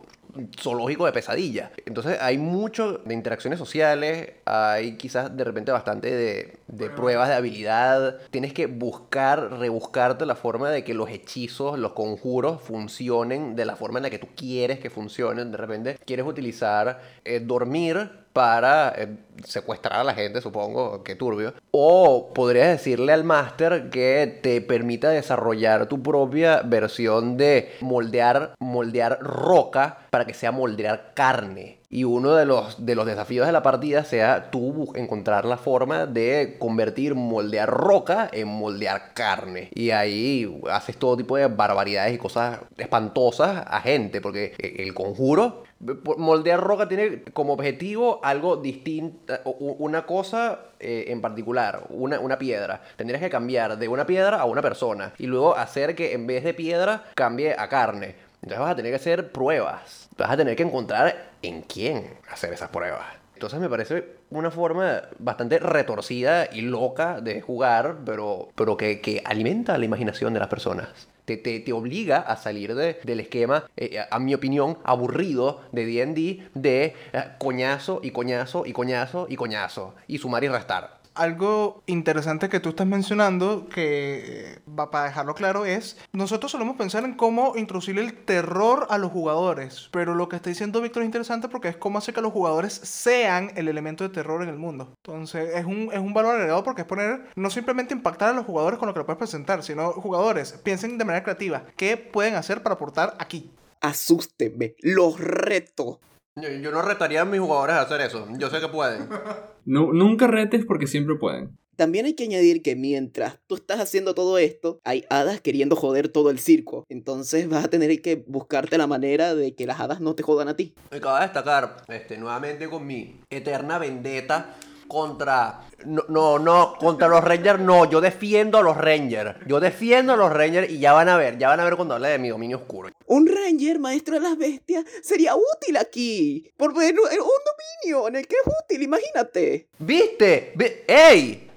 zoológico 0.58 1.06
de 1.06 1.12
pesadilla. 1.12 1.70
Entonces 1.86 2.18
hay 2.20 2.38
mucho 2.38 2.98
de 2.98 3.14
interacciones 3.14 3.58
sociales, 3.58 4.30
hay 4.44 4.96
quizás 4.96 5.36
de 5.36 5.44
repente 5.44 5.72
bastante 5.72 6.10
de, 6.14 6.58
de 6.68 6.90
pruebas 6.90 7.28
de 7.28 7.34
habilidad. 7.34 8.18
Tienes 8.30 8.52
que 8.52 8.66
buscar, 8.66 9.58
rebuscarte 9.58 10.26
la 10.26 10.36
forma 10.36 10.70
de 10.70 10.84
que 10.84 10.94
los 10.94 11.10
hechizos, 11.10 11.78
los 11.78 11.92
conjuros 11.92 12.60
funcionen 12.62 13.56
de 13.56 13.64
la 13.64 13.76
forma 13.76 13.98
en 13.98 14.04
la 14.04 14.10
que 14.10 14.18
tú 14.18 14.28
quieres 14.36 14.78
que 14.78 14.90
funcionen. 14.90 15.50
De 15.50 15.56
repente 15.56 15.98
quieres 16.04 16.26
utilizar 16.26 17.00
eh, 17.24 17.40
dormir 17.40 18.10
para 18.32 18.92
eh, 18.96 19.16
secuestrar 19.44 20.00
a 20.00 20.04
la 20.04 20.14
gente, 20.14 20.40
supongo, 20.40 21.02
que 21.02 21.16
turbio. 21.16 21.54
O 21.70 22.32
podrías 22.34 22.68
decirle 22.68 23.12
al 23.12 23.24
máster 23.24 23.90
que 23.90 24.38
te 24.42 24.60
permita 24.60 25.10
desarrollar 25.10 25.86
tu 25.86 26.02
propia 26.02 26.62
versión 26.62 27.36
de 27.36 27.72
moldear, 27.80 28.54
moldear 28.60 29.18
roca 29.20 29.98
para 30.10 30.26
que 30.26 30.34
sea 30.34 30.52
moldear 30.52 31.12
carne. 31.14 31.79
Y 31.90 32.04
uno 32.04 32.36
de 32.36 32.46
los, 32.46 32.86
de 32.86 32.94
los 32.94 33.04
desafíos 33.04 33.46
de 33.46 33.52
la 33.52 33.62
partida 33.62 34.04
sea 34.04 34.50
tú 34.50 34.92
encontrar 34.94 35.44
la 35.44 35.56
forma 35.56 36.06
de 36.06 36.56
convertir 36.58 37.16
moldear 37.16 37.68
roca 37.68 38.30
en 38.32 38.48
moldear 38.48 39.12
carne. 39.12 39.70
Y 39.74 39.90
ahí 39.90 40.60
haces 40.70 40.96
todo 40.96 41.16
tipo 41.16 41.36
de 41.36 41.48
barbaridades 41.48 42.14
y 42.14 42.18
cosas 42.18 42.60
espantosas 42.78 43.64
a 43.66 43.80
gente, 43.80 44.20
porque 44.20 44.54
eh, 44.58 44.76
el 44.78 44.94
conjuro 44.94 45.64
Moldear 45.80 46.60
roca 46.60 46.86
tiene 46.88 47.22
como 47.32 47.54
objetivo 47.54 48.20
algo 48.22 48.58
distinto, 48.58 49.32
una 49.78 50.04
cosa 50.04 50.58
eh, 50.78 51.06
en 51.08 51.22
particular, 51.22 51.86
una, 51.88 52.20
una 52.20 52.36
piedra. 52.36 52.82
Tendrías 52.96 53.22
que 53.22 53.30
cambiar 53.30 53.78
de 53.78 53.88
una 53.88 54.04
piedra 54.04 54.40
a 54.40 54.44
una 54.44 54.60
persona 54.60 55.14
y 55.16 55.26
luego 55.26 55.56
hacer 55.56 55.94
que 55.94 56.12
en 56.12 56.26
vez 56.26 56.44
de 56.44 56.52
piedra 56.52 57.04
cambie 57.14 57.54
a 57.58 57.66
carne. 57.70 58.14
Entonces 58.42 58.60
vas 58.60 58.72
a 58.72 58.76
tener 58.76 58.92
que 58.92 58.96
hacer 58.96 59.32
pruebas. 59.32 60.10
Vas 60.18 60.30
a 60.30 60.36
tener 60.36 60.54
que 60.54 60.64
encontrar 60.64 61.29
en 61.42 61.62
quién 61.62 62.18
hacer 62.30 62.52
esas 62.52 62.68
pruebas. 62.70 63.06
Entonces 63.34 63.58
me 63.58 63.70
parece 63.70 64.04
una 64.30 64.50
forma 64.50 65.02
bastante 65.18 65.58
retorcida 65.58 66.48
y 66.52 66.60
loca 66.60 67.20
de 67.22 67.40
jugar, 67.40 67.98
pero, 68.04 68.48
pero 68.54 68.76
que, 68.76 69.00
que 69.00 69.22
alimenta 69.24 69.78
la 69.78 69.84
imaginación 69.86 70.34
de 70.34 70.40
las 70.40 70.48
personas. 70.48 71.08
Te, 71.24 71.36
te, 71.38 71.60
te 71.60 71.72
obliga 71.72 72.18
a 72.18 72.36
salir 72.36 72.74
de- 72.74 73.00
del 73.04 73.20
esquema, 73.20 73.64
eh, 73.78 73.98
a, 74.10 74.18
mi 74.18 74.34
opinión, 74.34 74.76
aburrido 74.84 75.62
de 75.72 75.86
D&D 75.86 76.48
de 76.54 76.84
eh, 77.12 77.24
coñazo 77.38 78.00
y 78.02 78.10
coñazo 78.10 78.66
y 78.66 78.72
coñazo 78.72 79.26
y 79.28 79.36
coñazo 79.36 79.94
y 80.06 80.18
sumar 80.18 80.44
y 80.44 80.48
restar. 80.48 80.99
Algo 81.20 81.82
interesante 81.84 82.48
que 82.48 82.60
tú 82.60 82.70
estás 82.70 82.86
mencionando, 82.86 83.68
que 83.68 84.62
va 84.66 84.90
para 84.90 85.04
dejarlo 85.04 85.34
claro, 85.34 85.66
es 85.66 85.98
nosotros 86.14 86.50
solemos 86.50 86.76
pensar 86.76 87.04
en 87.04 87.12
cómo 87.12 87.52
introducir 87.56 87.98
el 87.98 88.14
terror 88.24 88.86
a 88.88 88.96
los 88.96 89.12
jugadores, 89.12 89.90
pero 89.92 90.14
lo 90.14 90.30
que 90.30 90.36
está 90.36 90.48
diciendo 90.48 90.80
Víctor 90.80 91.02
es 91.02 91.08
interesante 91.08 91.50
porque 91.50 91.68
es 91.68 91.76
cómo 91.76 91.98
hacer 91.98 92.14
que 92.14 92.22
los 92.22 92.32
jugadores 92.32 92.72
sean 92.72 93.52
el 93.56 93.68
elemento 93.68 94.02
de 94.02 94.08
terror 94.08 94.42
en 94.42 94.48
el 94.48 94.56
mundo. 94.56 94.94
Entonces 95.04 95.50
es 95.56 95.66
un, 95.66 95.90
es 95.92 95.98
un 95.98 96.14
valor 96.14 96.36
agregado 96.36 96.64
porque 96.64 96.80
es 96.80 96.88
poner, 96.88 97.26
no 97.36 97.50
simplemente 97.50 97.92
impactar 97.92 98.30
a 98.30 98.32
los 98.32 98.46
jugadores 98.46 98.78
con 98.78 98.88
lo 98.88 98.94
que 98.94 99.00
le 99.00 99.04
puedes 99.04 99.18
presentar, 99.18 99.62
sino 99.62 99.92
jugadores, 99.92 100.52
piensen 100.64 100.96
de 100.96 101.04
manera 101.04 101.22
creativa, 101.22 101.64
¿qué 101.76 101.98
pueden 101.98 102.34
hacer 102.34 102.62
para 102.62 102.76
aportar 102.76 103.14
aquí? 103.18 103.50
Asústenme, 103.82 104.74
los 104.80 105.20
reto. 105.20 106.00
Yo, 106.36 106.48
yo 106.48 106.70
no 106.70 106.82
retaría 106.82 107.22
a 107.22 107.24
mis 107.24 107.40
jugadores 107.40 107.76
a 107.76 107.82
hacer 107.82 108.00
eso. 108.02 108.26
Yo 108.38 108.50
sé 108.50 108.60
que 108.60 108.68
pueden. 108.68 109.08
Nu- 109.64 109.92
nunca 109.92 110.26
retes 110.26 110.64
porque 110.66 110.86
siempre 110.86 111.16
pueden. 111.16 111.58
También 111.76 112.04
hay 112.06 112.14
que 112.14 112.24
añadir 112.24 112.62
que 112.62 112.76
mientras 112.76 113.38
tú 113.46 113.54
estás 113.54 113.80
haciendo 113.80 114.14
todo 114.14 114.36
esto, 114.38 114.80
hay 114.84 115.04
hadas 115.10 115.40
queriendo 115.40 115.76
joder 115.76 116.08
todo 116.08 116.30
el 116.30 116.38
circo. 116.38 116.84
Entonces 116.88 117.48
vas 117.48 117.64
a 117.64 117.68
tener 117.68 118.02
que 118.02 118.24
buscarte 118.26 118.76
la 118.78 118.86
manera 118.86 119.34
de 119.34 119.54
que 119.54 119.66
las 119.66 119.80
hadas 119.80 120.00
no 120.00 120.14
te 120.14 120.22
jodan 120.22 120.48
a 120.48 120.56
ti. 120.56 120.74
Me 120.90 120.98
acabo 120.98 121.16
de 121.16 121.22
destacar 121.22 121.84
este, 121.88 122.18
nuevamente 122.18 122.68
con 122.68 122.86
mi 122.86 123.20
eterna 123.30 123.78
vendetta 123.78 124.54
contra. 124.90 125.60
No, 125.86 126.02
no, 126.08 126.38
no, 126.38 126.74
contra 126.78 127.08
los 127.08 127.24
Rangers 127.24 127.58
no. 127.60 127.88
Yo 127.88 128.02
defiendo 128.02 128.58
a 128.58 128.62
los 128.62 128.76
Rangers. 128.76 129.36
Yo 129.46 129.60
defiendo 129.60 130.12
a 130.12 130.16
los 130.16 130.30
Rangers 130.30 130.68
y 130.70 130.78
ya 130.78 130.92
van 130.92 131.08
a 131.08 131.16
ver, 131.16 131.38
ya 131.38 131.48
van 131.48 131.60
a 131.60 131.64
ver 131.64 131.76
cuando 131.76 131.94
hable 131.94 132.08
de 132.08 132.18
mi 132.18 132.28
dominio 132.28 132.58
oscuro. 132.58 132.90
Un 133.06 133.26
ranger, 133.26 133.78
maestro 133.78 134.16
de 134.16 134.20
las 134.20 134.36
bestias, 134.36 134.84
sería 135.02 135.34
útil 135.34 135.78
aquí. 135.78 136.52
Por 136.56 136.74
ver 136.74 136.94
un 136.94 137.00
un 137.08 137.86
dominio 137.86 138.08
en 138.08 138.16
el 138.16 138.26
que 138.26 138.36
es 138.36 138.52
útil, 138.64 138.82
imagínate. 138.82 139.68
¿Viste? 139.78 140.52
Vi- 140.56 140.82
¡Ey! 140.86 141.50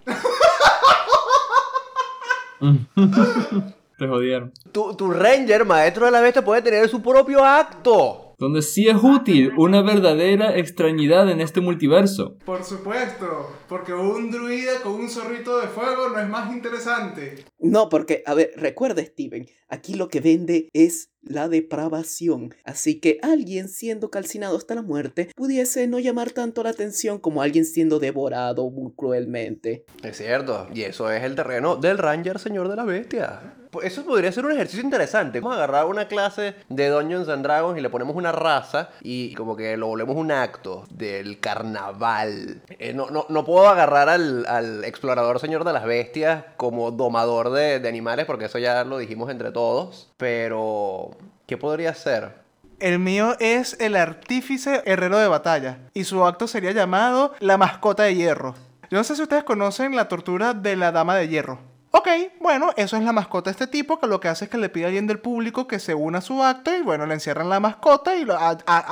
Te 3.97 4.07
jodieron. 4.07 4.51
Tu, 4.71 4.95
tu 4.95 5.11
Ranger, 5.11 5.65
maestro 5.65 6.05
de 6.05 6.11
la 6.11 6.21
bestia, 6.21 6.43
puede 6.43 6.61
tener 6.61 6.87
su 6.89 7.01
propio 7.01 7.43
acto. 7.43 8.22
Donde 8.43 8.61
sí 8.61 8.89
es 8.89 8.97
útil 9.01 9.53
una 9.57 9.81
verdadera 9.81 10.57
extrañidad 10.57 11.31
en 11.31 11.39
este 11.39 11.61
multiverso. 11.61 12.35
Por 12.45 12.61
supuesto, 12.65 13.55
porque 13.69 13.93
un 13.93 14.29
druida 14.31 14.81
con 14.83 14.95
un 14.95 15.09
zorrito 15.09 15.61
de 15.61 15.67
fuego 15.67 16.09
no 16.09 16.19
es 16.19 16.27
más 16.27 16.53
interesante. 16.53 17.45
No, 17.57 17.87
porque, 17.87 18.21
a 18.25 18.33
ver, 18.33 18.51
recuerda 18.57 19.01
Steven, 19.01 19.47
aquí 19.69 19.93
lo 19.93 20.09
que 20.09 20.19
vende 20.19 20.67
es 20.73 21.12
la 21.23 21.49
depravación, 21.49 22.53
así 22.63 22.99
que 22.99 23.19
alguien 23.21 23.69
siendo 23.69 24.09
calcinado 24.09 24.57
hasta 24.57 24.75
la 24.75 24.81
muerte 24.81 25.29
pudiese 25.35 25.87
no 25.87 25.99
llamar 25.99 26.31
tanto 26.31 26.63
la 26.63 26.69
atención 26.69 27.19
como 27.19 27.41
alguien 27.41 27.65
siendo 27.65 27.99
devorado 27.99 28.69
muy 28.69 28.91
cruelmente. 28.93 29.85
Es 30.03 30.17
cierto, 30.17 30.67
y 30.73 30.83
eso 30.83 31.11
es 31.11 31.23
el 31.23 31.35
terreno 31.35 31.75
del 31.75 31.97
Ranger 31.97 32.39
Señor 32.39 32.69
de 32.69 32.75
la 32.75 32.83
Bestia. 32.83 33.53
Pues 33.73 33.87
Eso 33.87 34.05
podría 34.05 34.31
ser 34.31 34.45
un 34.45 34.51
ejercicio 34.51 34.83
interesante. 34.83 35.39
Vamos 35.39 35.57
a 35.57 35.63
agarrar 35.63 35.87
una 35.87 36.07
clase 36.07 36.53
de 36.69 36.89
Dungeons 36.89 37.27
and 37.27 37.43
Dragons 37.43 37.75
y 37.75 37.81
le 37.81 37.89
ponemos 37.89 38.15
una 38.15 38.31
raza 38.31 38.91
y 39.01 39.33
como 39.33 39.55
que 39.55 39.77
lo 39.77 39.87
volvemos 39.87 40.15
un 40.15 40.31
acto 40.31 40.83
del 40.91 41.39
carnaval. 41.39 42.61
Eh, 42.69 42.93
no, 42.93 43.09
no, 43.09 43.25
no 43.29 43.43
puedo 43.43 43.67
agarrar 43.67 44.09
al, 44.09 44.83
explorador 44.85 45.39
Señor 45.39 45.63
de 45.63 45.73
las 45.73 45.85
Bestias 45.85 46.45
como 46.55 46.91
domador 46.91 47.49
de, 47.49 47.79
de 47.79 47.89
animales 47.89 48.27
porque 48.27 48.45
eso 48.45 48.59
ya 48.59 48.83
lo 48.83 48.99
dijimos 48.99 49.31
entre 49.31 49.51
todos. 49.51 50.13
Pero, 50.17 51.12
¿qué 51.53 51.57
podría 51.57 51.93
ser? 51.93 52.33
El 52.79 52.97
mío 52.97 53.35
es 53.39 53.77
el 53.79 53.95
artífice 53.95 54.81
herrero 54.87 55.19
de 55.19 55.27
batalla 55.27 55.77
y 55.93 56.05
su 56.05 56.25
acto 56.25 56.47
sería 56.47 56.71
llamado 56.71 57.35
la 57.39 57.59
mascota 57.59 58.01
de 58.01 58.15
hierro. 58.15 58.55
Yo 58.89 58.97
no 58.97 59.03
sé 59.03 59.15
si 59.15 59.21
ustedes 59.21 59.43
conocen 59.43 59.95
la 59.95 60.07
tortura 60.07 60.55
de 60.55 60.75
la 60.75 60.91
dama 60.91 61.15
de 61.15 61.27
hierro. 61.27 61.59
Ok, 61.91 62.07
bueno, 62.41 62.71
eso 62.75 62.97
es 62.97 63.03
la 63.03 63.11
mascota 63.11 63.51
de 63.51 63.51
este 63.51 63.67
tipo 63.67 63.99
que 63.99 64.07
lo 64.07 64.19
que 64.19 64.29
hace 64.29 64.45
es 64.45 64.49
que 64.49 64.57
le 64.57 64.69
pide 64.69 64.85
a 64.85 64.87
alguien 64.87 65.05
del 65.05 65.19
público 65.19 65.67
que 65.67 65.77
se 65.77 65.93
una 65.93 66.17
a 66.17 66.21
su 66.21 66.41
acto 66.41 66.75
y 66.75 66.81
bueno, 66.81 67.05
le 67.05 67.13
encierran 67.13 67.49
la 67.49 67.59
mascota 67.59 68.15
y 68.15 68.25
lo, 68.25 68.35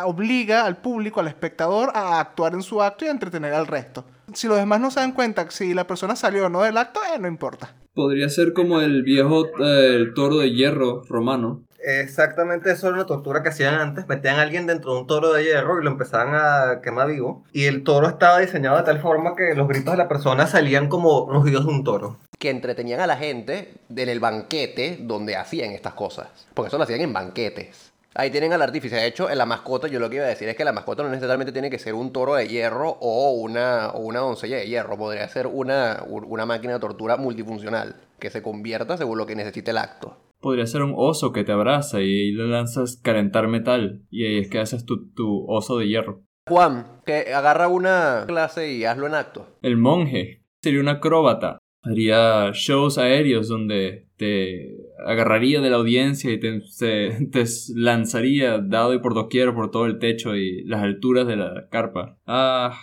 obliga 0.06 0.64
al 0.64 0.78
público, 0.78 1.20
al 1.20 1.30
espectador 1.30 1.92
a 1.96 2.20
actuar 2.20 2.54
en 2.54 2.62
su 2.62 2.84
acto 2.84 3.06
y 3.06 3.08
a 3.08 3.12
entretener 3.12 3.56
al 3.56 3.66
resto. 3.66 4.06
Si 4.36 4.48
los 4.48 4.58
demás 4.58 4.80
no 4.80 4.92
se 4.92 5.00
dan 5.00 5.14
cuenta 5.14 5.50
si 5.50 5.74
la 5.74 5.88
persona 5.88 6.16
salió 6.16 6.46
o 6.46 6.50
no 6.50 6.62
del 6.62 6.78
acto, 6.78 7.00
eh, 7.12 7.18
no 7.18 7.28
importa. 7.28 7.74
Podría 7.94 8.30
ser 8.30 8.54
como 8.54 8.80
el 8.82 9.04
viejo 9.04 9.46
eh, 9.60 9.96
el 9.96 10.14
toro 10.14 10.38
de 10.38 10.52
hierro 10.52 11.04
romano. 11.10 11.64
Exactamente 11.84 12.72
eso 12.72 12.88
era 12.88 12.98
una 12.98 13.06
tortura 13.06 13.42
que 13.42 13.50
hacían 13.50 13.74
antes. 13.74 14.08
Metían 14.08 14.38
a 14.38 14.44
alguien 14.44 14.68
dentro 14.68 14.94
de 14.94 15.02
un 15.02 15.08
toro 15.08 15.34
de 15.34 15.44
hierro 15.44 15.82
y 15.82 15.84
lo 15.84 15.90
empezaban 15.90 16.34
a 16.36 16.82
quemar 16.82 17.08
vivo. 17.10 17.44
Y 17.52 17.66
el 17.66 17.84
toro 17.84 18.08
estaba 18.08 18.40
diseñado 18.40 18.78
de 18.78 18.84
tal 18.84 19.00
forma 19.00 19.36
que 19.36 19.56
los 19.56 19.68
gritos 19.68 19.94
de 19.94 19.98
la 19.98 20.08
persona 20.08 20.46
salían 20.48 20.90
como 20.90 21.28
rugidos 21.30 21.66
de 21.66 21.72
un 21.72 21.84
toro. 21.84 22.18
que 22.38 22.50
entretenían 22.50 23.00
a 23.02 23.06
la 23.06 23.18
gente 23.18 23.74
en 23.96 24.10
el 24.10 24.20
banquete 24.20 24.98
donde 25.02 25.36
hacían 25.36 25.72
estas 25.72 25.94
cosas. 25.94 26.28
Porque 26.56 26.70
eso 26.70 26.78
lo 26.80 26.86
hacían 26.86 27.02
en 27.02 27.14
banquetes. 27.14 27.91
Ahí 28.14 28.30
tienen 28.30 28.52
al 28.52 28.62
artífice. 28.62 28.98
De 28.98 29.08
hecho, 29.08 29.30
en 29.30 29.38
la 29.38 29.46
mascota, 29.46 29.88
yo 29.88 30.00
lo 30.00 30.10
que 30.10 30.18
iba 30.18 30.26
a 30.26 30.30
decir 30.30 30.50
es 30.50 30.58
que 30.58 30.66
la 30.66 30.74
mascota 30.74 31.04
no 31.04 31.10
necesariamente 31.10 31.54
tiene 31.54 31.70
que 31.70 31.80
ser 31.80 31.94
un 31.94 32.12
toro 32.12 32.36
de 32.36 32.48
hierro 32.48 32.98
o 33.00 33.32
una, 33.32 33.92
o 33.92 34.00
una 34.02 34.20
doncella 34.20 34.58
de 34.58 34.68
hierro. 34.68 34.98
Podría 34.98 35.28
ser 35.30 35.48
una, 35.48 36.04
una 36.08 36.46
máquina 36.46 36.74
de 36.74 36.80
tortura 36.80 37.16
multifuncional 37.16 37.96
que 38.20 38.30
se 38.30 38.42
convierta 38.42 38.98
según 38.98 39.18
lo 39.18 39.26
que 39.26 39.36
necesite 39.36 39.72
el 39.72 39.78
acto. 39.78 40.18
Podría 40.42 40.66
ser 40.66 40.82
un 40.82 40.94
oso 40.98 41.32
que 41.32 41.44
te 41.44 41.54
abraza 41.54 42.02
y 42.02 42.04
ahí 42.04 42.32
le 42.32 42.48
lanzas 42.48 42.98
calentar 42.98 43.48
metal. 43.48 44.04
Y 44.10 44.26
ahí 44.26 44.40
es 44.40 44.50
que 44.50 44.60
haces 44.60 44.86
tu, 44.86 45.12
tu 45.14 45.46
oso 45.48 45.78
de 45.78 45.88
hierro. 45.88 46.24
Juan, 46.50 47.02
que 47.06 47.34
agarra 47.34 47.68
una 47.68 48.26
clase 48.28 48.74
y 48.74 48.84
hazlo 48.84 49.08
en 49.08 49.16
acto. 49.16 49.48
El 49.62 49.78
monje 49.78 50.44
sería 50.62 50.82
un 50.82 50.90
acróbata. 50.90 51.60
Haría 51.84 52.52
shows 52.54 52.98
aéreos 52.98 53.48
donde 53.48 54.10
te 54.22 54.78
agarraría 55.04 55.62
de 55.62 55.72
la 55.72 55.78
audiencia 55.78 56.32
y 56.32 56.40
te, 56.40 56.62
te 57.32 57.44
lanzaría 57.74 58.60
dado 58.60 58.94
y 58.94 59.00
por 59.00 59.16
doquier 59.16 59.52
por 59.56 59.72
todo 59.72 59.88
el 59.88 59.98
techo 59.98 60.36
y 60.36 60.64
las 60.66 60.84
alturas 60.84 61.26
de 61.26 61.38
la 61.38 61.68
carpa. 61.72 62.20
Ah, 62.28 62.80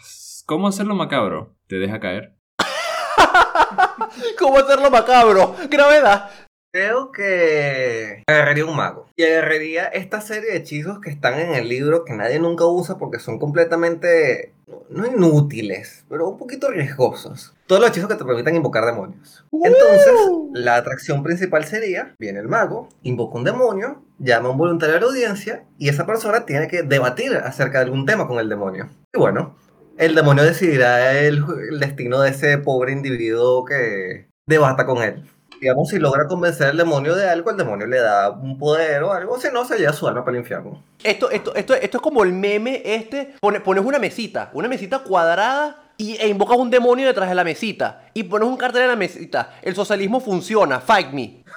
¿cómo 0.47 0.66
hacerlo 0.66 0.97
macabro? 0.97 1.55
Te 1.68 1.78
deja 1.78 2.01
caer. 2.01 2.34
¿Cómo 4.41 4.59
hacerlo 4.59 4.91
macabro? 4.91 5.55
Gravedad. 5.70 6.28
Creo 6.71 7.12
que 7.12 8.23
agarraría 8.27 8.66
un 8.66 8.77
mago. 8.77 9.09
Y 9.16 9.25
agarraría 9.25 9.87
esta 9.87 10.21
serie 10.21 10.51
de 10.51 10.59
hechizos 10.59 11.01
que 11.01 11.09
están 11.09 11.39
en 11.41 11.55
el 11.55 11.69
libro 11.69 12.05
que 12.05 12.12
nadie 12.12 12.39
nunca 12.39 12.66
usa 12.66 12.99
porque 12.99 13.19
son 13.19 13.39
completamente, 13.39 14.53
no 14.91 15.07
inútiles, 15.07 16.05
pero 16.11 16.29
un 16.29 16.37
poquito 16.37 16.71
riesgosos. 16.71 17.55
Todos 17.66 17.81
los 17.81 17.91
hechizos 17.91 18.11
que 18.11 18.16
te 18.16 18.25
permitan 18.25 18.55
invocar 18.55 18.85
demonios. 18.85 19.47
Entonces, 19.51 20.12
la 20.53 20.77
atracción 20.77 21.23
principal 21.23 21.64
sería, 21.64 22.14
viene 22.19 22.41
el 22.41 22.49
mago, 22.49 22.91
invoca 23.03 23.39
un 23.39 23.45
demonio, 23.45 24.03
llama 24.19 24.49
a 24.49 24.53
un 24.53 24.59
voluntario 24.59 24.97
a 24.97 25.01
la 25.01 25.07
audiencia 25.07 25.64
y 25.79 25.89
esa 25.89 26.05
persona 26.05 26.45
tiene 26.45 26.69
que 26.69 26.83
debatir 26.83 27.35
acerca 27.37 27.79
de 27.79 27.85
algún 27.85 28.05
tema 28.05 28.29
con 28.29 28.39
el 28.39 28.49
demonio. 28.51 28.91
Y 29.14 29.19
bueno, 29.19 29.57
el 29.97 30.14
demonio 30.14 30.45
decidirá 30.45 31.19
el, 31.19 31.43
el 31.71 31.81
destino 31.81 32.21
de 32.21 32.31
ese 32.31 32.59
pobre 32.59 32.93
individuo 32.93 33.64
que 33.64 34.29
debata 34.47 34.85
con 34.85 35.03
él. 35.03 35.25
Digamos, 35.61 35.89
si 35.89 35.99
logra 35.99 36.27
convencer 36.29 36.69
al 36.69 36.77
demonio 36.77 37.15
de 37.15 37.29
algo, 37.29 37.51
el 37.51 37.57
demonio 37.57 37.87
le 37.87 37.99
da 37.99 38.31
un 38.31 38.59
poder 38.59 39.03
o 39.03 39.13
algo, 39.13 39.39
si 39.39 39.49
no, 39.53 39.65
se 39.65 39.79
lleva 39.79 39.93
su 39.93 40.07
alma 40.07 40.25
para 40.25 40.37
el 40.37 40.43
infierno. 40.43 40.83
Esto, 41.03 41.31
esto, 41.31 41.55
esto, 41.55 41.75
esto 41.75 41.97
es 41.99 42.03
como 42.03 42.23
el 42.25 42.33
meme 42.33 42.83
este. 42.85 43.35
Pone- 43.41 43.61
pones 43.61 43.85
una 43.85 43.99
mesita, 43.99 44.51
una 44.55 44.69
mesita 44.69 45.01
cuadrada 45.01 45.93
y, 45.97 46.17
e 46.17 46.29
invocas 46.29 46.57
un 46.59 46.71
demonio 46.71 47.07
detrás 47.07 47.29
de 47.29 47.35
la 47.35 47.45
mesita. 47.45 48.07
Y 48.15 48.23
pones 48.25 48.49
un 48.49 48.57
cartel 48.57 48.83
en 48.83 48.89
la 48.89 48.97
mesita. 48.97 49.59
El 49.63 49.75
socialismo 49.75 50.21
funciona, 50.21 50.81
fight 50.81 51.11
me. 51.13 51.45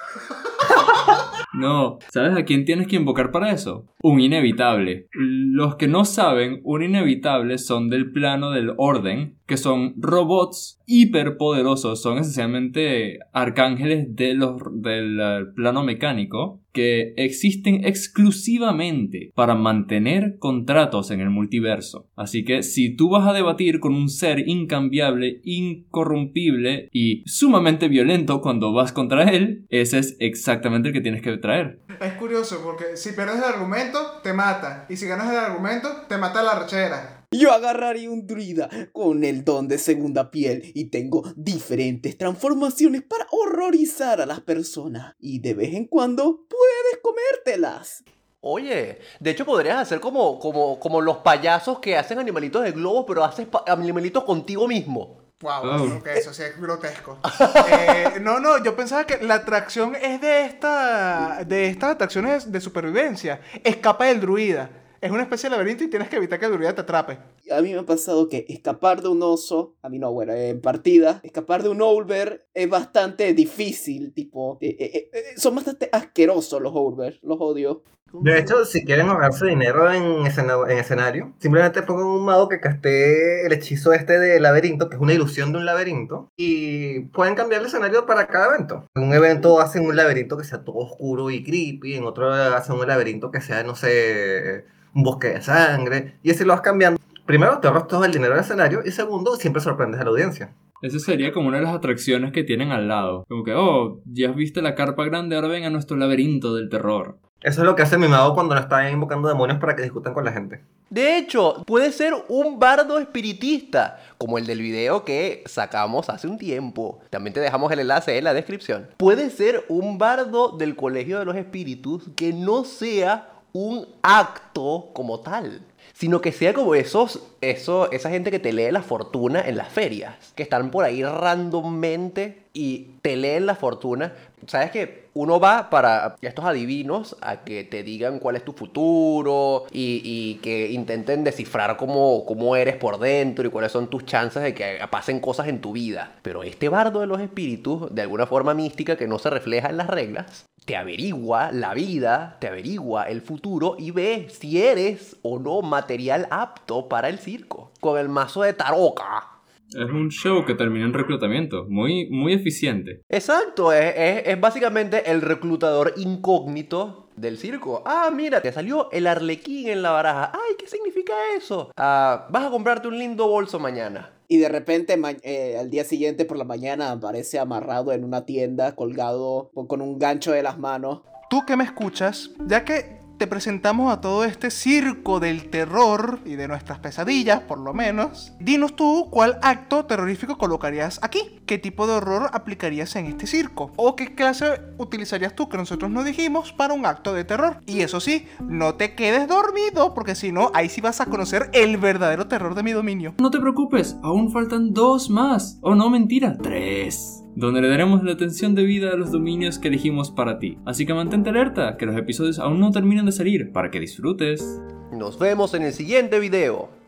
No, 1.54 1.98
¿sabes 2.10 2.34
a 2.34 2.44
quién 2.46 2.64
tienes 2.64 2.86
que 2.86 2.96
invocar 2.96 3.30
para 3.30 3.50
eso? 3.52 3.84
Un 4.02 4.20
inevitable. 4.20 5.08
Los 5.12 5.76
que 5.76 5.86
no 5.86 6.06
saben, 6.06 6.62
un 6.64 6.82
inevitable 6.82 7.58
son 7.58 7.90
del 7.90 8.10
plano 8.10 8.52
del 8.52 8.72
orden, 8.78 9.38
que 9.46 9.58
son 9.58 9.92
robots 9.98 10.80
hiperpoderosos, 10.92 12.02
son 12.02 12.18
esencialmente 12.18 13.18
arcángeles 13.32 14.14
de 14.14 14.34
los, 14.34 14.60
del 14.72 15.18
eh, 15.20 15.44
plano 15.56 15.82
mecánico, 15.82 16.60
que 16.72 17.14
existen 17.16 17.84
exclusivamente 17.84 19.32
para 19.34 19.54
mantener 19.54 20.36
contratos 20.38 21.10
en 21.10 21.20
el 21.20 21.30
multiverso. 21.30 22.08
Así 22.16 22.44
que 22.44 22.62
si 22.62 22.94
tú 22.94 23.10
vas 23.10 23.26
a 23.26 23.32
debatir 23.32 23.80
con 23.80 23.94
un 23.94 24.08
ser 24.08 24.48
incambiable, 24.48 25.40
incorrumpible 25.44 26.88
y 26.92 27.22
sumamente 27.26 27.88
violento 27.88 28.40
cuando 28.40 28.72
vas 28.72 28.92
contra 28.92 29.30
él, 29.30 29.66
ese 29.68 29.98
es 29.98 30.16
exactamente 30.18 30.88
el 30.88 30.94
que 30.94 31.00
tienes 31.00 31.22
que 31.22 31.36
traer. 31.38 31.80
Es 32.00 32.12
curioso 32.14 32.60
porque 32.62 32.96
si 32.96 33.12
pierdes 33.12 33.36
el 33.36 33.44
argumento, 33.44 33.98
te 34.22 34.32
mata. 34.32 34.86
Y 34.88 34.96
si 34.96 35.06
ganas 35.06 35.30
el 35.30 35.38
argumento, 35.38 35.88
te 36.08 36.18
mata 36.18 36.42
la 36.42 36.58
rechera. 36.58 37.21
Yo 37.32 37.50
agarraría 37.52 38.10
un 38.10 38.26
druida 38.26 38.68
con 38.92 39.24
el 39.24 39.44
don 39.44 39.66
de 39.66 39.78
segunda 39.78 40.30
piel 40.30 40.70
y 40.74 40.86
tengo 40.90 41.22
diferentes 41.34 42.16
transformaciones 42.18 43.02
para 43.02 43.26
horrorizar 43.30 44.20
a 44.20 44.26
las 44.26 44.40
personas. 44.40 45.14
Y 45.18 45.38
de 45.40 45.54
vez 45.54 45.74
en 45.74 45.86
cuando 45.86 46.46
puedes 46.48 47.00
comértelas. 47.02 48.04
Oye, 48.40 48.98
de 49.20 49.30
hecho 49.30 49.44
podrías 49.46 49.78
hacer 49.78 50.00
como, 50.00 50.38
como, 50.38 50.78
como 50.78 51.00
los 51.00 51.18
payasos 51.18 51.78
que 51.78 51.96
hacen 51.96 52.18
animalitos 52.18 52.62
de 52.64 52.72
globos, 52.72 53.04
pero 53.06 53.24
haces 53.24 53.46
animalitos 53.66 54.24
contigo 54.24 54.66
mismo. 54.68 55.22
Wow, 55.40 55.52
Oh. 55.64 55.84
creo 55.86 56.02
que 56.04 56.18
eso 56.18 56.32
sí 56.34 56.42
es 56.42 56.60
grotesco. 56.60 57.18
Eh, 57.72 58.20
no, 58.20 58.38
no, 58.40 58.62
yo 58.62 58.76
pensaba 58.76 59.04
que 59.06 59.24
la 59.24 59.34
atracción 59.36 59.94
es 59.96 60.20
de 60.20 60.44
esta. 60.44 61.44
de 61.46 61.66
estas 61.68 61.92
atracciones 61.92 62.50
de 62.52 62.60
supervivencia. 62.60 63.40
Escapa 63.64 64.04
del 64.06 64.20
druida. 64.20 64.70
Es 65.02 65.10
una 65.10 65.22
especie 65.22 65.50
de 65.50 65.56
laberinto 65.56 65.82
y 65.82 65.90
tienes 65.90 66.08
que 66.08 66.14
evitar 66.14 66.38
que 66.38 66.46
el 66.46 66.52
druida 66.52 66.76
te 66.76 66.82
atrape. 66.82 67.18
A 67.50 67.60
mí 67.60 67.72
me 67.72 67.80
ha 67.80 67.82
pasado 67.84 68.28
que 68.28 68.46
escapar 68.48 69.02
de 69.02 69.08
un 69.08 69.20
oso, 69.20 69.74
a 69.82 69.88
mí 69.88 69.98
no, 69.98 70.12
bueno, 70.12 70.32
en 70.32 70.60
partida, 70.60 71.18
escapar 71.24 71.64
de 71.64 71.70
un 71.70 71.82
Owlbear 71.82 72.46
es 72.54 72.70
bastante 72.70 73.34
difícil, 73.34 74.14
tipo, 74.14 74.58
eh, 74.60 74.76
eh, 74.78 75.10
eh, 75.12 75.24
son 75.36 75.56
bastante 75.56 75.88
asquerosos 75.90 76.62
los 76.62 76.72
Owlbear, 76.72 77.14
los 77.22 77.36
odio. 77.40 77.82
De 78.12 78.38
hecho, 78.38 78.64
si 78.64 78.84
quieren 78.84 79.08
ahorrarse 79.08 79.46
dinero 79.46 79.92
en, 79.92 80.24
escena- 80.24 80.70
en 80.70 80.78
escenario, 80.78 81.32
simplemente 81.40 81.82
pongan 81.82 82.06
un 82.06 82.24
mago 82.24 82.48
que 82.48 82.60
castee 82.60 83.44
el 83.44 83.52
hechizo 83.52 83.92
este 83.92 84.20
de 84.20 84.38
laberinto, 84.38 84.88
que 84.88 84.94
es 84.94 85.02
una 85.02 85.14
ilusión 85.14 85.50
de 85.50 85.58
un 85.58 85.64
laberinto, 85.64 86.30
y 86.36 87.00
pueden 87.06 87.34
cambiar 87.34 87.62
el 87.62 87.66
escenario 87.66 88.06
para 88.06 88.28
cada 88.28 88.54
evento. 88.54 88.86
En 88.94 89.02
un 89.02 89.14
evento 89.14 89.58
hacen 89.60 89.84
un 89.84 89.96
laberinto 89.96 90.36
que 90.36 90.44
sea 90.44 90.62
todo 90.62 90.76
oscuro 90.76 91.28
y 91.30 91.42
creepy, 91.42 91.96
en 91.96 92.04
otro 92.04 92.32
hacen 92.32 92.76
un 92.76 92.86
laberinto 92.86 93.32
que 93.32 93.40
sea, 93.40 93.64
no 93.64 93.74
sé, 93.74 94.64
un 94.94 95.02
bosque 95.02 95.28
de 95.28 95.42
sangre, 95.42 96.18
y 96.22 96.30
así 96.30 96.44
lo 96.44 96.52
vas 96.52 96.62
cambiando. 96.62 97.00
Primero, 97.26 97.58
te 97.58 97.68
ahorras 97.68 97.86
todo 97.86 98.04
el 98.04 98.12
dinero 98.12 98.34
del 98.34 98.42
escenario, 98.42 98.82
y 98.84 98.90
segundo, 98.90 99.36
siempre 99.36 99.62
sorprendes 99.62 100.00
a 100.00 100.04
la 100.04 100.10
audiencia. 100.10 100.52
Esa 100.82 100.98
sería 100.98 101.32
como 101.32 101.48
una 101.48 101.58
de 101.58 101.64
las 101.64 101.74
atracciones 101.74 102.32
que 102.32 102.42
tienen 102.42 102.72
al 102.72 102.88
lado. 102.88 103.24
Como 103.28 103.44
que, 103.44 103.54
oh, 103.54 104.00
ya 104.04 104.30
has 104.30 104.34
visto 104.34 104.60
la 104.60 104.74
carpa 104.74 105.04
grande, 105.04 105.36
ahora 105.36 105.48
ven 105.48 105.64
a 105.64 105.70
nuestro 105.70 105.96
laberinto 105.96 106.56
del 106.56 106.68
terror. 106.68 107.18
Eso 107.42 107.62
es 107.62 107.66
lo 107.66 107.74
que 107.74 107.82
hace 107.82 107.98
mi 107.98 108.06
mago 108.06 108.34
cuando 108.34 108.54
no 108.54 108.60
está 108.60 108.88
invocando 108.88 109.28
demonios 109.28 109.58
para 109.58 109.74
que 109.74 109.82
discutan 109.82 110.14
con 110.14 110.24
la 110.24 110.32
gente. 110.32 110.60
De 110.90 111.16
hecho, 111.16 111.64
puede 111.66 111.90
ser 111.90 112.14
un 112.28 112.60
bardo 112.60 112.98
espiritista, 112.98 113.98
como 114.18 114.38
el 114.38 114.46
del 114.46 114.60
video 114.60 115.04
que 115.04 115.42
sacamos 115.46 116.08
hace 116.08 116.28
un 116.28 116.38
tiempo. 116.38 117.00
También 117.10 117.34
te 117.34 117.40
dejamos 117.40 117.72
el 117.72 117.80
enlace 117.80 118.16
en 118.16 118.24
la 118.24 118.34
descripción. 118.34 118.88
Puede 118.96 119.30
ser 119.30 119.64
un 119.68 119.98
bardo 119.98 120.56
del 120.56 120.76
Colegio 120.76 121.18
de 121.18 121.24
los 121.24 121.34
Espíritus 121.34 122.10
que 122.14 122.32
no 122.32 122.64
sea 122.64 123.31
un 123.52 123.86
acto 124.02 124.90
como 124.92 125.20
tal, 125.20 125.62
sino 125.92 126.20
que 126.20 126.32
sea 126.32 126.54
como 126.54 126.74
esos, 126.74 127.22
eso, 127.40 127.90
esa 127.92 128.10
gente 128.10 128.30
que 128.30 128.38
te 128.38 128.52
lee 128.52 128.70
la 128.70 128.82
fortuna 128.82 129.42
en 129.42 129.56
las 129.56 129.68
ferias, 129.68 130.32
que 130.34 130.42
están 130.42 130.70
por 130.70 130.84
ahí 130.84 131.04
randommente 131.04 132.42
y 132.54 132.90
te 133.02 133.16
leen 133.16 133.46
la 133.46 133.54
fortuna. 133.54 134.14
¿Sabes 134.46 134.70
que 134.70 135.02
Uno 135.14 135.38
va 135.38 135.68
para 135.70 136.16
estos 136.22 136.44
adivinos 136.44 137.16
a 137.20 137.44
que 137.44 137.64
te 137.64 137.82
digan 137.82 138.18
cuál 138.18 138.36
es 138.36 138.44
tu 138.44 138.52
futuro 138.52 139.66
y, 139.70 140.00
y 140.02 140.34
que 140.36 140.72
intenten 140.72 141.22
descifrar 141.22 141.76
cómo, 141.76 142.24
cómo 142.24 142.56
eres 142.56 142.76
por 142.76 142.98
dentro 142.98 143.46
y 143.46 143.50
cuáles 143.50 143.72
son 143.72 143.88
tus 143.88 144.06
chances 144.06 144.42
de 144.42 144.54
que 144.54 144.78
pasen 144.90 145.20
cosas 145.20 145.48
en 145.48 145.60
tu 145.60 145.72
vida. 145.72 146.14
Pero 146.22 146.42
este 146.42 146.70
bardo 146.70 147.00
de 147.00 147.06
los 147.06 147.20
espíritus, 147.20 147.94
de 147.94 148.02
alguna 148.02 148.26
forma 148.26 148.54
mística 148.54 148.96
que 148.96 149.06
no 149.06 149.18
se 149.18 149.30
refleja 149.30 149.68
en 149.68 149.76
las 149.76 149.88
reglas, 149.88 150.46
te 150.64 150.76
averigua 150.76 151.50
la 151.52 151.74
vida, 151.74 152.36
te 152.40 152.46
averigua 152.48 153.04
el 153.04 153.20
futuro 153.20 153.76
y 153.78 153.90
ve 153.90 154.28
si 154.30 154.62
eres 154.62 155.16
o 155.22 155.38
no 155.38 155.60
material 155.62 156.28
apto 156.30 156.88
para 156.88 157.08
el 157.08 157.18
circo. 157.18 157.72
Con 157.80 157.98
el 157.98 158.08
mazo 158.08 158.42
de 158.42 158.52
taroca. 158.52 159.28
Es 159.70 159.90
un 159.90 160.10
show 160.10 160.44
que 160.44 160.54
termina 160.54 160.84
en 160.84 160.92
reclutamiento, 160.92 161.64
muy, 161.68 162.08
muy 162.10 162.34
eficiente. 162.34 163.00
Exacto, 163.08 163.72
es, 163.72 163.94
es- 163.96 164.22
es 164.26 164.40
básicamente 164.40 165.10
el 165.10 165.22
reclutador 165.22 165.94
incógnito 165.96 167.08
del 167.16 167.38
circo. 167.38 167.82
Ah, 167.86 168.10
mira, 168.14 168.40
te 168.42 168.52
salió 168.52 168.90
el 168.92 169.06
arlequín 169.06 169.68
en 169.68 169.82
la 169.82 169.90
baraja. 169.90 170.32
Ay, 170.34 170.56
¿qué 170.58 170.66
significa 170.66 171.12
eso? 171.36 171.70
Ah, 171.76 172.26
vas 172.30 172.44
a 172.44 172.50
comprarte 172.50 172.88
un 172.88 172.98
lindo 172.98 173.26
bolso 173.28 173.58
mañana. 173.58 174.10
Y 174.32 174.38
de 174.38 174.48
repente 174.48 174.98
eh, 175.24 175.58
al 175.60 175.68
día 175.68 175.84
siguiente 175.84 176.24
por 176.24 176.38
la 176.38 176.44
mañana 176.44 176.90
aparece 176.90 177.38
amarrado 177.38 177.92
en 177.92 178.02
una 178.02 178.24
tienda, 178.24 178.74
colgado 178.74 179.50
con 179.68 179.82
un 179.82 179.98
gancho 179.98 180.32
de 180.32 180.42
las 180.42 180.58
manos. 180.58 181.02
Tú 181.28 181.44
que 181.46 181.54
me 181.54 181.64
escuchas, 181.64 182.30
ya 182.46 182.64
que 182.64 183.01
te 183.22 183.28
presentamos 183.28 183.92
a 183.92 184.00
todo 184.00 184.24
este 184.24 184.50
circo 184.50 185.20
del 185.20 185.48
terror 185.48 186.18
y 186.24 186.34
de 186.34 186.48
nuestras 186.48 186.80
pesadillas, 186.80 187.38
por 187.42 187.60
lo 187.60 187.72
menos, 187.72 188.32
dinos 188.40 188.74
tú 188.74 189.10
cuál 189.12 189.38
acto 189.42 189.84
terrorífico 189.84 190.38
colocarías 190.38 190.98
aquí. 191.02 191.38
¿Qué 191.46 191.56
tipo 191.56 191.86
de 191.86 191.92
horror 191.92 192.30
aplicarías 192.32 192.96
en 192.96 193.06
este 193.06 193.28
circo? 193.28 193.70
¿O 193.76 193.94
qué 193.94 194.16
clase 194.16 194.60
utilizarías 194.76 195.36
tú 195.36 195.48
que 195.48 195.56
nosotros 195.56 195.88
no 195.88 196.02
dijimos 196.02 196.52
para 196.52 196.74
un 196.74 196.84
acto 196.84 197.14
de 197.14 197.22
terror? 197.22 197.60
Y 197.64 197.82
eso 197.82 198.00
sí, 198.00 198.26
no 198.40 198.74
te 198.74 198.96
quedes 198.96 199.28
dormido, 199.28 199.94
porque 199.94 200.16
si 200.16 200.32
no, 200.32 200.50
ahí 200.52 200.68
sí 200.68 200.80
vas 200.80 201.00
a 201.00 201.06
conocer 201.06 201.48
el 201.52 201.76
verdadero 201.76 202.26
terror 202.26 202.56
de 202.56 202.64
mi 202.64 202.72
dominio. 202.72 203.14
No 203.20 203.30
te 203.30 203.38
preocupes, 203.38 203.94
aún 204.02 204.32
faltan 204.32 204.74
dos 204.74 205.10
más. 205.10 205.60
Oh, 205.60 205.76
no, 205.76 205.90
mentira, 205.90 206.36
tres. 206.42 207.21
Donde 207.34 207.62
le 207.62 207.68
daremos 207.68 208.04
la 208.04 208.12
atención 208.12 208.54
debida 208.54 208.92
a 208.92 208.96
los 208.96 209.10
dominios 209.10 209.58
que 209.58 209.68
elegimos 209.68 210.10
para 210.10 210.38
ti. 210.38 210.58
Así 210.66 210.84
que 210.84 210.92
mantente 210.92 211.30
alerta, 211.30 211.78
que 211.78 211.86
los 211.86 211.96
episodios 211.96 212.38
aún 212.38 212.60
no 212.60 212.70
terminan 212.70 213.06
de 213.06 213.12
salir, 213.12 213.52
para 213.52 213.70
que 213.70 213.80
disfrutes. 213.80 214.60
Nos 214.92 215.18
vemos 215.18 215.54
en 215.54 215.62
el 215.62 215.72
siguiente 215.72 216.20
video. 216.20 216.81